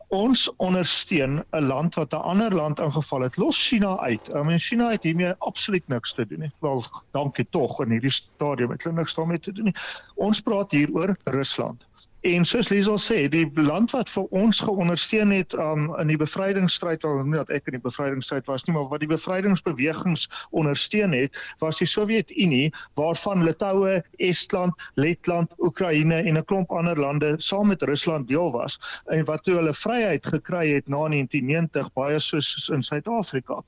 Ons 0.09 0.49
ondersteun 0.57 1.45
'n 1.53 1.67
land 1.69 1.95
wat 1.95 2.13
'n 2.13 2.27
ander 2.33 2.55
land 2.55 2.81
ingeval 2.81 3.21
het. 3.21 3.37
Los 3.37 3.69
China 3.69 3.99
uit. 3.99 4.29
I 4.35 4.43
mean 4.43 4.59
China 4.59 4.91
het 4.91 5.03
hiermee 5.03 5.35
absoluut 5.39 5.89
niks 5.89 6.13
te 6.13 6.27
doen 6.27 6.41
nie. 6.41 6.53
Wel, 6.61 6.85
dankie 7.13 7.47
tog 7.51 7.81
in 7.81 7.91
hierdie 7.91 8.11
stadium 8.11 8.71
het 8.71 8.83
hulle 8.83 8.97
niks 8.97 9.15
daarmee 9.15 9.39
te 9.39 9.53
doen 9.53 9.65
nie. 9.65 9.77
Ons 10.15 10.41
praat 10.41 10.71
hier 10.71 10.91
oor 10.91 11.17
Rusland. 11.25 11.87
En 12.27 12.45
soos 12.45 12.69
Liesel 12.69 12.99
sê, 12.99 13.19
die 13.31 13.47
land 13.55 13.93
wat 13.95 14.09
vir 14.11 14.25
ons 14.35 14.59
geondersteun 14.67 15.31
het 15.31 15.55
um, 15.55 15.85
in 16.03 16.11
die 16.11 16.19
bevrydingsstryd, 16.19 17.05
al 17.07 17.21
nie 17.23 17.39
dat 17.39 17.53
ek 17.55 17.71
in 17.71 17.77
die 17.77 17.85
bevrydingsstryd 17.85 18.49
was 18.51 18.67
nie, 18.67 18.75
maar 18.75 18.89
wat 18.91 19.05
die 19.05 19.11
bevrydingsbewegings 19.13 20.27
ondersteun 20.51 21.15
het, 21.15 21.39
was 21.63 21.79
die 21.79 21.87
Sowjetunie 21.87 22.73
waarvan 22.99 23.47
Litouwe, 23.47 24.01
Estland, 24.19 24.75
Letland, 24.99 25.55
Oekraïne 25.63 26.19
en 26.25 26.43
'n 26.43 26.45
klomp 26.51 26.75
ander 26.75 26.99
lande 26.99 27.37
saam 27.39 27.71
met 27.71 27.83
Rusland 27.83 28.27
deel 28.29 28.51
was 28.51 28.79
en 29.07 29.25
wat 29.25 29.45
toe 29.45 29.55
hulle 29.55 29.75
vryheid 29.75 30.27
gekry 30.27 30.75
het 30.75 30.89
na 30.89 31.07
1990 31.07 31.93
baie 31.95 32.19
soos 32.19 32.69
in 32.75 32.83
Suid-Afrika 32.83 33.63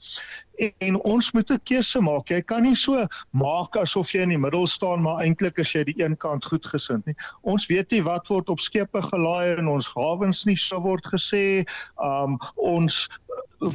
en 0.60 1.00
ons 1.00 1.32
moet 1.32 1.50
'n 1.50 1.60
keuse 1.64 2.00
maak. 2.00 2.28
Jy 2.28 2.42
kan 2.42 2.62
nie 2.62 2.74
so 2.74 3.06
maak 3.30 3.76
asof 3.76 4.12
jy 4.12 4.20
in 4.22 4.28
die 4.34 4.38
middel 4.38 4.66
staan 4.66 5.02
maar 5.02 5.22
eintlik 5.24 5.58
is 5.58 5.72
jy 5.72 5.84
die 5.84 6.02
een 6.02 6.16
kant 6.16 6.44
goedgesind 6.44 7.06
nie. 7.06 7.14
Ons 7.42 7.66
weet 7.66 7.90
nie 7.90 8.02
wat 8.02 8.26
word 8.28 8.39
op 8.48 8.60
skepe 8.60 9.02
gelaai 9.02 9.56
en 9.56 9.68
ons 9.68 9.90
hawens 9.94 10.44
nie 10.48 10.56
so 10.56 10.80
word 10.80 11.06
gesê. 11.12 11.64
Um 11.96 12.38
ons 12.56 13.08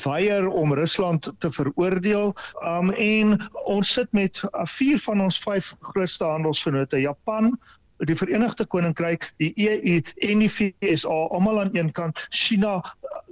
weier 0.06 0.47
om 0.49 0.73
Rusland 0.73 1.30
te 1.39 1.51
veroordeel. 1.51 2.34
Um 2.65 2.91
en 2.91 3.38
ons 3.65 3.93
sit 3.93 4.12
met 4.12 4.41
uh, 4.43 4.65
vier 4.65 4.99
van 4.99 5.21
ons 5.21 5.39
vyf 5.39 5.75
grootste 5.91 6.25
handelsvennote, 6.25 7.01
Japan, 7.01 7.54
die 7.97 8.15
Verenigde 8.17 8.65
Koninkryk, 8.65 9.30
die 9.38 9.54
EU 9.56 10.01
en 10.28 10.43
die 10.43 10.51
VSA 10.51 11.19
almal 11.30 11.62
aan 11.62 11.75
een 11.78 11.91
kant, 11.91 12.28
China 12.30 12.82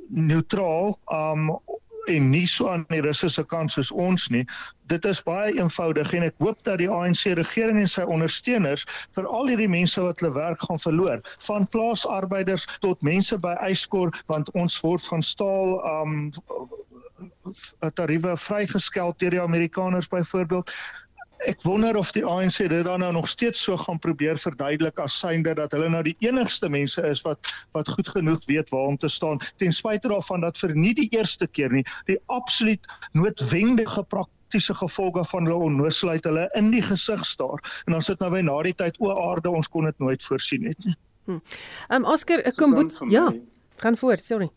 neutraal 0.09 0.97
um 1.11 1.49
en 2.07 2.29
nie 2.29 2.45
so 2.47 2.67
aan 2.69 2.85
die 2.89 3.01
Russiese 3.01 3.43
kant 3.47 3.71
soos 3.71 3.91
ons 3.91 4.27
nie. 4.33 4.43
Dit 4.91 5.05
is 5.05 5.21
baie 5.23 5.53
eenvoudig 5.55 6.11
en 6.13 6.25
ek 6.27 6.39
hoop 6.43 6.63
dat 6.67 6.81
die 6.81 6.89
ANC 6.91 7.25
regering 7.39 7.79
en 7.79 7.89
sy 7.89 8.03
ondersteuners 8.03 8.85
vir 9.15 9.27
al 9.27 9.51
hierdie 9.51 9.69
mense 9.71 10.01
wat 10.03 10.19
hulle 10.19 10.33
werk 10.35 10.63
gaan 10.67 10.81
verloor, 10.83 11.21
van 11.47 11.67
plaasarbeiders 11.75 12.67
tot 12.83 13.01
mense 13.01 13.37
by 13.37 13.55
Eyskor 13.67 14.11
want 14.31 14.51
ons 14.59 14.79
word 14.83 15.05
van 15.11 15.23
staal 15.23 15.79
um 15.93 16.17
tariewe 17.95 18.33
vrygeskel 18.39 19.13
deur 19.21 19.35
die 19.35 19.41
Amerikaners 19.41 20.09
byvoorbeeld 20.11 20.71
ek 21.49 21.63
wonder 21.67 21.97
of 21.99 22.11
die 22.15 22.23
ANC 22.25 22.57
dit 22.71 22.85
dan 22.85 23.01
nou 23.03 23.11
nog 23.15 23.27
steeds 23.27 23.63
so 23.63 23.77
gaan 23.77 23.99
probeer 23.99 24.37
verduidelik 24.39 24.99
as 24.99 25.15
synde 25.19 25.53
dat 25.57 25.71
hulle 25.75 25.89
nou 25.91 26.03
die 26.05 26.15
enigste 26.25 26.69
mense 26.69 27.03
is 27.09 27.21
wat 27.27 27.51
wat 27.77 27.89
goed 27.95 28.09
genoeg 28.15 28.45
weet 28.47 28.71
waar 28.73 28.93
om 28.93 28.97
te 28.97 29.09
staan 29.09 29.41
ten 29.61 29.73
spyte 29.75 30.11
daarvan 30.11 30.45
dat 30.45 30.57
vir 30.57 30.75
nie 30.75 30.93
die 30.97 31.09
eerste 31.11 31.47
keer 31.47 31.71
nie 31.73 31.85
die 32.09 32.19
absoluut 32.31 32.87
noodwendige 33.11 34.03
praktiese 34.13 34.75
gevolge 34.79 35.25
van 35.33 35.47
hulle 35.49 35.69
onnoosheid 35.69 36.25
hulle 36.29 36.47
in 36.59 36.71
die 36.71 36.83
gesig 36.83 37.25
staar 37.25 37.59
en 37.85 37.97
dan 37.97 38.01
sit 38.01 38.23
nou 38.23 38.31
by 38.33 38.43
na 38.45 38.59
die 38.63 38.75
tyd 38.83 38.99
o 39.03 39.13
aarde 39.13 39.51
ons 39.51 39.69
kon 39.69 39.89
dit 39.89 39.99
nooit 39.99 40.23
voorsien 40.23 40.67
het 40.71 40.85
nie. 40.85 40.97
Hm. 41.25 41.39
Um 41.95 42.05
Oscar 42.11 42.43
kom 42.59 42.75
ja, 43.09 43.31
gaan 43.79 43.97
voort, 43.97 44.23
sorry 44.23 44.51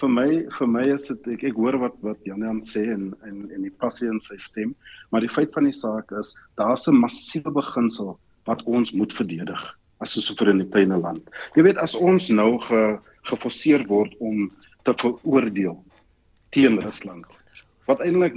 vir 0.00 0.10
my 0.12 0.28
vir 0.58 0.68
my 0.68 0.84
is 0.92 1.06
dit 1.08 1.28
ek 1.34 1.44
ek 1.50 1.56
hoor 1.60 1.78
wat 1.80 1.96
wat 2.04 2.28
Jan 2.28 2.60
sê 2.64 2.84
en 2.92 3.14
en 3.24 3.46
en 3.54 3.62
die 3.62 3.72
passie 3.82 4.08
in 4.08 4.20
sy 4.20 4.36
stem, 4.36 4.74
maar 5.10 5.24
die 5.24 5.32
feit 5.32 5.54
van 5.56 5.64
die 5.64 5.76
saak 5.76 6.12
is 6.20 6.36
daar's 6.60 6.88
'n 6.88 7.00
massiewe 7.00 7.50
beginsel 7.50 8.18
wat 8.46 8.62
ons 8.66 8.92
moet 8.92 9.12
verdedig 9.12 9.62
as 10.00 10.16
'n 10.16 10.20
soevereiniteite 10.20 11.00
land. 11.00 11.22
Jy 11.56 11.62
weet 11.62 11.78
as 11.78 11.94
ons 11.94 12.28
nou 12.28 12.58
ge 12.58 12.98
geforseer 13.24 13.86
word 13.88 14.14
om 14.20 14.50
te 14.84 14.92
veroordeel 14.94 15.82
teen 16.50 16.78
Rusland 16.78 17.26
wat 17.86 18.00
eintlik 18.00 18.34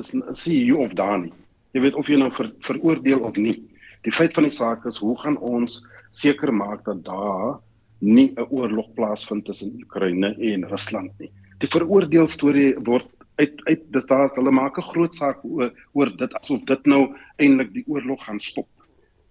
is 0.00 0.14
is 0.14 0.44
hier 0.44 0.78
of 0.78 0.92
daar 0.94 1.18
nie. 1.18 1.32
Jy 1.72 1.80
weet 1.80 1.94
of 1.94 2.08
jy 2.08 2.16
nou 2.16 2.30
ver, 2.32 2.52
veroordeel 2.60 3.20
of 3.20 3.36
nie. 3.36 3.62
Die 4.02 4.12
feit 4.12 4.34
van 4.34 4.46
die 4.48 4.52
saak 4.52 4.84
is 4.86 5.00
hoe 5.02 5.16
gaan 5.20 5.36
ons 5.38 5.86
seker 6.10 6.52
maak 6.52 6.84
dat 6.84 7.04
daar 7.04 7.60
nie 7.98 8.32
'n 8.36 8.46
oorlog 8.50 8.92
plaasvind 8.94 9.44
tussen 9.44 9.74
Oekraïne 9.82 10.34
en 10.38 10.68
Rusland 10.68 11.12
nie. 11.18 11.30
Die 11.58 11.68
veroordeel 11.68 12.28
storie 12.28 12.74
word 12.84 13.06
uit 13.36 13.60
uit 13.64 13.82
dis 13.92 14.06
daar 14.06 14.30
hulle 14.34 14.50
maak 14.50 14.78
'n 14.78 14.90
groot 14.92 15.14
saak 15.14 15.44
oor 15.44 15.72
oor 15.92 16.16
dit 16.16 16.34
asof 16.34 16.64
dit 16.64 16.86
nou 16.86 17.14
eintlik 17.36 17.72
die 17.72 17.84
oorlog 17.86 18.24
gaan 18.24 18.40
stop. 18.40 18.68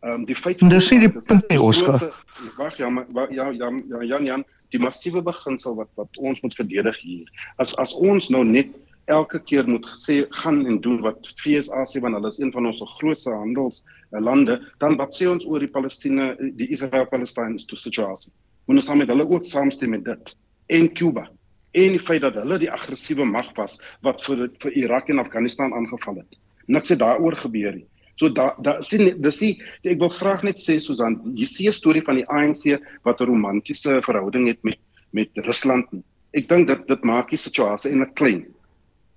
Ehm 0.03 0.13
um, 0.13 0.25
die 0.25 0.35
feit 0.35 0.59
van 0.59 0.69
Dis 0.69 0.91
nie 0.91 0.99
die 0.99 1.11
punt 1.11 1.49
nie 1.49 1.61
Oskar. 1.61 2.13
Wag 2.57 2.77
ja, 2.77 2.89
maar 2.89 3.33
ja 3.33 3.49
ja 3.49 3.69
ja 3.87 4.03
Jan 4.03 4.25
Jan, 4.25 4.43
die 4.69 4.79
massiewe 4.79 5.21
beginsel 5.21 5.75
wat 5.75 5.89
wat 5.95 6.17
ons 6.17 6.41
moet 6.41 6.55
verdedig 6.55 6.97
hier. 7.01 7.29
As 7.55 7.75
as 7.77 7.93
ons 7.93 8.29
nou 8.29 8.43
net 8.43 8.67
elke 9.05 9.39
keer 9.39 9.67
moet 9.67 9.85
sê 9.99 10.23
gaan 10.29 10.65
en 10.65 10.79
doen 10.81 11.01
wat 11.01 11.27
FSA 11.35 11.83
sê 11.87 12.01
want 12.03 12.15
hulle 12.15 12.27
is 12.27 12.39
een 12.39 12.51
van 12.51 12.65
ons 12.65 12.83
grootste 12.99 13.31
handelslande, 13.31 14.59
dan 14.79 14.95
wat 14.97 15.15
sê 15.15 15.27
ons 15.27 15.45
oor 15.45 15.59
die 15.59 15.71
Palestina 15.71 16.33
die 16.39 16.67
Israel-Palestine 16.71 17.59
situasie? 17.59 18.31
Moet 18.65 18.79
ons 18.79 18.85
saam 18.85 18.97
met 18.97 19.09
hulle 19.11 19.25
ook 19.29 19.45
saamstem 19.45 19.89
met 19.89 20.03
dit 20.05 20.35
en 20.67 20.93
Cuba 20.93 21.27
en 21.73 21.95
die 21.95 22.01
feit 22.01 22.21
dat 22.21 22.37
hulle 22.37 22.59
die 22.61 22.71
aggressiewe 22.71 23.25
mag 23.25 23.49
was 23.57 23.79
wat 24.05 24.21
vir 24.25 24.47
vir 24.61 24.77
Irak 24.83 25.09
en 25.09 25.19
Afghanistan 25.19 25.73
aangeval 25.73 26.21
het. 26.21 26.37
Niks 26.67 26.93
het 26.93 27.01
daaroor 27.01 27.35
gebeur 27.37 27.73
nie. 27.75 27.87
So 28.21 28.29
da 28.29 28.51
da 28.61 28.77
sien 28.85 29.09
dis 29.21 29.39
die 29.41 29.53
ek 29.89 29.99
wil 29.99 30.11
graag 30.13 30.43
net 30.45 30.61
sê 30.61 30.77
Susan, 30.79 31.17
jy 31.33 31.45
sien 31.49 31.69
'n 31.69 31.79
storie 31.79 32.05
van 32.05 32.15
die 32.21 32.27
ANC 32.29 32.79
wat 33.03 33.21
'n 33.21 33.25
romantiese 33.25 34.01
verhouding 34.05 34.47
het 34.47 34.63
met 34.63 34.79
met 35.11 35.29
Rusland. 35.45 35.87
Ek 36.33 36.47
dink 36.49 36.67
dit 36.67 36.87
dit 36.87 37.03
maak 37.03 37.29
die 37.29 37.37
situasie 37.37 37.91
en 37.91 38.01
'n 38.01 38.13
klein. 38.13 38.45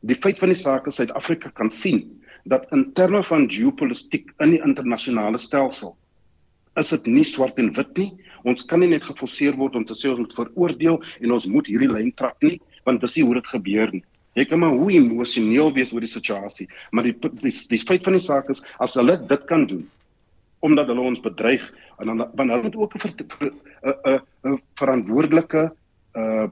Die 0.01 0.17
feit 0.17 0.39
van 0.39 0.49
die 0.49 0.63
saak 0.63 0.87
is 0.87 0.97
Suid-Afrika 0.97 1.51
kan 1.51 1.71
sien 1.71 2.23
dat 2.45 2.67
in 2.73 2.93
terme 2.93 3.23
van 3.23 3.51
geopolitiek 3.51 4.31
in 4.41 4.51
die 4.51 4.63
internasionale 4.63 5.39
stelsel 5.39 5.97
is 6.77 6.93
dit 6.95 7.07
nie 7.07 7.25
swart 7.25 7.59
en 7.59 7.73
wit 7.77 7.99
nie. 7.99 8.11
Ons 8.45 8.67
kan 8.69 8.81
nie 8.81 8.91
net 8.91 9.05
geforseer 9.05 9.57
word 9.59 9.77
om 9.77 9.85
te 9.85 9.97
sê 9.97 10.11
ons 10.13 10.23
moet 10.23 10.37
veroordeel 10.37 11.01
en 11.21 11.33
ons 11.33 11.49
moet 11.51 11.67
hierdie 11.67 11.91
lyn 11.91 12.13
trap 12.15 12.37
nie, 12.43 12.61
want 12.85 13.01
dis 13.01 13.17
nie 13.17 13.25
hoe 13.27 13.39
dit 13.41 13.51
gebeur 13.55 13.93
nie. 13.93 14.05
Jy 14.37 14.45
kan 14.51 14.61
maar 14.61 14.77
hoe 14.77 14.93
emosioneel 14.93 15.73
wees 15.73 15.95
oor 15.97 16.05
die 16.05 16.13
situasie, 16.13 16.69
maar 16.93 17.09
die 17.09 17.15
die, 17.41 17.53
die 17.73 17.81
feit 17.81 18.05
van 18.05 18.19
die 18.19 18.25
saak 18.25 18.51
is 18.53 18.61
as 18.85 18.97
hulle 19.01 19.17
dit 19.29 19.47
kan 19.49 19.67
doen 19.71 19.87
omdat 20.65 20.89
hulle 20.91 21.05
ons 21.05 21.21
bedreig 21.23 21.63
en 22.01 22.11
dan 22.11 22.23
dan 22.35 22.51
hulle 22.51 22.65
moet 22.65 22.77
ook 22.77 22.95
'n 22.97 23.51
'n 23.85 24.21
'n 24.45 24.61
verantwoordelike 24.81 25.73
uh 26.17 26.49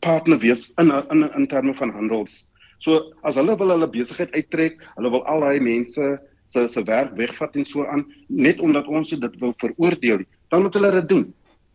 partner 0.00 0.38
wees 0.38 0.72
in 0.78 0.90
in 1.10 1.22
in 1.34 1.46
terme 1.46 1.74
van 1.74 1.90
handels. 1.90 2.46
So 2.78 3.12
as 3.22 3.34
hulle 3.34 3.56
wil 3.58 3.70
hulle 3.74 3.90
besigheid 3.90 4.32
uittrek, 4.34 4.78
hulle 4.96 5.10
wil 5.10 5.24
al 5.26 5.40
daai 5.40 5.60
mense 5.60 6.20
se 6.48 6.66
se 6.68 6.84
werk 6.88 7.16
wegvat 7.16 7.56
en 7.56 7.66
so 7.68 7.86
aan 7.86 8.06
net 8.28 8.60
omdat 8.60 8.86
ons 8.86 9.10
dit 9.10 9.40
wil 9.40 9.54
veroordeel 9.64 10.24
dan 10.48 10.62
moet 10.64 10.74
hulle 10.74 10.92
dit 11.00 11.08
doen 11.08 11.26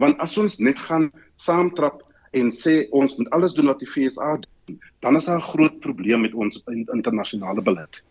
want 0.01 0.19
as 0.25 0.37
ons 0.37 0.57
net 0.59 0.79
gaan 0.87 1.11
saamtrap 1.35 2.01
en 2.33 2.49
sê 2.51 2.87
ons 2.91 3.17
moet 3.17 3.29
alles 3.37 3.53
doen 3.53 3.69
wat 3.71 3.83
die 3.83 3.89
FSA 3.89 4.37
doen 4.41 4.79
dan 5.05 5.15
is 5.19 5.29
daar 5.29 5.37
'n 5.37 5.51
groot 5.53 5.79
probleem 5.79 6.21
met 6.21 6.33
ons 6.33 6.61
internasionale 6.67 7.61
beleid 7.61 8.03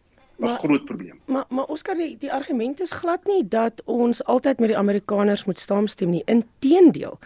'n 0.42 0.58
groot 0.58 0.84
probleem. 0.84 1.20
Maar 1.24 1.44
maar 1.48 1.64
Oskar 1.64 1.94
die 1.96 2.16
die 2.16 2.32
argument 2.32 2.80
is 2.80 2.92
glad 2.92 3.24
nie 3.24 3.48
dat 3.48 3.82
ons 3.84 4.24
altyd 4.24 4.58
met 4.58 4.68
die 4.68 4.78
Amerikaners 4.78 5.44
moet 5.44 5.60
saamstem 5.60 6.10
nie. 6.10 6.22
Inteendeel. 6.24 7.18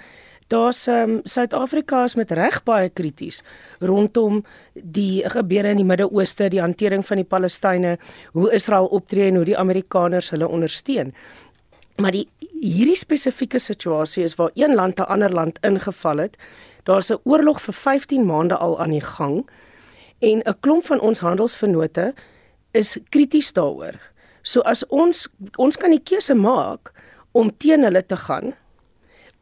Daar's 0.47 0.87
um, 0.87 1.21
Suid-Afrika 1.25 2.05
is 2.05 2.15
met 2.15 2.31
reg 2.31 2.61
baie 2.63 2.91
krities 2.95 3.43
rondom 3.83 4.45
die 4.75 5.25
gebeure 5.27 5.73
in 5.75 5.81
die 5.81 5.87
Midde-Ooste, 5.87 6.47
die 6.53 6.63
hantering 6.63 7.03
van 7.07 7.19
die 7.19 7.27
Palestynë, 7.27 7.97
hoe 8.39 8.53
Israel 8.55 8.87
optree 8.95 9.27
en 9.33 9.41
hoe 9.41 9.49
die 9.49 9.59
Amerikaners 9.59 10.31
hulle 10.31 10.47
ondersteun. 10.47 11.11
Maar 11.99 12.15
die 12.15 12.29
hierdie 12.61 12.99
spesifieke 12.99 13.59
situasie 13.59 14.23
is 14.23 14.37
waar 14.39 14.55
een 14.55 14.75
land 14.75 15.01
'n 15.01 15.11
ander 15.11 15.33
land 15.33 15.59
ingeval 15.63 16.19
het. 16.19 16.37
Daar's 16.85 17.11
'n 17.11 17.21
oorlog 17.25 17.61
vir 17.61 17.75
15 17.75 18.27
maande 18.27 18.57
al 18.57 18.81
aan 18.81 18.91
die 18.91 19.05
gang 19.05 19.51
en 20.21 20.43
'n 20.45 20.61
klomp 20.61 20.85
van 20.85 21.01
ons 21.01 21.21
handelsvennote 21.21 22.15
is 22.71 22.99
krities 23.09 23.53
daaroor. 23.53 23.99
So 24.43 24.61
as 24.61 24.87
ons 24.87 25.29
ons 25.57 25.77
kan 25.77 25.91
die 25.91 26.03
keuse 26.03 26.35
maak 26.35 26.93
om 27.33 27.57
teen 27.57 27.83
hulle 27.83 28.07
te 28.07 28.17
gaan 28.17 28.55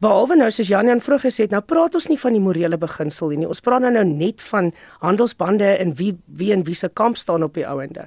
Behalwe 0.05 0.35
nou 0.37 0.51
soos 0.53 0.69
Jan 0.69 0.85
Jan 0.85 0.99
vroeg 1.01 1.23
gesê 1.25 1.47
het, 1.47 1.53
nou 1.55 1.63
praat 1.65 1.95
ons 1.97 2.05
nie 2.11 2.19
van 2.21 2.35
die 2.35 2.41
morele 2.43 2.77
beginsel 2.77 3.31
nie. 3.33 3.47
Ons 3.49 3.63
praat 3.65 3.81
nou, 3.81 3.89
nou 3.95 4.03
net 4.05 4.43
van 4.51 4.67
handelsbande 5.01 5.71
en 5.81 5.95
wie 5.97 6.11
wie 6.37 6.51
en 6.53 6.61
wie 6.67 6.75
se 6.77 6.91
kamp 6.93 7.17
staan 7.17 7.41
op 7.41 7.55
die 7.57 7.65
ouende. 7.65 8.05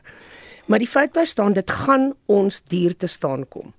Maar 0.70 0.84
die 0.84 0.90
feit 0.90 1.10
bly 1.16 1.24
staan 1.26 1.56
dit 1.56 1.72
gaan 1.74 2.12
ons 2.30 2.60
duur 2.70 2.94
te 2.94 3.10
staan 3.10 3.42
kom. 3.50 3.72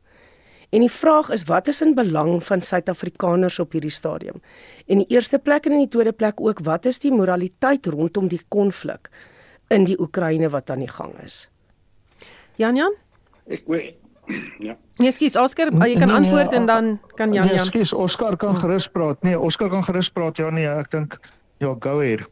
En 0.75 0.83
die 0.83 0.91
vraag 0.91 1.29
is 1.31 1.45
wat 1.47 1.71
is 1.71 1.79
in 1.85 1.95
belang 1.95 2.43
van 2.43 2.61
Suid-Afrikaners 2.61 3.61
op 3.63 3.71
hierdie 3.77 3.93
stadium? 3.93 4.43
En 4.91 4.99
die 4.99 5.07
eerste 5.15 5.39
plek 5.39 5.69
en 5.69 5.77
in 5.77 5.85
die 5.85 5.93
tweede 5.95 6.11
plek 6.11 6.43
ook 6.43 6.59
wat 6.67 6.89
is 6.91 6.99
die 6.99 7.13
moraliteit 7.15 7.87
rondom 7.87 8.27
die 8.27 8.41
konflik 8.51 9.07
in 9.71 9.87
die 9.87 9.95
Oekraïne 9.95 10.51
wat 10.51 10.69
aan 10.69 10.83
die 10.83 10.91
gang 10.91 11.15
is? 11.23 11.45
Jan 12.59 12.75
Jan? 12.75 12.99
Ek 13.47 13.63
weet 13.71 13.95
Ja. 14.59 14.77
Nee, 14.97 15.11
skus 15.11 15.37
Oscar, 15.39 15.71
jy 15.71 15.95
kan 15.97 16.07
nee, 16.11 16.17
antwoord 16.17 16.51
nee, 16.51 16.59
en 16.59 16.65
dan 16.65 16.89
kan 17.15 17.33
Jan 17.33 17.45
nee, 17.45 17.55
Jan. 17.55 17.65
Skus 17.65 17.93
Oscar 17.93 18.37
kan 18.37 18.57
gerus 18.57 18.87
praat. 18.87 19.21
Nee, 19.23 19.39
Oscar 19.39 19.69
kan 19.69 19.83
gerus 19.83 20.09
praat. 20.09 20.37
Ja 20.37 20.49
nee, 20.49 20.67
ek 20.67 20.91
dink 20.91 21.17
ja, 21.57 21.75
go 21.79 21.99
ahead. 21.99 22.27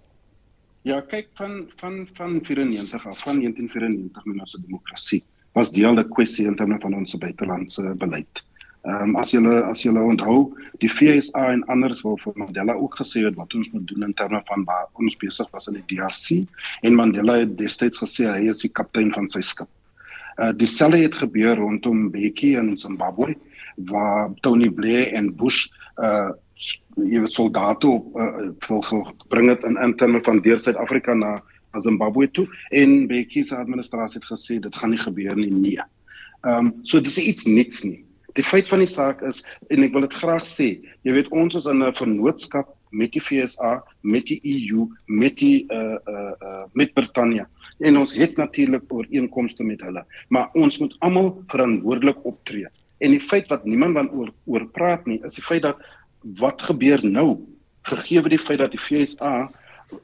Ja, 0.88 1.02
kyk 1.02 1.30
van 1.40 1.66
van 1.82 2.06
van 2.14 2.40
94 2.44 3.08
af, 3.08 3.20
van 3.26 3.40
1994 3.40 4.26
met 4.26 4.40
ons 4.40 4.58
demokrasie 4.62 5.24
was 5.58 5.72
deel 5.72 5.98
'n 5.98 6.10
kwessie 6.10 6.46
in 6.46 6.56
terme 6.56 6.80
van 6.80 6.94
ons 6.94 7.18
buitelandse 7.18 7.96
beleid. 7.98 8.44
Ehm 8.88 9.10
um, 9.10 9.16
as 9.16 9.32
julle 9.32 9.64
as 9.64 9.82
julle 9.84 10.00
onthou, 10.00 10.54
die 10.80 10.90
FSA 10.90 11.48
en 11.52 11.64
anders 11.74 12.02
wil 12.06 12.18
vir 12.18 12.34
Mandela 12.36 12.74
ook 12.74 12.96
gesê 12.96 13.24
het 13.26 13.36
wat 13.36 13.54
ons 13.54 13.70
moet 13.72 13.88
doen 13.88 14.04
in 14.04 14.14
terme 14.14 14.42
van 14.46 14.64
waar 14.64 14.86
ons 14.94 15.18
besig 15.18 15.50
was 15.52 15.68
in 15.68 15.74
die 15.80 15.88
DRC 15.96 16.46
en 16.82 16.96
Mandela 16.96 17.40
het 17.42 17.58
destyds 17.58 17.98
gesê 17.98 18.30
hy 18.30 18.48
is 18.54 18.62
die 18.62 18.72
kaptein 18.72 19.12
van 19.12 19.28
sy 19.28 19.42
skip. 19.42 19.68
Uh 20.38 20.54
dieselfde 20.56 21.02
het 21.02 21.16
gebeur 21.16 21.56
rondom 21.56 22.12
Bekkie 22.12 22.58
in 22.58 22.78
Zimbabwe 22.78 23.36
waar 23.76 24.34
Tony 24.42 24.70
Blair 24.70 25.14
en 25.14 25.36
Bush 25.36 25.68
uh 25.98 26.32
jy 26.98 27.20
weet 27.22 27.34
soldate 27.34 27.88
op 27.88 28.16
uh, 28.18 28.82
gebring 28.90 29.50
het 29.50 29.64
in 29.64 29.78
in 29.78 29.96
terme 29.96 30.22
van 30.26 30.42
deur 30.42 30.60
Suid-Afrika 30.60 31.14
na 31.14 31.42
Zimbabwe 31.78 32.32
toe 32.32 32.48
en 32.70 33.08
Bekkie 33.08 33.44
se 33.44 33.56
administrasie 33.56 34.20
het 34.20 34.30
gesê 34.30 34.60
dit 34.60 34.76
gaan 34.76 34.90
nie 34.90 35.02
gebeur 35.02 35.38
nie 35.38 35.52
nee. 35.52 35.82
Ehm 36.42 36.66
um, 36.66 36.74
so 36.82 37.02
dis 37.02 37.18
iets 37.18 37.46
niks 37.46 37.84
nie. 37.84 38.06
Die 38.34 38.46
feit 38.46 38.70
van 38.70 38.80
die 38.80 38.90
saak 38.90 39.22
is 39.26 39.44
en 39.70 39.84
ek 39.84 39.94
wil 39.94 40.06
dit 40.06 40.14
graag 40.14 40.46
sê, 40.46 40.70
jy 41.06 41.14
weet 41.14 41.30
ons 41.34 41.56
is 41.58 41.66
in 41.66 41.84
'n 41.84 41.94
vennootskap 41.94 42.74
met 42.92 43.12
die 43.12 43.22
FSA, 43.22 43.84
met 44.02 44.26
die 44.26 44.40
EU, 44.44 44.88
met 45.06 45.38
die 45.38 45.66
uh 45.74 45.98
uh, 46.08 46.34
uh 46.42 46.66
met 46.74 46.94
Brittanje 46.94 47.48
en 47.80 47.98
ons 47.98 48.14
het 48.14 48.38
natuurlik 48.38 48.94
ooreenkomste 48.94 49.64
met 49.64 49.82
hulle, 49.82 50.06
maar 50.30 50.50
ons 50.54 50.78
moet 50.82 50.96
almal 51.00 51.44
verantwoordelik 51.48 52.26
optree. 52.26 52.68
En 52.98 53.14
die 53.14 53.22
feit 53.22 53.48
wat 53.54 53.66
niemand 53.66 54.00
van 54.00 54.10
oor 54.12 54.34
oor 54.46 54.66
praat 54.74 55.06
nie, 55.06 55.20
is 55.26 55.38
die 55.38 55.46
feit 55.46 55.62
dat 55.62 55.82
wat 56.42 56.62
gebeur 56.62 57.04
nou 57.06 57.38
gegee 57.88 58.22
die 58.30 58.42
feit 58.42 58.60
dat 58.60 58.74
die 58.74 58.82
FSA 58.82 59.50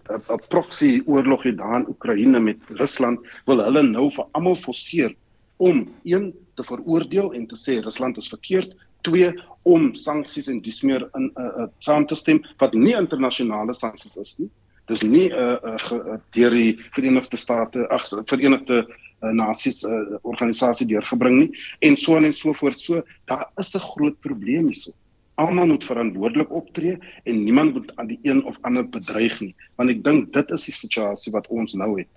'n 0.07 0.39
proxy 0.49 1.01
oorlog 1.05 1.43
het 1.43 1.57
daar 1.57 1.79
in 1.79 1.89
Oekraïne 1.89 2.39
met 2.39 2.57
Rusland, 2.67 3.19
wil 3.45 3.59
hulle 3.63 3.83
nou 3.83 4.11
vir 4.11 4.25
almal 4.31 4.55
forceer 4.55 5.15
om 5.57 5.87
een 6.03 6.33
te 6.55 6.63
veroordeel 6.63 7.33
en 7.33 7.47
te 7.47 7.55
sê 7.55 7.83
Rusland 7.83 8.17
is 8.17 8.27
verkeerd, 8.27 8.75
twee 9.01 9.33
om 9.63 9.95
sanksies 9.95 10.47
en 10.47 10.61
dis 10.61 10.81
meer 10.81 11.09
in 11.15 11.25
'n 11.25 11.31
uh, 11.35 11.63
uh, 11.63 11.67
saam 11.79 12.05
te 12.05 12.15
stem 12.15 12.43
wat 12.57 12.73
nie 12.73 12.95
internasionale 12.95 13.73
sanksies 13.73 14.17
is 14.17 14.39
nie. 14.39 14.49
Dis 14.91 15.03
nie 15.03 15.29
'n 15.29 15.39
uh, 15.39 15.57
uh, 15.63 15.91
uh, 15.91 16.17
deur 16.35 16.51
die 16.51 16.79
Verenigde 16.91 17.37
State, 17.37 17.87
ag 17.89 18.03
Verenigde 18.25 18.83
uh, 19.23 19.31
Nasies 19.31 19.83
uh, 19.83 20.17
organisasie 20.21 20.87
deurgebring 20.87 21.37
nie 21.39 21.51
en 21.79 21.95
so 21.97 22.17
en 22.17 22.33
so 22.33 22.53
voort. 22.53 22.79
So 22.79 23.03
daar 23.25 23.47
is 23.57 23.73
'n 23.75 23.79
groot 23.79 24.19
probleem 24.19 24.67
hierso. 24.67 24.91
Almal 25.35 25.67
moet 25.67 25.83
verantwoordelik 25.83 26.51
optree 26.51 26.97
en 27.23 27.43
niemand 27.43 27.73
moet 27.73 27.95
aan 27.95 28.07
die 28.07 28.19
een 28.21 28.43
of 28.45 28.57
ander 28.61 28.89
bedreig 28.89 29.39
nie, 29.39 29.55
want 29.75 29.89
ek 29.89 30.03
dink 30.03 30.33
dit 30.33 30.51
is 30.51 30.65
die 30.65 30.73
situasie 30.73 31.31
wat 31.31 31.47
ons 31.47 31.73
nou 31.73 31.97
het. 31.97 32.11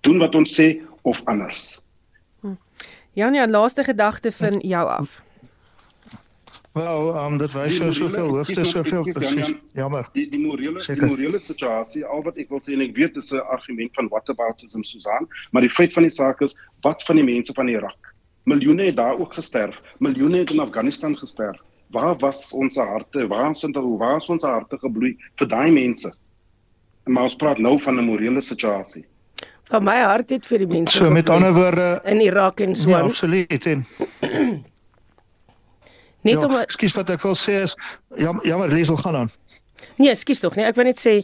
Doen 0.00 0.18
wat 0.18 0.34
ons 0.34 0.60
sê 0.60 0.80
of 1.02 1.20
anders. 1.24 1.82
Hm. 2.40 2.56
Janie, 3.12 3.48
laaste 3.48 3.84
gedagte 3.84 4.32
van 4.32 4.58
jou 4.58 4.88
af. 4.88 5.20
Wel, 6.72 7.16
um, 7.16 7.38
dit 7.38 7.52
wys 7.52 7.76
so 7.76 7.90
soveel 7.90 8.28
hoofde, 8.30 8.64
soveel 8.64 9.02
presies. 9.02 9.54
Jammer. 9.74 10.06
Die 10.14 10.28
die 10.30 10.38
morele 10.38 10.78
die 10.78 11.02
morele 11.02 11.38
situasie, 11.42 12.04
al 12.06 12.22
wat 12.22 12.38
ek 12.38 12.52
wil 12.54 12.62
sê 12.62 12.76
en 12.76 12.84
ek 12.84 12.94
weet 12.94 13.16
dis 13.18 13.32
'n 13.34 13.42
argument 13.50 13.90
van 13.98 14.10
whataboutism 14.12 14.84
Susan, 14.86 15.26
maar 15.50 15.66
die 15.66 15.70
feit 15.70 15.92
van 15.92 16.06
die 16.06 16.14
saak 16.14 16.40
is 16.46 16.54
wat 16.86 17.02
van 17.02 17.18
die 17.18 17.26
mense 17.26 17.52
van 17.58 17.68
Irak? 17.68 18.14
Miljoene 18.46 18.84
het 18.84 18.96
daar 18.96 19.18
ook 19.18 19.34
gesterf. 19.34 19.82
Miljoene 19.98 20.38
het 20.38 20.50
in 20.50 20.60
Afghanistan 20.60 21.18
gesterf. 21.18 21.58
Waar 21.90 22.16
was 22.18 22.52
ons 22.52 22.76
harte? 22.76 23.26
Waar 23.26 23.50
is 23.50 23.64
ons 23.64 23.76
waar 23.98 24.16
is 24.16 24.28
ons 24.28 24.42
harte 24.42 24.78
gebloei 24.78 25.16
vir 25.36 25.48
daai 25.48 25.70
mense? 25.70 26.14
Maar 27.04 27.22
ons 27.22 27.36
praat 27.36 27.58
nou 27.58 27.80
van 27.80 27.98
'n 27.98 28.04
morele 28.04 28.40
situasie. 28.40 29.04
Van 29.70 29.84
my 29.84 30.00
hart 30.02 30.30
het 30.30 30.46
vir 30.46 30.58
die 30.58 30.66
mense. 30.66 30.96
So 30.96 31.10
met 31.10 31.28
ander 31.30 31.52
woorde 31.52 32.00
in 32.04 32.20
Irak 32.20 32.60
en 32.60 32.76
so. 32.76 32.90
Ja, 32.90 33.00
absoluut 33.00 33.66
en 33.66 33.86
Net 36.22 36.40
ja, 36.40 36.46
om 36.46 36.56
Ekskuus 36.60 36.94
wat 36.94 37.10
ek 37.10 37.22
wil 37.22 37.36
sê 37.38 37.62
is 37.62 37.76
jammer, 38.16 38.46
jammer 38.46 38.68
Liesel 38.68 38.96
gaan 38.96 39.16
aan. 39.16 39.30
Nee, 39.96 40.10
ekskuus 40.10 40.40
tog 40.40 40.56
nie. 40.56 40.66
Ek 40.68 40.76
wil 40.76 40.90
net 40.90 41.00
sê 41.00 41.20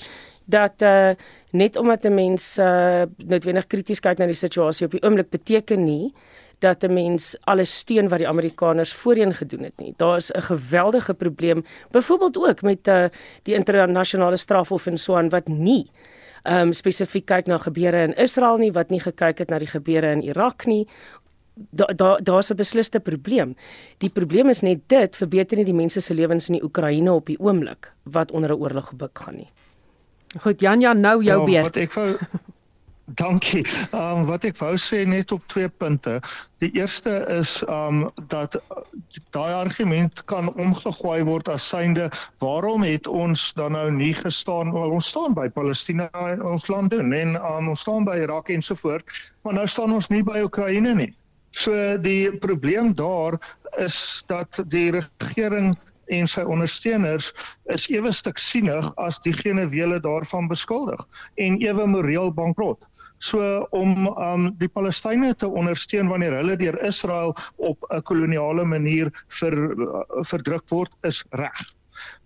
dat 0.47 0.83
uh 0.85 1.17
net 1.57 1.77
omdat 1.77 2.05
'n 2.05 2.15
mens 2.15 2.59
uh 2.59 3.05
noodwendig 3.17 3.67
krities 3.67 4.01
kyk 4.01 4.19
na 4.19 4.27
die 4.27 4.37
situasie 4.37 4.87
op 4.87 4.93
die 4.93 5.03
oomblik 5.03 5.31
beteken 5.31 5.85
nie 5.85 6.13
dat 6.61 6.85
'n 6.85 6.93
mens 6.93 7.37
alles 7.45 7.79
steun 7.79 8.09
wat 8.09 8.19
die 8.19 8.29
Amerikaners 8.29 8.93
voorheen 8.93 9.35
gedoen 9.35 9.63
het 9.63 9.77
nie. 9.79 9.95
Daar 9.97 10.17
is 10.17 10.31
'n 10.31 10.43
geweldige 10.43 11.15
probleem 11.15 11.65
byvoorbeeld 11.91 12.37
ook 12.37 12.63
met 12.63 12.89
uh 12.89 13.09
die 13.43 13.55
internasionale 13.55 14.37
strafhof 14.37 14.87
en 14.87 14.99
so 14.99 15.17
aan 15.17 15.29
wat 15.29 15.49
nie 15.49 15.91
um 16.45 16.73
spesifiek 16.73 17.27
kyk 17.27 17.47
na 17.47 17.59
gebeure 17.59 18.03
in 18.03 18.15
Israel 18.15 18.57
nie 18.57 18.73
wat 18.73 18.91
nie 18.91 19.01
gekyk 19.01 19.39
het 19.39 19.51
na 19.51 19.59
die 19.59 19.71
gebeure 19.71 20.11
in 20.11 20.23
Irak 20.23 20.67
nie 20.67 20.87
daar 21.57 21.97
daar 21.97 22.23
daar's 22.23 22.51
'n 22.51 22.57
besliste 22.57 23.01
probleem. 23.01 23.57
Die 23.99 24.11
probleem 24.11 24.49
is 24.49 24.61
net 24.61 24.79
dit 24.87 25.17
verbeter 25.17 25.57
nie 25.57 25.65
die 25.65 25.75
mense 25.75 26.01
se 26.01 26.15
lewens 26.15 26.49
in 26.49 26.55
die 26.55 26.65
Oekraïne 26.65 27.13
op 27.13 27.27
die 27.27 27.39
oomblik 27.39 27.93
wat 28.03 28.31
onder 28.31 28.51
'n 28.51 28.61
oorlog 28.61 28.89
gebuk 28.89 29.19
gaan 29.19 29.37
nie. 29.37 29.51
Goed 30.41 30.61
Jan 30.61 30.81
Jan 30.81 31.01
nou 31.01 31.23
jou 31.23 31.41
ja, 31.41 31.47
beurt. 31.47 31.75
Wat 31.75 31.77
ek 31.77 31.93
wou 31.93 32.17
Dankie. 33.15 33.67
Ehm 33.91 34.19
um, 34.19 34.25
wat 34.27 34.45
ek 34.45 34.57
wou 34.59 34.75
sê 34.77 35.05
net 35.07 35.33
op 35.33 35.47
twee 35.47 35.69
punte. 35.69 36.21
Die 36.59 36.71
eerste 36.75 37.11
is 37.39 37.63
ehm 37.63 38.03
um, 38.03 38.11
dat 38.27 38.63
daai 39.31 39.53
argument 39.55 40.25
kan 40.25 40.55
omgegooi 40.55 41.23
word 41.25 41.49
as 41.49 41.69
synde 41.69 42.11
waarom 42.39 42.83
het 42.83 43.07
ons 43.07 43.53
dan 43.53 43.73
nou 43.73 43.91
nie 43.91 44.15
gestaan 44.15 44.73
wel 44.73 44.91
ons 44.91 45.07
staan 45.07 45.35
by 45.35 45.49
Palestina 45.49 46.11
ons 46.43 46.67
land 46.67 46.91
doen 46.91 47.13
en 47.13 47.37
um, 47.37 47.69
ons 47.69 47.81
staan 47.81 48.05
by 48.05 48.17
Irak 48.17 48.49
en 48.49 48.63
so 48.63 48.75
voort, 48.75 49.07
maar 49.43 49.55
nou 49.55 49.67
staan 49.67 49.93
ons 49.93 50.09
nie 50.09 50.23
by 50.23 50.43
Oekraïne 50.43 50.95
nie. 50.95 51.15
So 51.57 51.97
die 52.05 52.29
probleem 52.39 52.93
daar 52.95 53.39
is 53.81 54.25
dat 54.29 54.61
die 54.73 54.91
regering 54.93 55.73
en 56.13 56.29
sy 56.31 56.45
ondersteuners 56.47 57.31
is 57.75 57.87
ewe 57.91 58.13
stuk 58.15 58.39
sienig 58.39 58.91
as 59.03 59.19
diegene 59.25 59.65
wie 59.73 59.83
hulle 59.83 59.99
daarvan 60.05 60.51
beskuldig 60.53 61.01
en 61.43 61.57
ewe 61.65 61.87
moreel 61.91 62.31
bankrot. 62.35 62.85
So 63.25 63.41
om 63.73 64.11
um 64.13 64.51
die 64.61 64.69
Palestynë 64.69 65.33
te 65.41 65.49
ondersteun 65.49 66.13
wanneer 66.13 66.37
hulle 66.37 66.59
deur 66.61 66.77
Israel 66.85 67.33
op 67.57 67.89
'n 67.89 68.03
koloniale 68.03 68.65
manier 68.65 69.11
ver, 69.41 69.57
uh, 69.57 70.05
verdruk 70.29 70.69
word 70.69 70.93
is 71.03 71.25
reg 71.31 71.65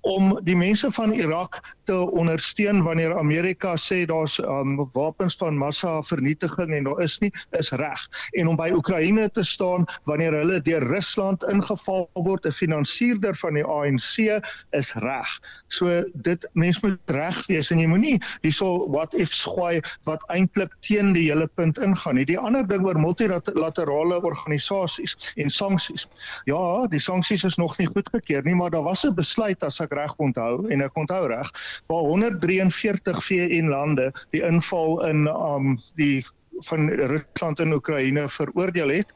om 0.01 0.33
die 0.45 0.57
mense 0.57 0.91
van 0.91 1.13
Irak 1.13 1.61
te 1.85 1.97
ondersteun 2.11 2.83
wanneer 2.83 3.19
Amerika 3.19 3.77
sê 3.77 4.05
daar's 4.07 4.39
um, 4.39 4.77
wapens 4.93 5.37
van 5.37 5.59
massa 5.59 6.03
vernietiging 6.03 6.75
en 6.75 6.85
daar 6.85 7.03
is 7.05 7.19
nie 7.21 7.33
is 7.59 7.71
reg 7.71 8.07
en 8.33 8.49
om 8.49 8.57
by 8.57 8.71
Oekraïne 8.75 9.29
te 9.31 9.43
staan 9.43 9.85
wanneer 10.09 10.33
hulle 10.33 10.61
deur 10.65 10.87
Rusland 10.89 11.45
ingeval 11.53 12.09
word 12.15 12.47
'n 12.47 12.53
finansierder 12.53 13.37
van 13.37 13.55
die 13.55 13.65
ANC 13.65 14.41
is 14.71 14.93
reg. 14.95 15.31
So 15.69 16.05
dit 16.15 16.49
mens 16.53 16.81
moet 16.81 16.99
reg 17.07 17.47
wees 17.47 17.71
en 17.71 17.79
jy 17.79 17.87
moenie 17.87 18.19
hierso 18.43 18.89
what 18.89 19.15
if 19.15 19.33
swaai 19.33 19.81
wat 20.09 20.25
eintlik 20.29 20.73
teen 20.81 21.13
die 21.13 21.29
hele 21.29 21.47
punt 21.47 21.79
ingaan 21.79 22.15
nie. 22.15 22.25
Die 22.25 22.39
ander 22.39 22.67
ding 22.67 22.87
oor 22.87 22.99
multilaterale 22.99 24.21
organisasies 24.23 25.17
en 25.37 25.51
sanksies. 25.51 26.07
Ja, 26.45 26.87
die 26.87 27.03
sanksies 27.03 27.45
is 27.45 27.57
nog 27.57 27.79
nie 27.79 27.89
goedgekeur 27.91 28.43
nie, 28.45 28.55
maar 28.55 28.71
daar 28.71 28.87
was 28.87 29.05
'n 29.05 29.15
besluit 29.15 29.63
as 29.63 29.81
ek 29.81 29.90
reg 29.95 30.17
onthou 30.17 30.67
en 30.69 30.85
ek 30.87 30.97
onthou 30.97 31.27
reg 31.31 31.51
waar 31.87 32.11
143 32.11 33.25
VN 33.25 33.71
lande 33.73 34.11
die 34.31 34.43
inval 34.47 35.01
in 35.07 35.27
um 35.29 35.77
die 36.01 36.27
van 36.69 36.89
Rusland 36.89 37.61
in 37.61 37.73
Oekraïne 37.73 38.29
veroordeel 38.29 38.89
het 39.01 39.15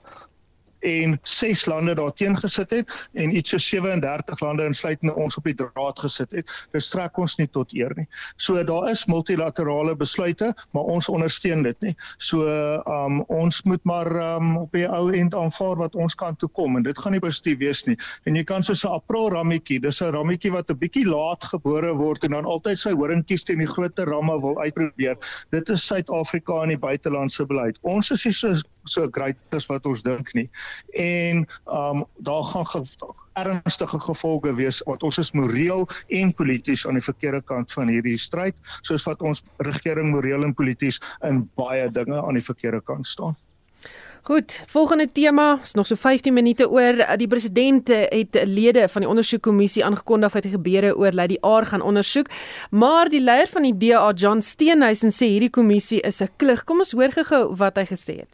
en 0.85 1.19
6 1.23 1.65
lande 1.67 1.95
daarteen 1.95 2.37
gesit 2.39 2.71
het 2.71 2.93
en 3.13 3.37
iets 3.37 3.51
so 3.51 3.59
37 3.59 4.41
lande 4.41 4.65
insluitende 4.69 5.15
ons 5.15 5.37
op 5.41 5.45
die 5.49 5.55
draad 5.55 5.99
gesit 5.99 6.31
het. 6.37 6.51
Dit 6.73 6.83
strek 6.83 7.19
ons 7.19 7.37
nie 7.41 7.49
tot 7.57 7.73
eer 7.77 7.93
nie. 7.97 8.07
So 8.37 8.61
daar 8.65 8.91
is 8.91 9.07
multilaterale 9.11 9.97
besluite, 9.97 10.53
maar 10.77 10.91
ons 10.97 11.09
ondersteun 11.09 11.65
dit 11.65 11.81
nie. 11.81 11.95
So 12.19 12.45
um 12.91 13.23
ons 13.33 13.63
moet 13.65 13.85
maar 13.85 14.11
um 14.37 14.57
op 14.65 14.73
die 14.77 14.87
ou 14.89 15.09
end 15.15 15.35
aanvaar 15.35 15.81
wat 15.81 15.95
ons 15.95 16.15
kan 16.15 16.37
toe 16.37 16.49
kom 16.53 16.77
en 16.77 16.87
dit 16.87 16.99
gaan 16.99 17.17
nie 17.17 17.23
positief 17.23 17.59
wees 17.63 17.85
nie. 17.89 17.97
En 18.29 18.37
jy 18.37 18.45
kan 18.45 18.63
soos 18.63 18.85
'n 18.85 18.93
April 18.95 19.31
rammetjie, 19.31 19.81
dis 19.81 20.03
'n 20.03 20.13
rammetjie 20.13 20.53
wat 20.53 20.71
'n 20.71 20.79
bietjie 20.79 21.07
laat 21.07 21.45
gebore 21.45 21.95
word 21.95 22.25
en 22.25 22.31
dan 22.31 22.45
altyd 22.45 22.79
sy 22.79 22.93
horingkies 22.93 23.45
teen 23.45 23.59
die 23.59 23.67
groter 23.67 24.07
ramme 24.07 24.41
wil 24.41 24.61
uitprobeer. 24.61 25.17
Dit 25.51 25.69
is 25.69 25.87
Suid-Afrika 25.87 26.63
in 26.63 26.69
die 26.69 26.79
buitelandse 26.79 27.47
beleid. 27.47 27.79
Ons 27.83 28.11
is 28.11 28.25
nie 28.25 28.33
so 28.33 28.55
so 28.85 29.09
great 29.11 29.37
as 29.57 29.69
wat 29.71 29.87
ons 29.87 30.03
dink 30.03 30.33
nie 30.35 30.49
en 31.05 31.45
um 31.67 32.05
daar 32.27 32.45
gaan 32.53 32.67
ge 32.67 32.85
ernstige 33.35 33.99
gevolge 34.01 34.55
wees 34.55 34.83
want 34.87 35.03
ons 35.03 35.19
is 35.19 35.33
moreel 35.33 35.89
en 36.09 36.35
polities 36.35 36.87
aan 36.87 37.01
die 37.01 37.09
verkeerde 37.09 37.43
kant 37.43 37.73
van 37.73 37.91
hierdie 37.91 38.19
stryd 38.19 38.55
soos 38.83 39.07
wat 39.09 39.23
ons 39.23 39.43
regering 39.67 40.13
moreel 40.15 40.45
en 40.45 40.55
polities 40.55 41.01
in 41.23 41.43
baie 41.59 41.91
dinge 41.91 42.21
aan 42.21 42.39
die 42.39 42.45
verkeerde 42.45 42.81
kant 42.85 43.07
staan. 43.09 43.35
Goed, 44.25 44.63
volgende 44.67 45.05
tema, 45.13 45.59
is 45.63 45.75
nog 45.77 45.87
so 45.87 45.95
15 46.01 46.33
minute 46.33 46.71
oor. 46.71 46.97
Die 47.17 47.29
president 47.29 47.89
het 47.93 48.39
lede 48.45 48.89
van 48.89 49.05
die 49.05 49.11
ondersoekkommissie 49.11 49.85
aangekondig 49.85 50.33
wat 50.33 50.47
die 50.47 50.53
gebeure 50.55 50.95
oor 50.97 51.13
Lady 51.13 51.37
Aar 51.41 51.67
gaan 51.67 51.85
ondersoek, 51.85 52.31
maar 52.71 53.13
die 53.13 53.21
leier 53.21 53.51
van 53.53 53.69
die 53.69 53.77
DA, 53.77 54.13
John 54.17 54.41
Steenhuisen, 54.41 55.13
sê 55.13 55.29
hierdie 55.29 55.53
kommissie 55.53 56.01
is 56.01 56.23
'n 56.23 56.33
klug. 56.37 56.65
Kom 56.65 56.79
ons 56.79 56.93
hoor 56.93 57.13
gou 57.13 57.55
wat 57.57 57.77
hy 57.77 57.85
gesê 57.85 58.17
het. 58.25 58.33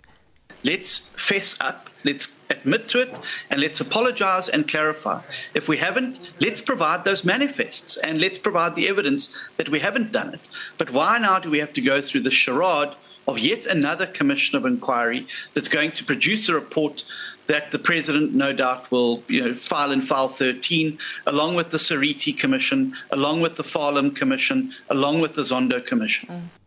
Let's 0.63 1.11
fess 1.17 1.57
up, 1.61 1.91
let's 2.05 2.39
admit 2.51 2.89
to 2.89 3.01
it, 3.01 3.15
and 3.51 3.61
let's 3.61 3.81
apologize 3.81 4.49
and 4.49 4.69
clarify. 4.69 5.23
If 5.55 5.69
we 5.69 5.79
haven't, 5.79 6.33
let's 6.41 6.61
provide 6.61 7.05
those 7.05 7.25
manifests 7.25 7.97
and 7.99 8.21
let's 8.21 8.39
provide 8.39 8.75
the 8.75 8.89
evidence 8.89 9.49
that 9.57 9.69
we 9.69 9.81
haven't 9.81 10.13
done 10.13 10.35
it. 10.35 10.41
But 10.79 10.91
why 10.91 11.19
now 11.19 11.39
do 11.39 11.51
we 11.51 11.61
have 11.61 11.73
to 11.75 11.81
go 11.81 12.01
through 12.01 12.23
the 12.23 12.31
charade 12.31 12.91
of 13.27 13.39
yet 13.39 13.67
another 13.67 14.07
commission 14.07 14.57
of 14.59 14.67
inquiry 14.67 15.27
that's 15.55 15.69
going 15.69 15.93
to 15.93 16.05
produce 16.05 16.49
a 16.49 16.55
report 16.55 17.05
that 17.47 17.71
the 17.71 17.79
president 17.79 18.33
no 18.33 18.53
doubt 18.53 18.91
will 18.91 19.23
you 19.29 19.43
know 19.43 19.55
file 19.55 19.91
in 19.91 20.01
file 20.01 20.29
13 20.29 20.99
along 21.27 21.55
with 21.55 21.71
the 21.71 21.79
Sariti 21.79 22.37
commission 22.37 22.95
along 23.11 23.41
with 23.41 23.57
the 23.57 23.63
Farlam 23.63 24.15
commission 24.15 24.73
along 24.89 25.21
with 25.21 25.35
the 25.35 25.43
Zondo 25.43 25.85
commission 25.85 26.29
mm. 26.29 26.60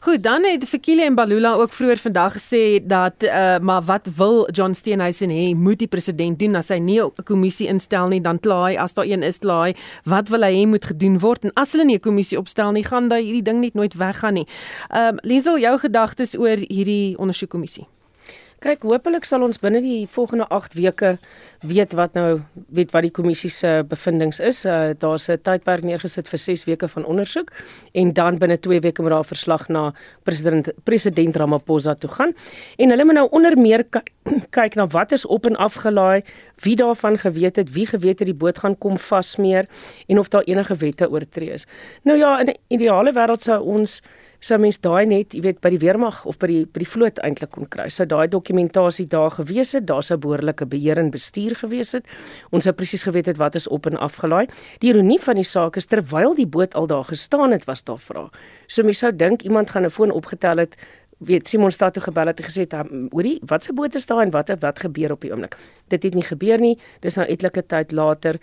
Goed, 0.00 0.22
dan 0.22 0.44
het 0.44 0.64
Fikile 0.68 1.04
en 1.04 1.14
Balula 1.14 1.54
ook 1.54 1.72
vroeër 1.72 1.98
vandag 1.98 2.32
gesê 2.38 2.80
dat 2.82 3.22
uh 3.22 3.58
maar 3.58 3.82
wat 3.82 4.08
wil 4.16 4.48
John 4.50 4.72
Steenhuisen 4.72 5.30
hê 5.30 5.54
moet 5.54 5.78
die 5.78 5.88
president 5.88 6.38
doen 6.38 6.54
as 6.54 6.68
hy 6.68 6.78
nie 6.78 7.00
'n 7.00 7.12
kommissie 7.24 7.68
instel 7.68 8.08
nie 8.08 8.20
dan 8.20 8.40
klaai 8.40 8.76
as 8.76 8.94
daar 8.94 9.06
een 9.06 9.22
is 9.22 9.38
klaai 9.38 9.74
wat 10.04 10.28
wil 10.28 10.42
hy 10.42 10.52
hê 10.52 10.66
moet 10.66 10.84
gedoen 10.84 11.18
word 11.18 11.44
en 11.44 11.52
as 11.54 11.72
hulle 11.72 11.84
nie 11.84 11.96
'n 11.96 12.00
kommissie 12.00 12.38
opstel 12.38 12.72
nie 12.72 12.84
gaan 12.84 13.08
daai 13.08 13.22
hierdie 13.22 13.42
ding 13.42 13.60
net 13.60 13.74
nooit 13.74 13.94
weggaan 13.94 14.34
nie. 14.34 14.46
Um 14.94 15.16
Liesel 15.22 15.58
jou 15.58 15.78
gedagtes 15.78 16.38
oor 16.38 16.56
hierdie 16.56 17.18
ondersoekkommissie. 17.18 17.86
Kyk, 18.58 18.82
hopelik 18.82 19.22
sal 19.22 19.44
ons 19.46 19.60
binne 19.62 19.78
die 19.78 20.08
volgende 20.10 20.48
8 20.50 20.72
weke 20.74 21.12
weet 21.62 21.92
wat 21.94 22.16
nou 22.18 22.40
weet 22.74 22.90
wat 22.90 23.04
die 23.06 23.12
kommissie 23.14 23.50
se 23.54 23.84
bevindinge 23.86 24.34
is. 24.42 24.64
Uh, 24.66 24.98
Daar's 24.98 25.28
'n 25.30 25.38
tydperk 25.38 25.84
neergesit 25.86 26.26
vir 26.26 26.38
6 26.38 26.64
weke 26.66 26.88
van 26.88 27.04
ondersoek 27.04 27.52
en 27.94 28.12
dan 28.12 28.38
binne 28.38 28.58
2 28.58 28.80
weke 28.80 29.02
moet 29.02 29.14
daar 29.14 29.24
verslag 29.24 29.68
na 29.68 29.94
president 30.24 30.72
president 30.84 31.36
Ramaphosa 31.36 31.94
toe 31.94 32.10
gaan. 32.10 32.34
En 32.78 32.90
hulle 32.90 33.04
moet 33.04 33.14
nou 33.14 33.28
onder 33.30 33.58
meer 33.58 33.86
kyk 34.58 34.74
na 34.74 34.86
wat 34.86 35.12
is 35.12 35.26
op 35.26 35.46
en 35.46 35.56
afgelaai, 35.56 36.22
wie 36.62 36.76
daarvan 36.76 37.18
geweet 37.18 37.56
het, 37.56 37.72
wie 37.72 37.86
geweet 37.86 38.18
het 38.18 38.26
die 38.26 38.34
boot 38.34 38.58
gaan 38.58 38.78
kom 38.78 38.98
vasmeer 38.98 39.68
en 40.08 40.18
of 40.18 40.28
daar 40.28 40.42
enige 40.42 40.76
wette 40.76 41.10
oortree 41.10 41.50
is. 41.50 41.66
Nou 42.02 42.18
ja, 42.18 42.40
in 42.40 42.48
'n 42.48 42.56
ideale 42.68 43.12
wêreld 43.12 43.42
sou 43.42 43.62
ons 43.62 44.02
sou 44.40 44.58
mens 44.58 44.78
daai 44.78 45.06
net, 45.06 45.34
jy 45.34 45.42
weet, 45.42 45.60
by 45.60 45.70
die 45.70 45.80
weermag 45.82 46.24
of 46.30 46.38
by 46.38 46.46
die 46.46 46.60
by 46.66 46.82
die 46.84 46.88
vloot 46.88 47.18
eintlik 47.26 47.50
kon 47.50 47.66
kry. 47.66 47.88
Sou 47.90 48.06
daai 48.06 48.28
dokumentasie 48.30 49.06
daar 49.06 49.30
gewees 49.30 49.72
het, 49.74 49.86
daar 49.86 50.02
sou 50.02 50.18
behoorlike 50.18 50.66
beheer 50.66 50.98
en 50.98 51.10
bestuur 51.10 51.56
gewees 51.58 51.92
het. 51.92 52.06
Ons 52.50 52.64
sou 52.64 52.72
presies 52.72 53.02
geweet 53.02 53.26
het 53.26 53.36
wat 53.38 53.58
is 53.58 53.68
op 53.68 53.86
en 53.86 53.98
af 53.98 54.16
gelaai. 54.22 54.46
Die 54.80 54.92
ironie 54.92 55.18
van 55.18 55.34
die 55.40 55.46
saak 55.46 55.76
is 55.76 55.86
terwyl 55.86 56.34
die 56.34 56.46
boot 56.46 56.74
al 56.74 56.86
daar 56.86 57.04
gestaan 57.04 57.52
het, 57.52 57.66
was 57.66 57.82
daar 57.84 57.98
vrae. 57.98 58.28
So 58.68 58.82
mens 58.82 59.02
sou 59.02 59.12
dink 59.12 59.42
iemand 59.42 59.70
gaan 59.70 59.84
'n 59.84 59.90
foon 59.90 60.10
opgetel 60.10 60.58
het 60.58 60.76
weet 61.18 61.48
Simon 61.48 61.70
staat 61.70 61.94
toe 61.94 62.02
gebel 62.02 62.26
het 62.26 62.40
en 62.40 62.46
gesê 62.46 62.64
het 62.66 62.74
hoorie 63.10 63.38
wat 63.46 63.64
se 63.64 63.72
boot 63.72 63.94
is 63.94 64.06
daar 64.06 64.22
en 64.22 64.30
wat 64.30 64.50
wat 64.60 64.78
gebeur 64.78 65.12
op 65.12 65.20
die 65.20 65.32
oomblik 65.32 65.56
dit 65.88 66.02
het 66.02 66.14
nie 66.14 66.22
gebeur 66.22 66.60
nie 66.60 66.78
dis 67.00 67.16
nou 67.18 67.26
etlike 67.26 67.66
tyd 67.66 67.92
later 67.92 68.38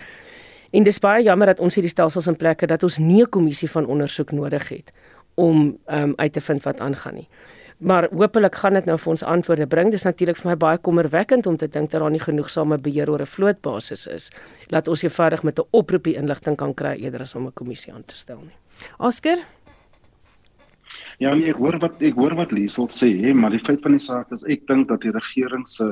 en 0.72 0.84
dis 0.84 1.00
baie 1.00 1.24
jammer 1.24 1.54
dat 1.54 1.60
ons 1.60 1.76
hierdie 1.76 1.91
stelsels 1.91 2.28
in 2.28 2.36
plek 2.36 2.66
het 2.66 2.70
dat 2.70 2.84
ons 2.84 2.98
nie 2.98 3.24
'n 3.24 3.30
kommissie 3.30 3.70
van 3.70 3.86
ondersoek 3.86 4.32
nodig 4.32 4.70
het 4.70 4.91
om 5.36 5.78
um, 5.88 6.14
uit 6.16 6.34
te 6.34 6.42
vind 6.42 6.64
wat 6.64 6.80
aangaan 6.80 7.16
nie. 7.16 7.28
Maar 7.78 8.08
hopelik 8.12 8.56
gaan 8.56 8.74
dit 8.74 8.86
nou 8.88 8.96
vir 9.00 9.12
ons 9.12 9.24
antwoorde 9.24 9.68
bring. 9.68 9.92
Dis 9.92 10.08
natuurlik 10.08 10.38
vir 10.40 10.50
my 10.54 10.56
baie 10.56 10.78
kommerwekkend 10.78 11.48
om 11.48 11.58
te 11.58 11.68
dink 11.68 11.92
dat 11.92 12.02
daar 12.02 12.12
nie 12.12 12.24
genoegsame 12.24 12.78
beheer 12.80 13.12
oor 13.12 13.22
'n 13.22 13.28
vlootbasis 13.28 14.08
is. 14.08 14.32
Laat 14.68 14.88
ons 14.88 15.04
eenvoudig 15.04 15.44
met 15.44 15.60
'n 15.60 15.68
oproepie 15.72 16.16
inligting 16.16 16.56
kan 16.58 16.74
kry 16.74 16.96
eerder 16.96 17.22
as 17.22 17.36
om 17.36 17.46
'n 17.48 17.54
kommissie 17.54 17.94
aan 17.94 18.06
te 18.06 18.16
stel 18.16 18.40
nie. 18.40 18.58
Oscar 18.98 19.38
Ja, 21.18 21.34
nee, 21.34 21.48
ek 21.48 21.56
hoor 21.56 21.78
wat 21.80 22.02
ek 22.04 22.18
hoor 22.20 22.36
wat 22.36 22.52
Liesel 22.52 22.90
sê, 22.92 23.08
hè, 23.24 23.34
maar 23.34 23.52
die 23.52 23.64
feit 23.64 23.82
van 23.86 23.96
die 23.96 24.04
saak 24.04 24.32
is 24.36 24.44
ek 24.52 24.66
dink 24.68 24.90
dat 24.90 25.02
die 25.06 25.14
regering 25.16 25.64
se 25.68 25.88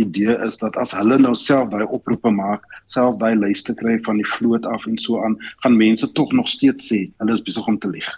idee 0.00 0.32
is 0.46 0.56
dat 0.62 0.76
as 0.80 0.94
hulle 0.96 1.18
nou 1.18 1.34
self 1.34 1.68
daai 1.68 1.84
oproepe 1.84 2.30
maak, 2.30 2.64
self 2.86 3.18
daai 3.20 3.34
lyste 3.36 3.74
kry 3.74 3.98
van 4.06 4.16
die 4.16 4.28
vloot 4.38 4.64
af 4.66 4.86
en 4.86 4.96
so 4.96 5.20
aan, 5.24 5.36
gaan 5.62 5.76
mense 5.76 6.08
tog 6.12 6.32
nog 6.32 6.48
steeds 6.48 6.88
sê 6.88 7.10
hulle 7.20 7.32
is 7.36 7.44
besig 7.44 7.68
om 7.68 7.78
te 7.78 7.88
lieg. 7.92 8.08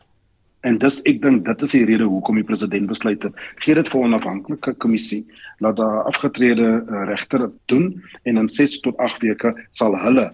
En 0.65 0.79
dis 0.81 1.01
ek 1.11 1.21
dink 1.23 1.45
dit 1.45 1.63
is 1.67 1.75
die 1.77 1.85
rede 1.85 2.07
hoekom 2.09 2.39
die 2.41 2.47
president 2.49 2.89
besluit 2.89 3.23
het 3.27 3.41
gee 3.65 3.75
dit 3.77 3.89
vir 3.93 4.01
'n 4.01 4.15
onafhanklike 4.15 4.73
kommissie 4.81 5.25
laat 5.61 5.77
daar 5.77 6.05
afgetrede 6.09 6.69
uh, 6.81 7.05
regter 7.11 7.51
doen 7.67 8.03
en 8.25 8.37
in 8.37 8.49
6 8.49 8.81
tot 8.81 8.97
8 8.97 9.23
weke 9.23 9.55
sal 9.71 9.97
hulle 9.97 10.33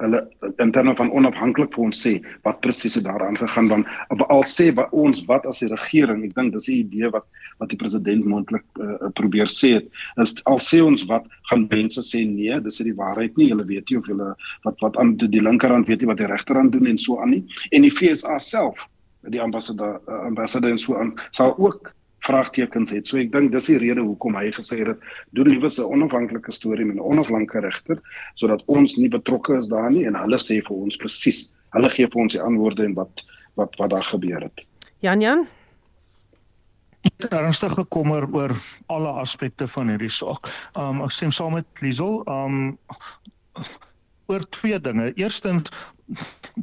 hulle 0.00 0.20
in 0.64 0.72
terme 0.72 0.94
van 0.96 1.12
onafhanklik 1.12 1.72
vir 1.74 1.84
ons 1.84 2.00
sê 2.06 2.14
wat 2.42 2.60
presies 2.60 2.96
daaraan 3.04 3.36
gegaan 3.36 3.68
dan 3.68 3.84
al 4.28 4.44
sê 4.44 4.70
by 4.74 4.86
ons 4.90 5.24
wat 5.28 5.46
as 5.46 5.60
die 5.60 5.68
regering 5.68 6.24
ek 6.24 6.34
dink 6.34 6.52
dis 6.56 6.66
die 6.66 6.80
idee 6.80 7.10
wat 7.10 7.26
wat 7.60 7.68
die 7.68 7.78
president 7.78 8.24
mondelik 8.24 8.64
uh, 8.80 9.12
probeer 9.20 9.46
sê 9.46 9.74
het 9.76 9.86
is 10.24 10.34
al 10.44 10.58
sê 10.58 10.80
ons 10.80 11.04
wat 11.12 11.26
gaan 11.50 11.68
mense 11.68 12.00
sê 12.00 12.24
nee 12.24 12.60
dis 12.60 12.80
is 12.80 12.88
die 12.88 12.96
waarheid 12.96 13.36
nie 13.36 13.50
hulle 13.52 13.66
weet 13.68 13.90
nie 13.90 13.98
of 14.00 14.08
hulle 14.08 14.32
wat 14.64 14.80
wat 14.80 14.96
aan 14.96 15.16
die 15.20 15.44
linkerhand 15.44 15.88
weet 15.88 16.00
nie 16.00 16.10
wat 16.14 16.22
die 16.22 16.32
regterhand 16.32 16.72
doen 16.72 16.86
en 16.86 16.98
so 16.98 17.20
aan 17.20 17.30
nie. 17.30 17.44
En 17.70 17.84
die 17.84 17.92
FSA 17.92 18.38
self 18.38 18.88
die 19.28 19.40
ambassadeur 19.42 20.00
uh, 20.08 20.20
ambassadeur 20.26 20.78
so 20.78 20.96
aan 20.96 21.14
sal 21.30 21.54
ook 21.58 21.92
vraagtekens 22.20 22.90
het. 22.92 23.06
So 23.08 23.18
ek 23.20 23.32
dink 23.32 23.52
dis 23.52 23.68
die 23.70 23.78
rede 23.80 24.02
hoekom 24.04 24.36
hy 24.36 24.50
gesê 24.52 24.80
het 24.84 24.98
doen 25.36 25.48
liewer 25.48 25.70
'n 25.70 25.92
onafhanklike 25.92 26.52
storie 26.52 26.84
met 26.84 26.96
'n 26.96 27.04
onafhanklike 27.12 27.60
regter 27.60 28.00
sodat 28.34 28.62
ons 28.66 28.96
nie 28.96 29.08
betrokke 29.08 29.56
is 29.58 29.68
daar 29.68 29.90
nie 29.90 30.06
en 30.06 30.14
hulle 30.14 30.36
sê 30.36 30.60
vir 30.60 30.76
ons 30.76 30.96
presies. 30.96 31.52
Hulle 31.72 31.90
gee 31.90 32.06
vir 32.06 32.20
ons 32.22 32.32
die 32.32 32.42
antwoorde 32.42 32.84
en 32.84 32.94
wat 32.94 33.24
wat 33.56 33.76
wat 33.76 33.90
daar 33.90 34.04
gebeur 34.04 34.40
het. 34.40 34.66
Jan 35.00 35.20
Jan 35.20 35.46
ernstig 37.30 37.72
gekommer 37.72 38.26
oor 38.32 38.52
alle 38.86 39.08
aspekte 39.08 39.68
van 39.68 39.88
hierdie 39.88 40.12
saak. 40.12 40.48
Um 40.76 41.02
ek 41.04 41.10
stem 41.10 41.32
saam 41.32 41.54
met 41.54 41.66
Liesel. 41.80 42.22
Um 42.28 42.78
oor 44.30 44.44
twee 44.50 44.80
dinge. 44.80 45.12
Eerstens 45.16 45.70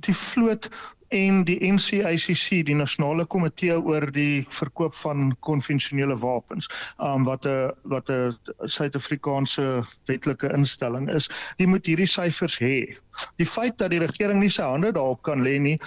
die 0.05 0.15
vloot 0.15 0.69
en 1.15 1.43
die 1.47 1.57
NCICC 1.63 2.65
die 2.67 2.75
nasionale 2.75 3.25
komitee 3.25 3.77
oor 3.79 4.09
die 4.11 4.45
verkoop 4.49 4.95
van 5.03 5.31
konvensionele 5.39 6.17
wapens 6.19 6.67
um, 6.97 7.23
wat 7.23 7.45
'n 7.45 7.71
wat 7.83 8.09
'n 8.09 8.35
Suid-Afrikaanse 8.65 9.83
wetlike 10.05 10.51
instelling 10.53 11.09
is 11.09 11.29
die 11.57 11.67
moet 11.67 11.85
hierdie 11.85 12.09
syfers 12.09 12.59
hê 12.59 12.97
die 13.37 13.45
feit 13.45 13.77
dat 13.77 13.91
die 13.91 14.03
regering 14.03 14.39
nie 14.39 14.49
sy 14.49 14.63
hande 14.63 14.91
daarop 14.91 15.21
kan 15.21 15.43
lê 15.43 15.59
nie 15.59 15.79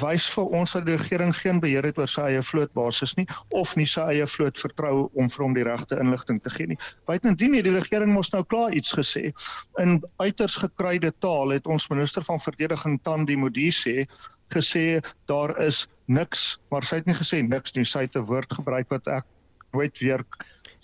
wys 0.00 0.24
vir 0.32 0.48
ons 0.56 0.72
dat 0.72 0.86
die 0.86 0.96
regering 0.96 1.34
geen 1.36 1.60
beheer 1.60 1.84
het 1.84 1.98
oor 1.98 2.08
sy 2.08 2.22
eie 2.32 2.42
vlootbasis 2.42 3.14
nie 3.18 3.26
of 3.52 3.74
nie 3.76 3.86
sy 3.86 4.00
eie 4.14 4.26
vloot 4.26 4.56
vertrou 4.58 5.10
om 5.12 5.28
vir 5.28 5.44
hom 5.44 5.54
die 5.54 5.64
regte 5.64 5.98
inligting 6.00 6.40
te 6.42 6.50
gee 6.50 6.66
nie. 6.66 6.78
Buitendien 7.06 7.54
het 7.54 7.64
die 7.64 7.74
regering 7.76 8.14
mos 8.14 8.32
nou 8.32 8.42
klaar 8.44 8.72
iets 8.72 8.94
gesê. 8.96 9.32
In 9.78 10.00
uiters 10.22 10.56
gekruide 10.56 11.12
taal 11.20 11.50
het 11.50 11.66
ons 11.66 11.88
minister 11.92 12.24
van 12.24 12.40
verdediging 12.40 13.00
Tandi 13.04 13.36
Modise 13.36 14.06
gesê 14.48 15.00
daar 15.26 15.58
is 15.62 15.88
niks, 16.06 16.58
maar 16.70 16.84
sy 16.84 16.96
het 16.96 17.06
nie 17.06 17.16
gesê 17.16 17.42
niks 17.42 17.74
nie. 17.74 17.84
Sy 17.84 18.06
het 18.06 18.16
'n 18.16 18.26
woord 18.28 18.52
gebruik 18.52 18.90
wat 18.90 19.06
ek 19.08 19.24
nooit 19.72 19.98
weer 19.98 20.24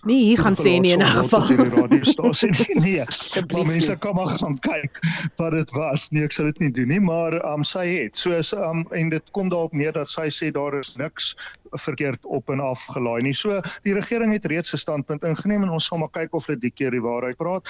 Nee, 0.00 0.22
hier 0.24 0.38
gaan 0.38 0.56
sê 0.56 0.78
nie 0.80 0.92
in 0.92 1.02
'n 1.02 1.06
geval. 1.06 1.46
Die 1.46 1.68
radiostasie 1.68 2.80
nee. 2.80 3.04
Maar 3.52 3.66
mense 3.66 3.96
kan 3.96 4.14
maar 4.14 4.26
gaan 4.26 4.58
kyk 4.58 4.98
wat 5.36 5.52
dit 5.52 5.70
was. 5.70 6.08
Nee, 6.08 6.24
ek 6.24 6.32
sal 6.32 6.44
dit 6.44 6.58
nie 6.58 6.70
doen 6.70 6.88
nie, 6.88 7.00
maar 7.00 7.36
um, 7.52 7.64
sy 7.64 7.84
het. 7.86 8.16
So 8.18 8.30
is 8.30 8.54
um, 8.56 8.86
en 8.96 9.08
dit 9.12 9.30
kom 9.36 9.48
daarop 9.52 9.72
neer 9.72 9.92
dat 9.92 10.08
sy 10.08 10.30
sê 10.32 10.48
daar 10.50 10.78
is 10.78 10.96
niks 10.96 11.36
verkeerd 11.84 12.24
op 12.24 12.48
en 12.48 12.60
af 12.64 12.86
gelaai 12.96 13.20
nie. 13.22 13.36
So 13.36 13.60
die 13.84 13.94
regering 13.94 14.32
het 14.32 14.48
reeds 14.48 14.72
'n 14.72 14.80
standpunt 14.80 15.24
ingeneem 15.24 15.62
en 15.62 15.76
ons 15.76 15.84
sal 15.84 15.98
maar 15.98 16.14
kyk 16.16 16.34
of 16.34 16.46
hulle 16.46 16.58
die 16.58 16.72
keer 16.72 16.90
die 16.90 17.04
waarheid 17.04 17.36
praat. 17.36 17.68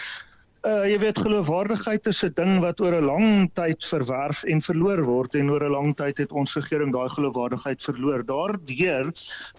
Uh 0.61 0.83
jy 0.85 0.99
weet 1.01 1.17
geloofwaardigheid 1.17 2.05
is 2.11 2.19
'n 2.21 2.35
ding 2.37 2.59
wat 2.61 2.83
oor 2.85 2.93
'n 2.93 3.05
lang 3.09 3.51
tyd 3.57 3.81
verwerf 3.81 4.43
en 4.45 4.61
verloor 4.61 5.01
word 5.09 5.35
en 5.35 5.49
oor 5.51 5.65
'n 5.65 5.73
lang 5.73 5.95
tyd 5.97 6.19
het 6.19 6.33
ons 6.33 6.53
regering 6.55 6.93
daai 6.93 7.09
geloofwaardigheid 7.09 7.81
verloor. 7.81 8.21
Daardeur 8.23 9.09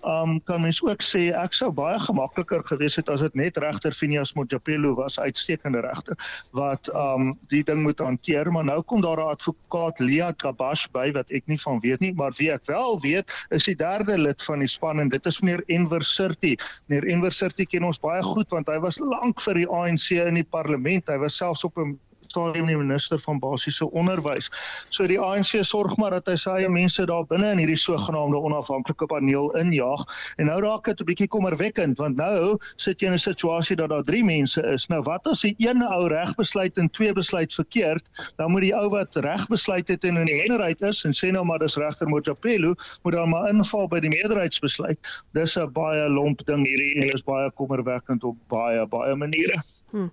um 0.05 0.39
kan 0.45 0.61
mens 0.61 0.77
ook 0.83 1.01
sê 1.01 1.33
ek 1.33 1.53
sou 1.53 1.71
baie 1.71 1.97
gemakliker 1.97 2.61
gewees 2.69 2.95
het 2.95 3.09
as 3.09 3.21
dit 3.21 3.33
net 3.33 3.57
regter 3.57 3.91
Phineas 3.91 4.35
Mojapelo 4.35 4.93
was, 4.93 5.17
uitstekende 5.17 5.81
regter 5.81 6.15
wat 6.51 6.87
um 6.93 7.33
die 7.49 7.63
ding 7.63 7.81
moet 7.81 7.97
hanteer, 7.97 8.51
maar 8.51 8.65
nou 8.65 8.83
kom 8.83 9.01
daar 9.01 9.17
'n 9.17 9.33
advokaat 9.33 9.99
Lia 9.99 10.31
Kabash 10.33 10.85
by 10.93 11.11
wat 11.13 11.31
ek 11.31 11.47
nie 11.47 11.57
van 11.57 11.79
weet 11.79 11.99
nie, 11.99 12.13
maar 12.13 12.31
wie 12.37 12.51
ek 12.51 12.67
wel 12.67 12.99
weet 13.01 13.25
is 13.49 13.63
die 13.63 13.75
derde 13.75 14.17
lid 14.17 14.43
van 14.43 14.59
die 14.59 14.67
span 14.67 14.99
en 14.99 15.09
dit 15.09 15.25
is 15.25 15.41
meneer 15.41 15.63
Enver 15.67 16.03
Sirti. 16.03 16.55
Meneer 16.85 17.09
Enver 17.09 17.31
Sirti 17.31 17.65
ken 17.65 17.83
ons 17.83 17.97
baie 17.97 18.21
goed 18.21 18.51
want 18.51 18.67
hy 18.67 18.79
was 18.79 18.99
lank 18.99 19.41
vir 19.41 19.53
die 19.55 19.67
ANC 19.67 20.11
in 20.11 20.35
die 20.35 20.43
parlement 20.43 20.90
parlement. 20.91 21.09
Hy 21.09 21.17
was 21.17 21.37
selfs 21.37 21.63
op 21.63 21.77
'n 21.77 21.99
stadium 22.21 22.67
die 22.67 22.77
minister 22.77 23.19
van 23.19 23.39
basiese 23.39 23.91
onderwys. 23.91 24.49
So 24.89 25.07
die 25.07 25.19
ANC 25.19 25.63
sorg 25.65 25.97
maar 25.97 26.11
dat 26.11 26.27
hy 26.27 26.35
sy 26.35 26.49
eie 26.61 26.69
mense 26.69 27.05
daar 27.05 27.25
binne 27.25 27.51
in 27.51 27.57
hierdie 27.63 27.79
sogenaamde 27.79 28.37
onafhanklike 28.37 29.07
paneel 29.07 29.49
injaag. 29.57 30.03
En 30.37 30.45
nou 30.45 30.59
raak 30.61 30.85
dit 30.85 31.01
'n 31.01 31.05
bietjie 31.05 31.27
kommerwekkend 31.27 31.97
want 31.97 32.15
nou 32.15 32.57
sit 32.77 33.01
jy 33.01 33.07
in 33.07 33.13
'n 33.13 33.17
situasie 33.17 33.75
dat 33.75 33.89
daar 33.89 34.03
3 34.03 34.23
mense 34.23 34.61
is. 34.61 34.87
Nou 34.87 35.01
wat 35.01 35.27
as 35.27 35.41
die 35.41 35.55
een 35.57 35.81
ou 35.81 36.07
reg 36.07 36.35
besluit 36.35 36.77
en 36.77 36.89
twee 36.89 37.13
besluit 37.13 37.53
verkeerd? 37.53 38.05
Dan 38.37 38.51
moet 38.51 38.61
die 38.61 38.75
ou 38.75 38.89
wat 38.89 39.15
reg 39.15 39.47
besluit 39.47 39.87
het 39.87 40.03
en 40.03 40.17
in 40.17 40.25
die 40.25 40.35
meerderheid 40.35 40.81
is 40.81 41.03
en 41.05 41.11
sê 41.11 41.31
nou 41.31 41.45
maar 41.45 41.59
dis 41.59 41.75
regter 41.75 42.07
Mojapelo, 42.07 42.75
moet 43.03 43.13
dan 43.13 43.29
maar 43.29 43.49
inval 43.49 43.87
by 43.87 43.99
die 43.99 44.09
meerderheidsbesluit. 44.09 44.99
Dis 45.33 45.57
'n 45.57 45.71
baie 45.71 46.09
lomp 46.09 46.45
ding 46.45 46.65
hierdie 46.65 47.01
en 47.01 47.13
is 47.13 47.23
baie 47.23 47.51
kommerwekkend 47.51 48.23
op 48.23 48.37
baie 48.47 48.87
baie 48.87 49.15
maniere. 49.15 49.63
Hmm. 49.91 50.11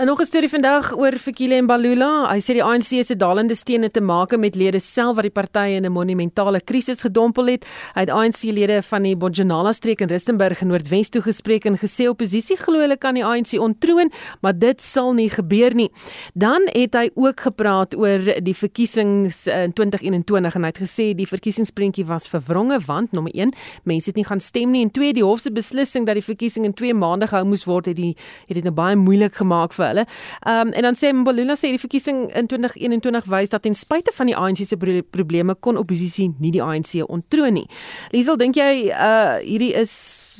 En 0.00 0.06
nog 0.06 0.20
'n 0.20 0.24
storie 0.24 0.48
vandag 0.48 0.96
oor 0.96 1.12
Fikile 1.12 1.54
en 1.54 1.66
Balula. 1.66 2.32
Hy 2.32 2.40
sê 2.40 2.52
die 2.52 2.64
ANC 2.64 3.04
se 3.04 3.16
dalende 3.16 3.54
steene 3.54 3.90
te 3.90 4.00
maak 4.00 4.36
met 4.36 4.54
lede 4.54 4.78
self 4.78 5.14
wat 5.14 5.22
die 5.22 5.30
party 5.30 5.68
in 5.76 5.84
'n 5.84 5.92
monumentale 5.92 6.60
krisis 6.60 7.00
gedompel 7.00 7.46
het. 7.46 7.66
Hy 7.94 8.00
het 8.00 8.10
ANC-lede 8.10 8.82
van 8.82 9.02
die 9.02 9.16
Bonjanala 9.16 9.72
streek 9.72 10.00
in 10.00 10.08
Rustenburg 10.08 10.60
in 10.60 10.68
Noordwes 10.68 11.08
toe 11.08 11.22
gespreek 11.22 11.64
en 11.64 11.78
gesê 11.78 12.08
oppositie 12.08 12.56
glo 12.56 12.78
hulle 12.78 12.96
kan 12.96 13.14
die 13.14 13.24
ANC 13.24 13.58
ontroon, 13.58 14.10
maar 14.40 14.58
dit 14.58 14.80
sal 14.82 15.12
nie 15.12 15.30
gebeur 15.30 15.74
nie. 15.74 15.90
Dan 16.34 16.60
het 16.64 16.94
hy 16.94 17.10
ook 17.14 17.40
gepraat 17.40 17.96
oor 17.96 18.42
die 18.42 18.56
verkiesings 18.56 19.46
in 19.46 19.72
2021 19.72 20.54
en 20.54 20.62
hy 20.62 20.68
het 20.68 20.78
gesê 20.78 21.14
die 21.14 21.28
verkiesingsprentjie 21.28 22.06
was 22.06 22.28
verwronge 22.28 22.78
want 22.86 23.12
nommer 23.12 23.32
1, 23.34 23.52
mense 23.84 24.06
het 24.06 24.16
nie 24.16 24.24
gaan 24.24 24.40
stem 24.40 24.70
nie 24.70 24.82
en 24.82 24.90
twee 24.90 25.12
die 25.12 25.24
hof 25.24 25.40
se 25.40 25.52
beslissing 25.52 26.06
dat 26.06 26.14
die 26.14 26.24
verkiesing 26.24 26.64
in 26.64 26.74
2 26.74 26.94
maande 26.94 27.26
gehou 27.26 27.44
moes 27.44 27.64
word 27.64 27.86
het 27.86 27.96
die 27.96 28.16
het 28.46 28.54
dit 28.54 28.64
nou 28.64 28.74
baie 28.74 28.96
moeilik 28.96 29.34
gemaak 29.34 29.72
vir 29.72 29.89
hulle. 29.92 30.06
Ehm 30.46 30.70
um, 30.70 30.72
en 30.72 30.88
dan 30.88 30.98
sê 30.98 31.12
Mbalula 31.14 31.56
sê 31.58 31.72
die 31.74 31.82
verkiesing 31.82 32.28
in 32.36 32.50
2021 32.50 33.28
wys 33.30 33.52
dat 33.52 33.62
ten 33.66 33.74
spyte 33.74 34.14
van 34.16 34.30
die 34.30 34.36
ANC 34.36 34.64
se 34.66 34.78
probleme 35.10 35.54
kon 35.54 35.76
oppositie 35.76 36.30
nie 36.38 36.52
die 36.54 36.62
ANC 36.62 36.96
onttroon 37.06 37.60
nie. 37.60 37.66
Liesel, 38.14 38.38
dink 38.40 38.56
jy 38.56 38.90
uh 38.90 39.38
hierdie 39.40 39.74
is 39.76 39.92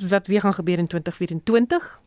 wat 0.08 0.26
weer 0.26 0.40
gaan 0.40 0.54
gebeur 0.54 0.78
in 0.78 0.86
2024? 0.86 2.00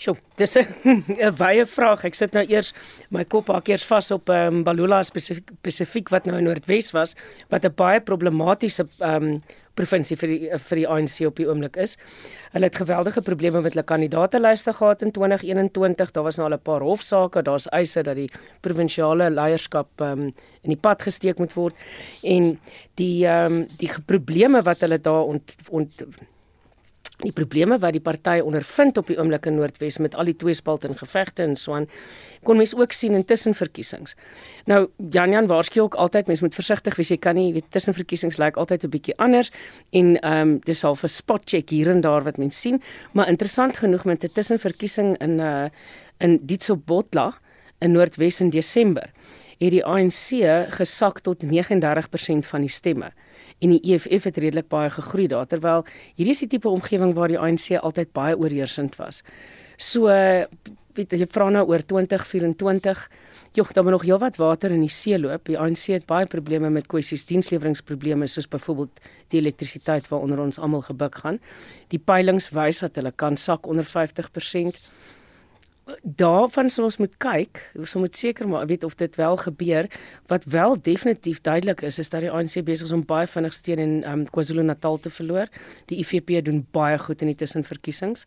Sjoe, 0.00 0.16
dis 0.40 0.56
'n 0.56 1.34
wye 1.42 1.66
vraag. 1.68 2.06
Ek 2.08 2.14
sit 2.16 2.32
nou 2.32 2.42
eers 2.48 2.72
my 3.12 3.24
kop 3.28 3.50
haak 3.52 3.68
eers 3.68 3.84
vas 3.84 4.08
op 4.14 4.30
ehm 4.32 4.60
um, 4.60 4.62
Balula 4.64 5.02
spesifiek 5.04 5.50
spesifiek 5.60 6.08
wat 6.14 6.24
nou 6.24 6.38
in 6.38 6.46
Noordwes 6.48 6.94
was, 6.96 7.12
wat 7.52 7.66
'n 7.68 7.74
baie 7.76 8.00
problematiese 8.00 8.86
ehm 9.00 9.28
um, 9.28 9.42
provinsie 9.76 10.16
vir 10.16 10.28
die 10.32 10.48
vir 10.68 10.80
die 10.80 10.88
ANC 10.88 11.20
op 11.28 11.36
die 11.36 11.46
oomblik 11.48 11.76
is. 11.76 11.98
Hulle 12.54 12.68
het 12.70 12.80
geweldige 12.80 13.20
probleme 13.20 13.60
met 13.60 13.74
hulle 13.74 13.84
kandidaatelyste 13.84 14.72
gehad 14.72 15.02
in 15.02 15.12
2021. 15.12 16.10
Daar 16.10 16.24
was 16.24 16.36
nou 16.36 16.48
al 16.48 16.56
'n 16.56 16.62
paar 16.62 16.80
hofsaake, 16.80 17.42
daar's 17.42 17.68
eise 17.68 18.02
dat 18.02 18.16
die 18.16 18.30
provinsiale 18.60 19.30
leierskap 19.30 19.88
ehm 20.00 20.12
um, 20.12 20.32
in 20.62 20.70
die 20.70 20.80
pad 20.80 21.02
gesteek 21.02 21.38
moet 21.38 21.52
word 21.52 21.76
en 22.22 22.58
die 22.96 23.26
ehm 23.26 23.52
um, 23.52 23.66
die 23.76 23.90
probleme 24.06 24.62
wat 24.62 24.80
hulle 24.80 24.98
daar 24.98 25.24
ont, 25.24 25.56
ont 25.68 26.04
die 27.20 27.32
probleme 27.32 27.78
wat 27.80 27.92
die 27.92 28.02
party 28.02 28.38
ondervind 28.44 28.98
op 29.00 29.10
die 29.10 29.18
oomblik 29.18 29.46
in 29.46 29.58
Noordwes 29.58 29.98
met 29.98 30.14
al 30.14 30.28
die 30.30 30.36
tweespalt 30.36 30.84
en 30.88 30.96
gevegte 30.96 31.44
en 31.44 31.56
so 31.56 31.74
aan 31.76 31.88
kon 32.46 32.56
mens 32.56 32.72
ook 32.74 32.94
sien 32.96 33.14
in 33.14 33.24
tussenverkiesings. 33.24 34.16
Nou 34.70 34.86
Jan 35.10 35.34
Jan 35.34 35.46
waarsku 35.50 35.82
ook 35.82 35.94
altyd 35.94 36.26
mens 36.26 36.40
moet 36.40 36.56
versigtig 36.56 36.96
wees 36.96 37.10
jy 37.12 37.18
kan 37.20 37.36
nie 37.36 37.52
weet 37.52 37.68
tussenverkiesings 37.70 38.38
lyk 38.40 38.56
altyd 38.56 38.84
'n 38.84 38.90
bietjie 38.90 39.16
anders 39.18 39.52
en 39.92 40.16
ehm 40.20 40.40
um, 40.40 40.58
dis 40.64 40.84
al 40.84 40.96
'n 40.96 41.08
spot 41.08 41.42
check 41.44 41.70
hier 41.70 41.90
en 41.90 42.00
daar 42.00 42.22
wat 42.22 42.38
mens 42.38 42.60
sien, 42.60 42.82
maar 43.12 43.28
interessant 43.28 43.76
genoeg 43.76 44.04
met 44.04 44.24
'n 44.24 44.32
tussenverkiesing 44.32 45.18
in 45.18 45.38
uh 45.38 45.68
in 46.18 46.40
Ditsobotla 46.42 47.34
in 47.80 47.92
Noordwes 47.92 48.40
in 48.40 48.50
Desember 48.50 49.10
het 49.58 49.70
die 49.70 49.84
ANC 49.84 50.40
gesak 50.68 51.20
tot 51.20 51.42
39% 51.42 52.46
van 52.46 52.60
die 52.60 52.68
stemme 52.68 53.12
en 53.60 53.74
die 53.76 53.80
EFF 53.94 54.28
het 54.30 54.38
redelik 54.40 54.68
baie 54.72 54.90
gegroei 54.90 55.28
daar 55.28 55.46
terwyl 55.46 55.84
hierdie 56.16 56.34
is 56.34 56.44
die 56.44 56.50
tipe 56.56 56.68
omgewing 56.68 57.14
waar 57.14 57.32
die 57.32 57.38
ANC 57.38 57.76
altyd 57.80 58.12
baie 58.16 58.36
oorheersend 58.38 58.96
was. 59.00 59.22
So 59.76 60.08
weet 60.96 61.12
jy 61.16 61.26
vra 61.30 61.50
nou 61.52 61.66
oor 61.68 61.84
2024 61.86 63.08
Jog, 63.52 63.72
daar 63.72 63.82
moet 63.82 63.92
nog 63.92 64.02
heelwat 64.02 64.36
water 64.36 64.70
in 64.70 64.84
die 64.84 64.92
see 64.94 65.18
loop. 65.18 65.48
Die 65.48 65.56
ANC 65.58 65.88
het 65.90 66.04
baie 66.06 66.26
probleme 66.30 66.68
met 66.70 66.86
kwessies 66.86 67.24
diensleweringsprobleme 67.26 68.28
soos 68.30 68.46
byvoorbeeld 68.46 69.00
die 69.34 69.40
elektrisiteit 69.40 70.06
waaronder 70.08 70.38
ons 70.38 70.60
almal 70.62 70.84
gebuk 70.86 71.18
gaan. 71.24 71.40
Die 71.90 71.98
peilings 71.98 72.52
wys 72.54 72.84
dat 72.84 72.94
hulle 73.00 73.10
kan 73.10 73.34
sak 73.36 73.66
onder 73.66 73.82
50% 73.82 74.78
daarvan 76.02 76.70
sal 76.70 76.86
ons 76.88 76.96
moet 77.00 77.12
kyk, 77.22 77.60
ons 77.78 77.94
moet 78.00 78.16
seker 78.16 78.48
maar 78.48 78.66
weet 78.66 78.84
of 78.84 78.94
dit 79.00 79.16
wel 79.16 79.36
gebeur. 79.36 79.88
Wat 80.30 80.44
wel 80.44 80.76
definitief 80.82 81.40
duidelik 81.40 81.82
is, 81.82 81.98
is 81.98 82.08
dat 82.08 82.24
die 82.24 82.30
ANC 82.30 82.60
besig 82.64 82.86
is 82.86 82.92
om 82.92 83.04
baie 83.04 83.26
vinnig 83.26 83.54
steun 83.56 83.78
in 83.78 83.94
um, 84.08 84.24
KwaZulu-Natal 84.30 85.00
te 85.00 85.10
verloor. 85.10 85.50
Die 85.92 86.00
IFP 86.02 86.44
doen 86.44 86.64
baie 86.72 86.98
goed 86.98 87.22
in 87.22 87.32
die 87.32 87.38
tussenverkiesings. 87.42 88.26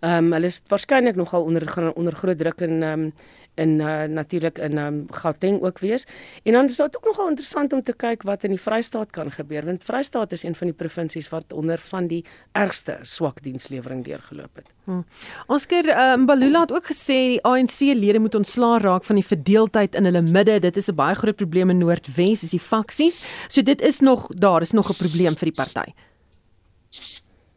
Ehm 0.00 0.24
um, 0.24 0.32
hulle 0.32 0.46
is 0.46 0.62
waarskynlik 0.68 1.16
nogal 1.16 1.42
onder 1.42 1.94
onder 1.94 2.14
groot 2.14 2.38
druk 2.38 2.60
in 2.60 2.82
ehm 2.82 3.00
um, 3.00 3.12
in 3.58 3.78
uh, 3.80 4.02
natuurlik 4.02 4.58
in 4.58 4.78
um, 4.78 5.06
Gauteng 5.10 5.62
ook 5.62 5.78
wees. 5.78 6.06
En 6.42 6.52
dan 6.52 6.64
is 6.64 6.76
dit 6.76 6.96
ook 6.96 7.04
nogal 7.04 7.28
interessant 7.28 7.72
om 7.72 7.82
te 7.82 7.92
kyk 7.92 8.22
wat 8.22 8.44
in 8.44 8.54
die 8.54 8.60
Vrystaat 8.60 9.10
kan 9.10 9.30
gebeur 9.34 9.64
want 9.64 9.84
Vrystaat 9.84 10.32
is 10.32 10.42
een 10.42 10.54
van 10.54 10.70
die 10.70 10.76
provinsies 10.76 11.28
wat 11.28 11.52
onder 11.52 11.78
van 11.90 12.06
die 12.06 12.24
ergste 12.52 12.98
swak 13.02 13.42
dienslewering 13.42 14.04
deurgeloop 14.04 14.62
het. 14.62 14.66
Hmm. 14.84 15.04
Oscar 15.46 15.84
um, 16.12 16.26
Balula 16.26 16.60
het 16.60 16.72
ook 16.72 16.86
gesê 16.86 17.18
die 17.34 17.42
ANC-lede 17.44 18.18
moet 18.18 18.34
ontslaa 18.34 18.78
raak 18.78 19.04
van 19.04 19.18
die 19.18 19.26
verdeeldheid 19.26 19.94
in 19.94 20.04
hulle 20.04 20.22
midde. 20.22 20.60
Dit 20.60 20.76
is 20.76 20.88
'n 20.88 20.94
baie 20.94 21.14
groot 21.14 21.36
probleem 21.36 21.70
in 21.70 21.78
Noordwes, 21.78 22.42
is 22.42 22.50
die 22.50 22.60
faksies. 22.60 23.22
So 23.48 23.62
dit 23.62 23.80
is 23.80 24.00
nog 24.00 24.28
daar 24.28 24.60
is 24.60 24.72
nog 24.72 24.90
'n 24.90 24.96
probleem 24.96 25.36
vir 25.36 25.52
die 25.52 25.62
party. 25.64 25.92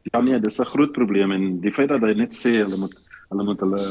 Ja 0.09 0.21
nee, 0.21 0.39
dis 0.39 0.57
'n 0.59 0.65
groot 0.65 0.91
probleem 0.91 1.31
en 1.31 1.59
die 1.61 1.73
feit 1.73 1.89
dat 1.89 2.01
hy 2.01 2.13
net 2.17 2.33
sê 2.33 2.57
hulle 2.63 2.77
moet 2.77 2.95
hulle 3.29 3.43
moet 3.45 3.61
hulle 3.61 3.81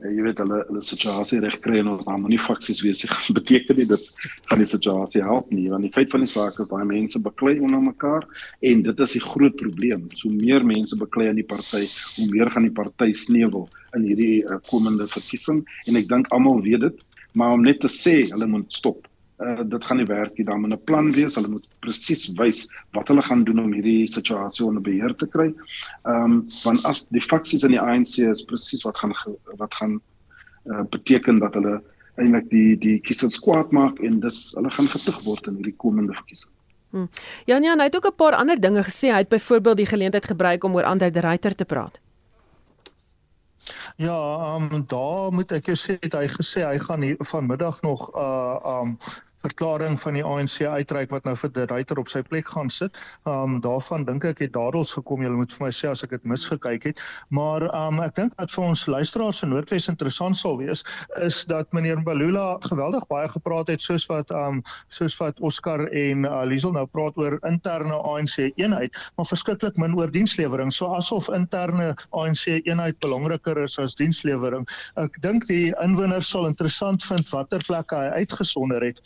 eh, 0.00 0.12
jy 0.14 0.22
weet 0.22 0.38
hulle 0.38 0.60
hulle 0.68 0.82
situasie 0.84 1.40
regkry 1.42 1.80
en 1.80 1.90
ons 1.94 2.06
maar 2.06 2.30
nie 2.30 2.38
faksies 2.38 2.78
wees 2.86 3.02
nie 3.02 3.34
beteken 3.38 3.80
nie 3.80 3.88
dit 3.90 4.04
gaan 4.46 4.62
die 4.62 4.68
situasie 4.70 5.24
help 5.26 5.50
nie 5.50 5.66
want 5.72 5.82
die 5.82 5.92
feit 5.96 6.14
van 6.14 6.22
die 6.24 6.30
saak 6.30 6.60
is 6.62 6.70
daai 6.70 6.86
mense 6.92 7.22
beklei 7.26 7.56
onder 7.58 7.82
mekaar 7.82 8.28
en 8.62 8.86
dit 8.86 9.04
is 9.06 9.16
die 9.18 9.24
groot 9.26 9.56
probleem. 9.64 10.06
So 10.14 10.30
meer 10.30 10.64
mense 10.64 10.96
beklei 10.96 11.28
aan 11.28 11.42
die 11.42 11.50
party, 11.54 11.84
hoe 12.16 12.30
meer 12.30 12.50
gaan 12.54 12.68
die 12.70 12.76
party 12.80 13.10
sneuwel 13.12 13.66
in 13.98 14.06
hierdie 14.06 14.46
uh, 14.46 14.62
komende 14.70 15.10
verkiesing 15.10 15.64
en 15.90 15.98
ek 15.98 16.08
dink 16.08 16.30
almal 16.30 16.62
weet 16.62 16.86
dit, 16.86 17.06
maar 17.34 17.58
om 17.58 17.66
net 17.66 17.82
te 17.82 17.90
sê 17.90 18.20
hulle 18.30 18.46
moet 18.46 18.70
stop 18.70 19.09
uh, 19.40 19.60
dit 19.64 19.84
gaan 19.84 19.96
nie 19.96 20.06
werk 20.06 20.36
nie. 20.36 20.46
Daar 20.46 20.58
moet 20.60 20.72
'n 20.72 20.84
plan 20.84 21.12
wees. 21.12 21.34
Hulle 21.34 21.48
moet 21.48 21.68
presies 21.80 22.26
wys 22.38 22.68
wat 22.92 23.08
hulle 23.08 23.22
gaan 23.22 23.44
doen 23.44 23.58
om 23.58 23.72
hierdie 23.72 24.06
situasie 24.06 24.66
onder 24.66 24.82
beheer 24.82 25.14
te 25.14 25.26
kry. 25.26 25.54
Ehm 26.02 26.24
um, 26.24 26.46
want 26.64 26.84
as 26.84 27.08
die 27.08 27.22
faksies 27.22 27.64
in 27.64 27.70
die 27.76 27.80
ANC 27.80 28.18
is 28.18 28.44
presies 28.44 28.82
wat 28.82 28.98
gaan 28.98 29.14
wat 29.56 29.74
gaan 29.74 30.00
uh, 30.64 30.84
beteken 30.90 31.38
dat 31.38 31.54
hulle 31.54 31.82
eintlik 32.16 32.50
die 32.50 32.76
die 32.78 32.98
kiesers 33.00 33.38
kwaad 33.40 33.70
maak 33.72 33.98
en 33.98 34.20
dis 34.20 34.52
hulle 34.54 34.70
gaan 34.70 34.88
getug 34.88 35.22
word 35.24 35.46
in 35.46 35.54
hierdie 35.54 35.76
komende 35.76 36.14
verkiesing. 36.14 36.52
Hmm. 36.90 37.08
Jan 37.46 37.62
Jan 37.62 37.80
het 37.80 37.96
ook 37.96 38.06
'n 38.06 38.16
paar 38.16 38.34
ander 38.34 38.60
dinge 38.60 38.82
gesê. 38.84 39.08
Hy 39.08 39.22
het 39.24 39.28
byvoorbeeld 39.28 39.76
die 39.76 39.86
geleentheid 39.86 40.26
gebruik 40.26 40.64
om 40.64 40.74
oor 40.74 40.84
Ander 40.84 41.12
de 41.12 41.20
Ruyter 41.20 41.54
te 41.54 41.64
praat. 41.64 42.00
Ja, 43.96 44.16
ehm 44.56 44.74
um, 44.74 44.84
daar 44.86 45.32
moet 45.32 45.52
ek 45.52 45.66
jou 45.66 45.76
sê 45.76 45.98
hy 46.00 46.28
gesê 46.28 46.64
hy 46.64 46.78
gaan 46.78 47.02
hier 47.02 47.16
vanmiddag 47.18 47.82
nog 47.82 48.10
uh 48.16 48.56
ehm 48.64 48.88
um, 48.88 48.98
verklaring 49.42 49.96
van 50.00 50.16
die 50.18 50.24
ANC 50.24 50.60
uitreik 50.64 51.10
wat 51.14 51.24
nou 51.28 51.34
vir 51.38 51.52
die 51.56 51.66
ruiter 51.70 52.00
op 52.00 52.10
sy 52.12 52.22
plek 52.26 52.48
gaan 52.52 52.70
sit. 52.72 52.98
Um 53.28 53.58
daarvan 53.64 54.04
dink 54.08 54.24
ek 54.28 54.42
het 54.44 54.52
dadels 54.56 54.92
gekom. 54.96 55.24
Jy 55.24 55.32
moet 55.36 55.54
vir 55.56 55.66
my 55.66 55.72
sê 55.74 55.90
as 55.90 56.04
ek 56.04 56.14
dit 56.16 56.28
misgekyk 56.28 56.90
het. 56.90 57.02
Maar 57.28 57.66
um 57.76 58.02
ek 58.04 58.16
dink 58.18 58.36
dat 58.38 58.52
vir 58.54 58.66
ons 58.68 58.86
luisteraars 58.90 59.42
in 59.44 59.52
Noordwes 59.54 59.88
interessant 59.92 60.38
sal 60.38 60.58
wees 60.60 60.84
is 61.24 61.42
dat 61.48 61.70
meneer 61.76 62.02
Balula 62.04 62.58
geweldig 62.66 63.06
baie 63.10 63.28
gepraat 63.28 63.72
het 63.72 63.82
soos 63.84 64.06
wat 64.10 64.30
um 64.34 64.62
soos 64.88 65.16
wat 65.20 65.40
Oscar 65.40 65.86
en 65.88 66.26
uh, 66.28 66.42
Liesel 66.48 66.74
nou 66.76 66.86
praat 66.86 67.16
oor 67.20 67.38
interne 67.48 67.96
ANC 68.06 68.36
eenheid, 68.60 68.96
maar 69.16 69.28
verskriklik 69.28 69.76
min 69.80 69.96
oor 69.98 70.10
dienslewering. 70.12 70.72
So 70.72 70.90
asof 70.96 71.30
interne 71.34 71.94
ANC 72.16 72.46
eenheid 72.64 72.98
belangriker 73.04 73.58
is 73.62 73.78
as 73.80 73.96
dienslewering. 73.98 74.66
Ek 75.00 75.16
dink 75.24 75.46
die 75.50 75.70
inwoners 75.82 76.30
sal 76.30 76.48
interessant 76.50 77.04
vind 77.06 77.28
watter 77.32 77.62
plekke 77.66 77.96
hy 77.96 78.22
uitgesonder 78.22 78.84
het 78.84 79.00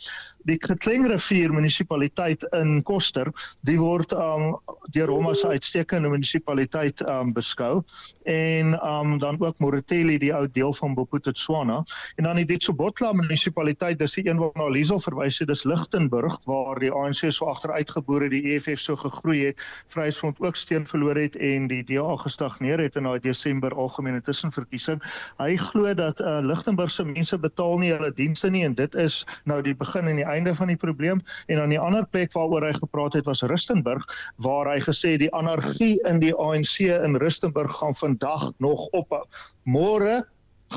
die 0.45 0.57
Kleingrivier 0.57 1.53
munisipaliteit 1.53 2.43
in 2.53 2.83
Koster, 2.83 3.31
die 3.65 3.77
word 3.79 4.13
um 4.13 4.55
deur 4.93 5.09
hom 5.09 5.27
as 5.31 5.43
'n 5.43 5.55
uitstekende 5.57 6.09
munisipaliteit 6.09 7.01
um 7.09 7.33
beskou. 7.33 7.83
En 8.25 8.75
um 8.85 9.17
dan 9.19 9.39
ook 9.39 9.59
Moritelli 9.59 10.17
die 10.17 10.33
ou 10.33 10.47
deel 10.51 10.73
van 10.73 10.93
Bophuthatswana. 10.93 11.83
En 12.15 12.23
dan 12.23 12.35
die 12.35 12.45
Ditsobotla 12.45 13.13
munisipaliteit 13.13 13.99
dis 13.99 14.13
die 14.13 14.27
een 14.29 14.37
waarna 14.37 14.69
Liesel 14.69 14.99
verwys 14.99 15.39
het 15.39 15.47
dis 15.47 15.63
Lichtenburg 15.63 16.37
waar 16.45 16.79
die 16.79 16.91
ANC 16.91 17.31
so 17.31 17.45
agteruitgeboor 17.45 18.21
het 18.21 18.31
die 18.31 18.55
EFF 18.55 18.79
so 18.79 18.95
gegroei 18.95 19.45
het 19.45 19.61
Vryheidsfront 19.87 20.39
ook 20.39 20.55
steun 20.55 20.87
verloor 20.87 21.15
het 21.15 21.35
en 21.35 21.67
die 21.67 21.83
DA 21.83 22.15
gestagneer 22.21 22.79
het 22.79 22.95
in 22.95 23.03
daai 23.03 23.19
Desember 23.19 23.73
algemene 23.75 24.21
tussenverkiesing. 24.21 25.01
Hy 25.37 25.55
glo 25.57 25.93
dat 25.93 26.21
uh, 26.21 26.39
Lichtenburg 26.41 26.91
se 26.91 27.05
mense 27.05 27.37
betaal 27.39 27.77
nie 27.81 27.91
hulle 27.93 28.11
dienste 28.13 28.49
nie 28.49 28.63
en 28.65 28.75
dit 28.77 28.95
is 28.95 29.23
nou 29.45 29.61
die 29.65 29.75
begin 29.75 30.07
en 30.15 30.21
die 30.23 30.29
einde 30.31 30.55
van 30.55 30.71
die 30.71 30.79
probleem 30.79 31.19
en 31.51 31.59
dan 31.59 31.73
die 31.73 31.79
ander 31.79 32.05
plek 32.07 32.31
waaroor 32.35 32.63
hy 32.63 32.73
gepraat 32.77 33.17
het 33.19 33.27
was 33.27 33.43
Rustenburg 33.43 34.03
waar 34.43 34.69
hy 34.71 34.79
gesê 34.83 35.15
die 35.19 35.31
anargie 35.35 35.97
in 36.07 36.21
die 36.23 36.33
ANC 36.33 36.87
in 36.87 37.19
Rustenburg 37.19 37.71
gaan 37.79 37.95
vandag 37.95 38.51
nog 38.63 38.87
ophou. 38.95 39.23
Môre 39.67 40.23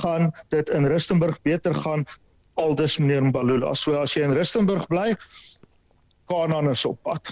gaan 0.02 0.32
dit 0.54 0.68
in 0.74 0.88
Rustenburg 0.90 1.38
beter 1.46 1.74
gaan 1.74 2.04
aldus 2.58 2.98
meneer 2.98 3.22
Mbalula. 3.30 3.74
So 3.74 3.94
as 4.00 4.16
jy 4.16 4.26
in 4.26 4.34
Rustenburg 4.34 4.88
bly, 4.90 5.14
Kanaan 6.28 6.70
is 6.70 6.84
op 6.84 6.98
pad. 7.06 7.30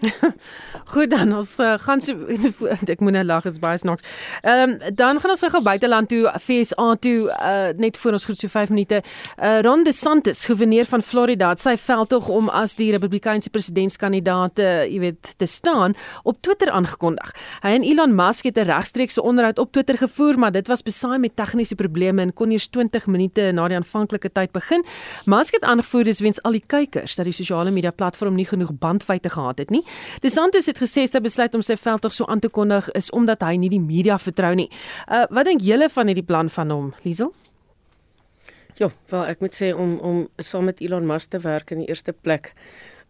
Goed 0.92 1.10
dan 1.10 1.32
ons 1.36 1.52
uh, 1.60 1.74
gaan 1.78 2.00
so 2.00 2.16
ek 2.94 3.02
moet 3.04 3.14
nou 3.14 3.24
lag 3.24 3.44
dit's 3.46 3.60
baie 3.62 3.78
snaaks. 3.78 4.06
Ehm 4.42 4.76
um, 4.80 4.94
dan 4.96 5.20
gaan 5.20 5.34
ons 5.34 5.44
gou 5.52 5.62
buiteland 5.62 6.08
toe 6.08 6.30
FSA 6.40 6.94
toe 7.04 7.28
uh, 7.28 7.70
net 7.76 7.98
voor 8.00 8.16
ons 8.18 8.24
groet 8.24 8.40
so 8.40 8.48
5 8.48 8.72
minute. 8.72 9.02
Uh, 9.36 9.60
Ron 9.64 9.84
DeSantis, 9.84 10.44
gouverneur 10.44 10.88
van 10.88 11.02
Florida, 11.02 11.48
het 11.54 11.60
sy 11.60 11.76
veldtog 11.76 12.28
om 12.28 12.48
as 12.48 12.74
die 12.80 12.90
Republikeinse 12.90 13.50
presidentskandidaat, 13.50 14.58
uh, 14.58 14.84
jy 14.88 15.00
weet, 15.04 15.34
te 15.36 15.46
staan 15.46 15.94
op 16.22 16.40
Twitter 16.40 16.70
aangekondig. 16.70 17.34
Hy 17.64 17.74
en 17.78 17.86
Elon 17.86 18.14
Musk 18.16 18.48
het 18.48 18.58
'n 18.58 18.68
regstreekse 18.70 19.22
onderhoud 19.22 19.58
op 19.58 19.72
Twitter 19.72 19.98
gevoer, 19.98 20.38
maar 20.38 20.52
dit 20.52 20.66
was 20.66 20.82
besaai 20.82 21.18
met 21.18 21.36
tegniese 21.36 21.74
probleme 21.74 22.22
en 22.22 22.32
kon 22.32 22.50
eers 22.50 22.68
20 22.68 23.06
minute 23.06 23.52
na 23.52 23.68
die 23.68 23.76
aanvanklike 23.76 24.32
tyd 24.32 24.52
begin. 24.52 24.84
Musk 25.24 25.54
het 25.54 25.62
aangevoer 25.62 26.04
dis 26.04 26.20
weens 26.20 26.42
al 26.42 26.52
die 26.52 26.64
kykers 26.66 27.14
dat 27.14 27.24
die 27.24 27.34
sosiale 27.34 27.70
media 27.70 27.90
platform 27.90 28.34
nie 28.34 28.46
genoeg 28.46 28.70
bandwydte 28.78 29.30
gehad 29.30 29.58
het 29.58 29.70
nie. 29.70 29.84
DeSantis 30.22 30.66
het 30.66 30.78
gesê 30.78 31.06
sy 31.06 31.20
besluit 31.20 31.54
om 31.54 31.62
sy 31.62 31.76
veldtog 31.76 32.14
so 32.14 32.26
aan 32.26 32.40
te 32.40 32.48
kondig 32.48 32.88
is 32.98 33.10
omdat 33.10 33.42
hy 33.42 33.56
nie 33.56 33.70
die 33.72 33.80
media 33.80 34.18
vertrou 34.18 34.54
nie. 34.54 34.68
Uh 35.08 35.26
wat 35.30 35.48
dink 35.50 35.62
julle 35.64 35.88
van 35.88 36.10
hierdie 36.10 36.26
plan 36.26 36.50
van 36.50 36.70
hom, 36.70 36.92
Liesel? 37.04 37.32
Ja, 38.80 38.88
wel 39.10 39.26
ek 39.28 39.42
moet 39.44 39.56
sê 39.56 39.72
om 39.76 39.98
om 39.98 40.22
saam 40.38 40.70
met 40.70 40.80
Elon 40.80 41.06
Musk 41.06 41.30
te 41.30 41.40
werk 41.44 41.70
in 41.70 41.82
die 41.84 41.88
eerste 41.88 42.12
plek. 42.12 42.54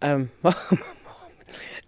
Ehm 0.00 0.26
um, 0.48 0.80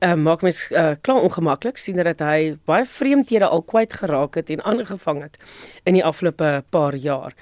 uh, 0.03 0.15
maak 0.19 0.43
mens 0.43 0.65
uh, 0.71 0.93
klaar 1.01 1.23
ongemaklik 1.23 1.79
sien 1.79 2.01
dat 2.03 2.21
hy 2.25 2.57
baie 2.69 2.87
vreemdhede 2.89 3.47
al 3.47 3.63
kwyt 3.63 3.95
geraak 4.01 4.37
het 4.39 4.51
en 4.51 4.63
aangevang 4.67 5.23
het 5.23 5.39
in 5.89 5.97
die 5.99 6.05
afgelope 6.05 6.65
paar 6.71 6.95
jaar. 6.95 7.35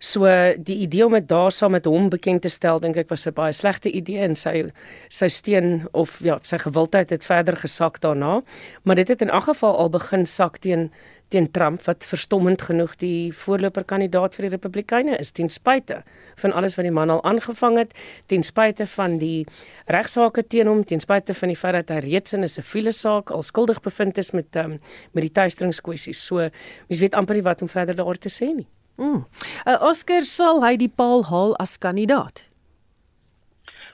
So 0.00 0.28
die 0.56 0.78
idee 0.84 1.04
om 1.06 1.16
dit 1.16 1.28
daar 1.28 1.52
saam 1.52 1.76
met 1.76 1.88
hom 1.88 2.08
bekend 2.12 2.42
te 2.42 2.52
stel 2.52 2.80
dink 2.80 2.96
ek 2.96 3.10
was 3.10 3.26
'n 3.26 3.34
baie 3.34 3.52
slegte 3.52 3.90
idee 3.90 4.24
en 4.24 4.36
sy 4.36 4.70
sy 5.08 5.28
steen 5.28 5.88
of 5.92 6.20
ja, 6.22 6.38
sy 6.42 6.58
gewildheid 6.58 7.10
het 7.10 7.24
verder 7.24 7.56
gesak 7.56 8.00
daarna, 8.00 8.42
maar 8.82 8.96
dit 8.96 9.08
het 9.08 9.22
in 9.22 9.30
elk 9.30 9.44
geval 9.44 9.76
al 9.76 9.90
begin 9.90 10.26
sak 10.26 10.58
teen 10.58 10.90
teen 11.28 11.50
Trump 11.50 11.82
wat 11.86 12.04
verstommend 12.06 12.62
genoeg 12.62 12.94
die 13.00 13.32
voorloperkandidaat 13.34 14.36
vir 14.36 14.46
die 14.46 14.52
Republikeine 14.54 15.16
is 15.18 15.32
ten 15.34 15.48
spyte 15.50 16.02
van 16.42 16.52
alles 16.52 16.76
wat 16.78 16.86
die 16.86 16.94
man 16.94 17.10
al 17.10 17.22
aangevang 17.24 17.78
het, 17.80 17.94
ten 18.30 18.44
spyte 18.46 18.86
van 18.86 19.18
die 19.18 19.46
regsaake 19.90 20.46
teen 20.46 20.70
hom, 20.70 20.84
ten 20.84 21.00
spyte 21.00 21.34
van 21.34 21.52
die 21.52 21.58
feit 21.58 21.78
dat 21.78 21.90
hy 21.94 22.00
reeds 22.04 22.32
in 22.36 22.44
'n 22.44 22.48
siviele 22.48 22.92
saak 22.92 23.30
al 23.30 23.42
skuldig 23.42 23.80
bevind 23.80 24.18
is 24.18 24.30
met 24.30 24.56
um, 24.56 24.78
met 25.12 25.22
die 25.22 25.32
tuisteringskwessies. 25.32 26.26
So 26.26 26.36
mens 26.88 27.00
weet 27.00 27.14
amper 27.14 27.34
nie 27.34 27.42
wat 27.42 27.62
om 27.62 27.68
verder 27.68 27.96
daaroor 27.96 28.18
te 28.18 28.30
sê 28.30 28.54
nie. 28.54 28.68
Mm. 28.96 29.26
Uh, 29.66 29.82
Oscar 29.82 30.24
sal 30.24 30.62
hy 30.64 30.76
die 30.76 30.88
paal 30.88 31.24
haal 31.24 31.56
as 31.56 31.78
kandidaat. 31.78 32.46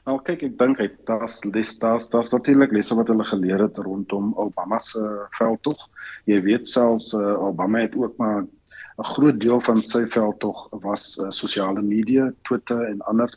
Nou 0.09 0.16
kyk 0.26 0.40
ek 0.48 0.55
dink 0.59 0.80
hy 0.82 0.88
daar's 1.07 1.36
dis 1.55 1.76
daar's 1.78 2.09
daar's 2.11 2.32
natuurlik 2.34 2.72
lesse 2.74 2.96
wat 2.98 3.11
hulle 3.12 3.26
geleer 3.28 3.62
het 3.62 3.76
rondom 3.78 4.32
Obama 4.34 4.80
se 4.82 4.98
uh, 4.98 5.28
veldtog. 5.38 5.78
Jy 6.26 6.40
weet 6.42 6.66
selfs 6.66 7.12
uh, 7.14 7.36
Obama 7.38 7.84
het 7.84 7.94
ook 7.94 8.16
maar 8.18 8.42
'n 8.42 9.11
groot 9.14 9.38
deel 9.40 9.61
van 9.61 9.78
sy 9.80 10.03
veldtog 10.07 10.66
was 10.82 11.18
uh, 11.18 11.30
sosiale 11.30 11.82
media, 11.82 12.30
Twitter 12.42 12.82
en 12.90 13.00
ander 13.00 13.30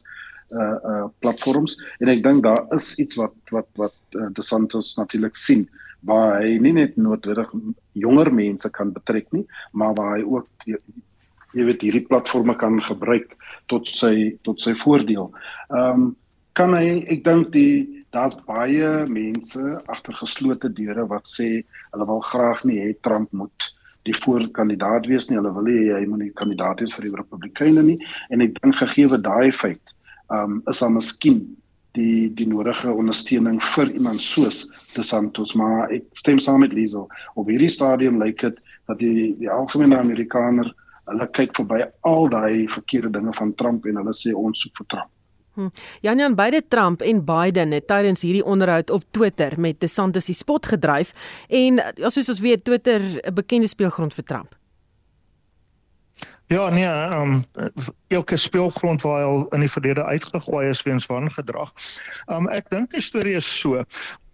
uh 0.53 0.77
uh 0.89 1.05
platforms 1.19 1.73
en 1.99 2.09
ek 2.09 2.21
dink 2.23 2.43
daar 2.43 2.65
is 2.75 2.93
iets 3.01 3.15
wat 3.17 3.33
wat 3.49 3.65
wat 3.81 3.95
uh, 4.13 4.27
DeSantis 4.37 4.93
natuurlik 4.95 5.35
sien 5.35 5.69
waar 6.05 6.41
hy 6.41 6.57
nie 6.61 6.73
net 6.73 6.97
noodwendig 6.97 7.49
jonger 7.93 8.29
mense 8.33 8.69
kan 8.69 8.91
betrek 8.93 9.31
nie, 9.33 9.45
maar 9.71 9.93
waar 9.97 10.17
hy 10.17 10.23
ook 10.23 10.47
jy 11.55 11.63
weet 11.65 11.81
hierdie 11.81 12.05
platforms 12.05 12.57
kan 12.61 12.77
gebruik 12.83 13.33
tot 13.71 13.87
sy 13.87 14.37
tot 14.43 14.61
sy 14.61 14.73
voordeel. 14.73 15.31
Ehm 15.69 16.01
um, 16.01 16.15
kan 16.55 16.73
hy 16.75 17.03
ek 17.11 17.23
dink 17.25 17.51
die 17.53 18.05
daar's 18.15 18.35
baie 18.47 18.91
mense 19.11 19.61
agter 19.91 20.15
geslote 20.15 20.71
deure 20.71 21.03
wat 21.11 21.27
sê 21.27 21.49
hulle 21.91 22.07
wil 22.07 22.21
graag 22.29 22.63
nie 22.67 22.79
hê 22.79 22.93
Trump 23.03 23.33
moet 23.35 23.71
die 24.05 24.15
voorkandidaat 24.15 25.09
wees 25.09 25.27
nie. 25.29 25.39
Hulle 25.39 25.51
wil 25.57 25.67
hê 25.67 25.81
hy 25.97 26.05
moet 26.07 26.27
die 26.27 26.35
kandidaat 26.39 26.79
wees 26.83 26.93
vir 26.95 27.09
die 27.09 27.15
Republikeine 27.17 27.83
nie 27.83 27.97
en 28.31 28.45
ek 28.45 28.55
dink 28.61 28.79
gegee 28.79 29.19
daai 29.27 29.51
feit, 29.51 29.95
um 30.31 30.61
is 30.71 30.79
daar 30.79 30.93
miskien 30.95 31.43
die 31.95 32.29
die 32.39 32.47
nodige 32.51 32.91
ondersteuning 32.91 33.59
vir 33.73 33.91
iemand 33.91 34.23
soos 34.23 34.65
DeSantis, 34.95 35.53
maar 35.55 35.91
ek 35.95 36.07
stem 36.19 36.39
saam 36.43 36.63
met 36.63 36.75
Liesel. 36.75 37.07
Op 37.35 37.51
hierdie 37.51 37.71
stadium 37.71 38.19
lyk 38.21 38.43
dit 38.43 38.59
dat 38.87 38.99
die 38.99 39.33
die 39.39 39.51
algemene 39.51 39.99
Amerikaner 39.99 40.71
hulle 41.11 41.27
kyk 41.37 41.55
verby 41.59 41.83
al 42.07 42.31
daai 42.31 42.65
verkeerde 42.71 43.13
dinge 43.19 43.35
van 43.37 43.53
Trump 43.59 43.85
en 43.85 43.99
hulle 44.01 44.15
sê 44.15 44.33
ons 44.35 44.63
soek 44.63 44.81
vir 44.81 44.89
Trump. 44.95 45.14
Hm. 45.55 45.71
Jan 46.01 46.19
Jan 46.19 46.35
beide 46.35 46.61
Trump 46.67 47.01
en 47.01 47.23
Biden 47.25 47.71
het 47.71 47.87
tydens 47.87 48.21
hierdie 48.21 48.43
onderhoud 48.43 48.89
op 48.89 49.03
Twitter 49.11 49.53
met 49.59 49.79
DeSantis 49.79 50.27
die 50.27 50.35
spot 50.35 50.65
gedryf 50.65 51.13
en 51.47 51.79
ja, 51.95 52.09
soos 52.09 52.29
ons 52.29 52.43
weet 52.43 52.63
Twitter 52.63 53.01
'n 53.01 53.33
bekende 53.33 53.67
speelgrond 53.67 54.13
vir 54.13 54.23
Trump. 54.23 54.55
Ja, 56.47 56.69
nee, 56.69 56.85
ehm 56.85 57.31
um, 57.31 57.45
elke 58.07 58.37
speelgrond 58.37 59.01
waar 59.01 59.17
hy 59.17 59.23
al 59.23 59.47
in 59.47 59.59
die 59.65 59.71
verlede 59.71 60.03
uitgegooi 60.03 60.67
is 60.69 60.83
weens 60.85 61.05
wangedrag. 61.05 61.73
Ehm 62.25 62.45
um, 62.45 62.49
ek 62.53 62.69
dink 62.69 62.91
die 62.93 63.01
storie 63.01 63.33
is 63.35 63.49
so 63.59 63.81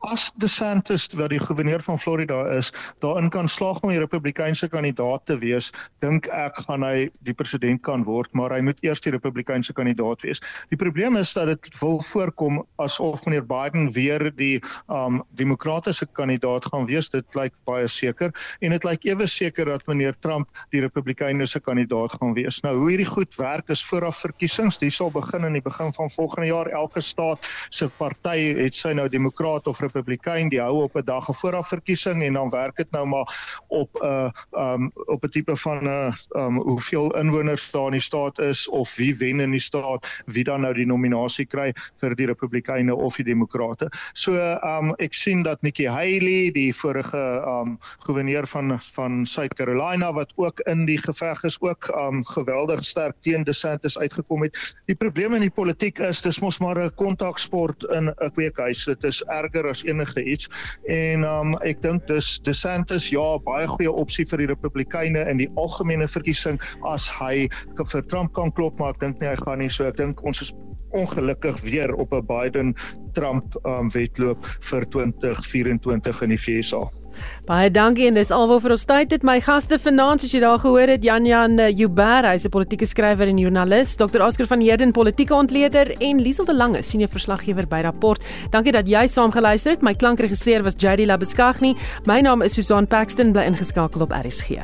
as 0.09 0.31
DeSantis 0.41 1.05
wat 1.17 1.29
die 1.33 1.39
goewerneur 1.41 1.81
van 1.85 1.99
Florida 1.99 2.41
is, 2.55 2.71
daarin 3.03 3.29
kan 3.29 3.47
slaag 3.49 3.79
om 3.85 3.91
die 3.93 3.99
Republikeinse 4.01 4.67
kandidaat 4.71 5.25
te 5.29 5.37
wees, 5.41 5.69
dink 6.01 6.27
ek 6.33 6.57
gaan 6.65 6.85
hy 6.85 7.09
die 7.27 7.35
president 7.37 7.83
kan 7.85 8.05
word, 8.07 8.31
maar 8.37 8.53
hy 8.53 8.61
moet 8.65 8.81
eers 8.85 9.01
die 9.03 9.13
Republikeinse 9.13 9.73
kandidaat 9.77 10.25
wees. 10.25 10.41
Die 10.73 10.79
probleem 10.79 11.19
is 11.21 11.33
dat 11.37 11.51
dit 11.51 11.69
wil 11.81 12.01
voorkom 12.09 12.61
asof 12.81 13.25
meneer 13.27 13.45
Biden 13.45 13.91
weer 13.93 14.29
die 14.37 14.57
um 14.89 15.21
demokratiese 15.37 16.07
kandidaat 16.17 16.65
gaan 16.71 16.87
wees. 16.89 17.11
Dit 17.13 17.37
lyk 17.37 17.53
baie 17.69 17.87
seker 17.91 18.33
en 18.61 18.73
dit 18.73 18.87
lyk 18.87 19.05
ewe 19.05 19.27
seker 19.29 19.69
dat 19.69 19.85
meneer 19.89 20.17
Trump 20.25 20.49
die 20.73 20.81
Republikeinse 20.81 21.61
kandidaat 21.61 22.00
gaan 22.09 22.33
wees. 22.33 22.59
Nou 22.61 22.77
hoe 22.77 22.89
hierdie 22.89 23.09
goed 23.09 23.35
werk 23.35 23.69
is 23.69 23.85
vooraf 23.85 24.17
verkiesings. 24.17 24.77
Dit 24.77 24.93
sal 24.93 25.11
begin 25.11 25.43
in 25.43 25.53
die 25.53 25.61
begin 25.61 25.93
van 25.93 26.09
volgende 26.09 26.47
jaar. 26.47 26.65
Elke 26.65 27.01
staat 27.01 27.47
se 27.69 27.89
party 27.97 28.53
het 28.57 28.75
sy 28.75 28.93
nou 28.93 29.09
demokraat 29.09 29.67
of 29.67 29.79
Republikein 29.79 30.49
die 30.49 30.61
hou 30.61 30.83
op 30.83 30.95
'n 30.95 31.05
dag 31.05 31.27
voor 31.31 31.63
verkiesing 31.63 32.23
en 32.23 32.33
dan 32.33 32.49
werk 32.49 32.75
dit 32.75 32.91
nou 32.91 33.05
maar 33.07 33.27
op 33.67 33.89
'n 34.01 34.05
uh, 34.05 34.29
um 34.73 34.91
op 35.05 35.23
'n 35.23 35.29
tipe 35.29 35.55
van 35.55 35.83
'n 35.83 35.87
uh, 35.87 36.13
um 36.31 36.57
hoeveel 36.57 37.15
inwoners 37.17 37.71
daar 37.71 37.85
in 37.85 37.91
die 37.91 38.01
staat 38.01 38.39
is 38.39 38.69
of 38.69 38.95
wie 38.95 39.15
wen 39.17 39.39
in 39.39 39.51
die 39.51 39.59
staat, 39.59 40.23
wie 40.25 40.43
dan 40.43 40.61
nou 40.61 40.73
die 40.73 40.85
nominasie 40.85 41.45
kry 41.45 41.73
vir 42.01 42.15
die 42.15 42.25
Republikeine 42.25 42.95
of 42.95 43.15
die 43.15 43.25
Demokrate. 43.25 43.89
So 44.13 44.33
um 44.63 44.93
ek 44.97 45.13
sien 45.13 45.43
dat 45.43 45.61
Nikki 45.61 45.87
Haley, 45.87 46.51
die 46.51 46.73
vorige 46.75 47.43
um 47.45 47.79
goewerneur 47.99 48.47
van 48.47 48.79
van 48.81 49.25
South 49.25 49.53
Carolina 49.53 50.13
wat 50.13 50.31
ook 50.35 50.59
in 50.59 50.85
die 50.85 50.97
geveg 50.97 51.43
is, 51.43 51.61
ook 51.61 51.90
um 51.97 52.23
geweldig 52.25 52.83
sterk 52.85 53.15
teen 53.21 53.43
DeSantis 53.43 53.97
uitgekom 53.97 54.43
het. 54.43 54.57
Die 54.87 54.95
probleem 54.95 55.33
in 55.33 55.45
die 55.45 55.53
politiek 55.53 55.99
is 55.99 56.21
dis 56.21 56.41
mos 56.41 56.59
maar 56.59 56.79
'n 56.79 56.91
kontaksport 56.95 57.83
in 57.91 58.09
'n 58.09 58.31
kweekhuis. 58.35 58.85
Dit 58.85 59.03
is 59.03 59.23
erger 59.27 59.67
as 59.67 59.83
enige 59.83 60.23
iets 60.23 60.49
en 60.87 61.23
um, 61.23 61.55
ek 61.63 61.81
dink 61.81 62.07
dis 62.07 62.39
DeSantis 62.39 63.09
ja 63.09 63.37
baie 63.39 63.67
goeie 63.67 63.91
opsie 63.91 64.25
vir 64.25 64.37
die 64.37 64.47
Republikeine 64.47 65.25
in 65.29 65.37
die 65.37 65.49
algemene 65.55 66.07
verkiesing 66.07 66.59
as 66.85 67.09
hy 67.09 67.49
vir 67.91 68.03
Trump 68.07 68.33
kan 68.33 68.51
klop 68.51 68.79
maar 68.79 68.95
ek 68.95 68.99
dink 68.99 69.19
nie 69.21 69.27
hy 69.27 69.37
gaan 69.45 69.59
nie 69.59 69.69
so 69.69 69.87
ek 69.87 69.97
dink 69.97 70.23
ons 70.23 70.41
is 70.41 70.53
ongelukkig 70.91 71.61
weer 71.61 71.93
op 71.95 72.13
'n 72.13 72.25
Biden 72.25 72.73
Trump 73.13 73.55
um, 73.65 73.91
wedloop 73.91 74.45
vir 74.59 74.89
2024 74.89 76.21
in 76.21 76.29
die 76.29 76.37
FSA. 76.37 77.00
Baie 77.47 77.71
dankie 77.71 78.07
en 78.07 78.17
dis 78.17 78.31
alwaar 78.31 78.61
vir 78.63 78.75
ons 78.75 78.85
tyd 78.85 79.11
het. 79.11 79.23
My 79.23 79.39
gaste 79.41 79.79
vanaand 79.79 80.21
soos 80.21 80.33
jy 80.35 80.41
daar 80.43 80.59
gehoor 80.59 80.87
het 80.87 81.03
Jan 81.03 81.25
Jan 81.25 81.59
uh, 81.59 81.69
Joubert 81.69 82.25
hy's 82.25 82.45
'n 82.45 82.53
politieke 82.53 82.85
skrywer 82.85 83.27
en 83.27 83.37
joernalis 83.37 83.95
Dr 83.95 84.21
Oscar 84.21 84.47
van 84.47 84.61
Heerden 84.61 84.91
politieke 84.91 85.33
ontleder 85.35 85.95
en 85.99 86.21
Liesel 86.21 86.45
de 86.45 86.53
Lange 86.53 86.81
senior 86.83 87.09
verslaggewer 87.09 87.67
by 87.67 87.81
Rapport. 87.81 88.21
Dankie 88.51 88.71
dat 88.71 88.87
jy 88.87 89.07
saam 89.07 89.31
geluister 89.31 89.71
het. 89.71 89.81
My 89.81 89.93
klankregisseur 89.93 90.63
was 90.63 90.73
JD 90.77 91.05
Labuskaghni 91.05 91.75
my 92.05 92.21
naam 92.21 92.41
is 92.41 92.53
Susan 92.53 92.87
Paxton. 92.87 93.31
Bly 93.31 93.43
ingeskakel 93.43 94.01
op 94.01 94.11
RSG 94.11 94.61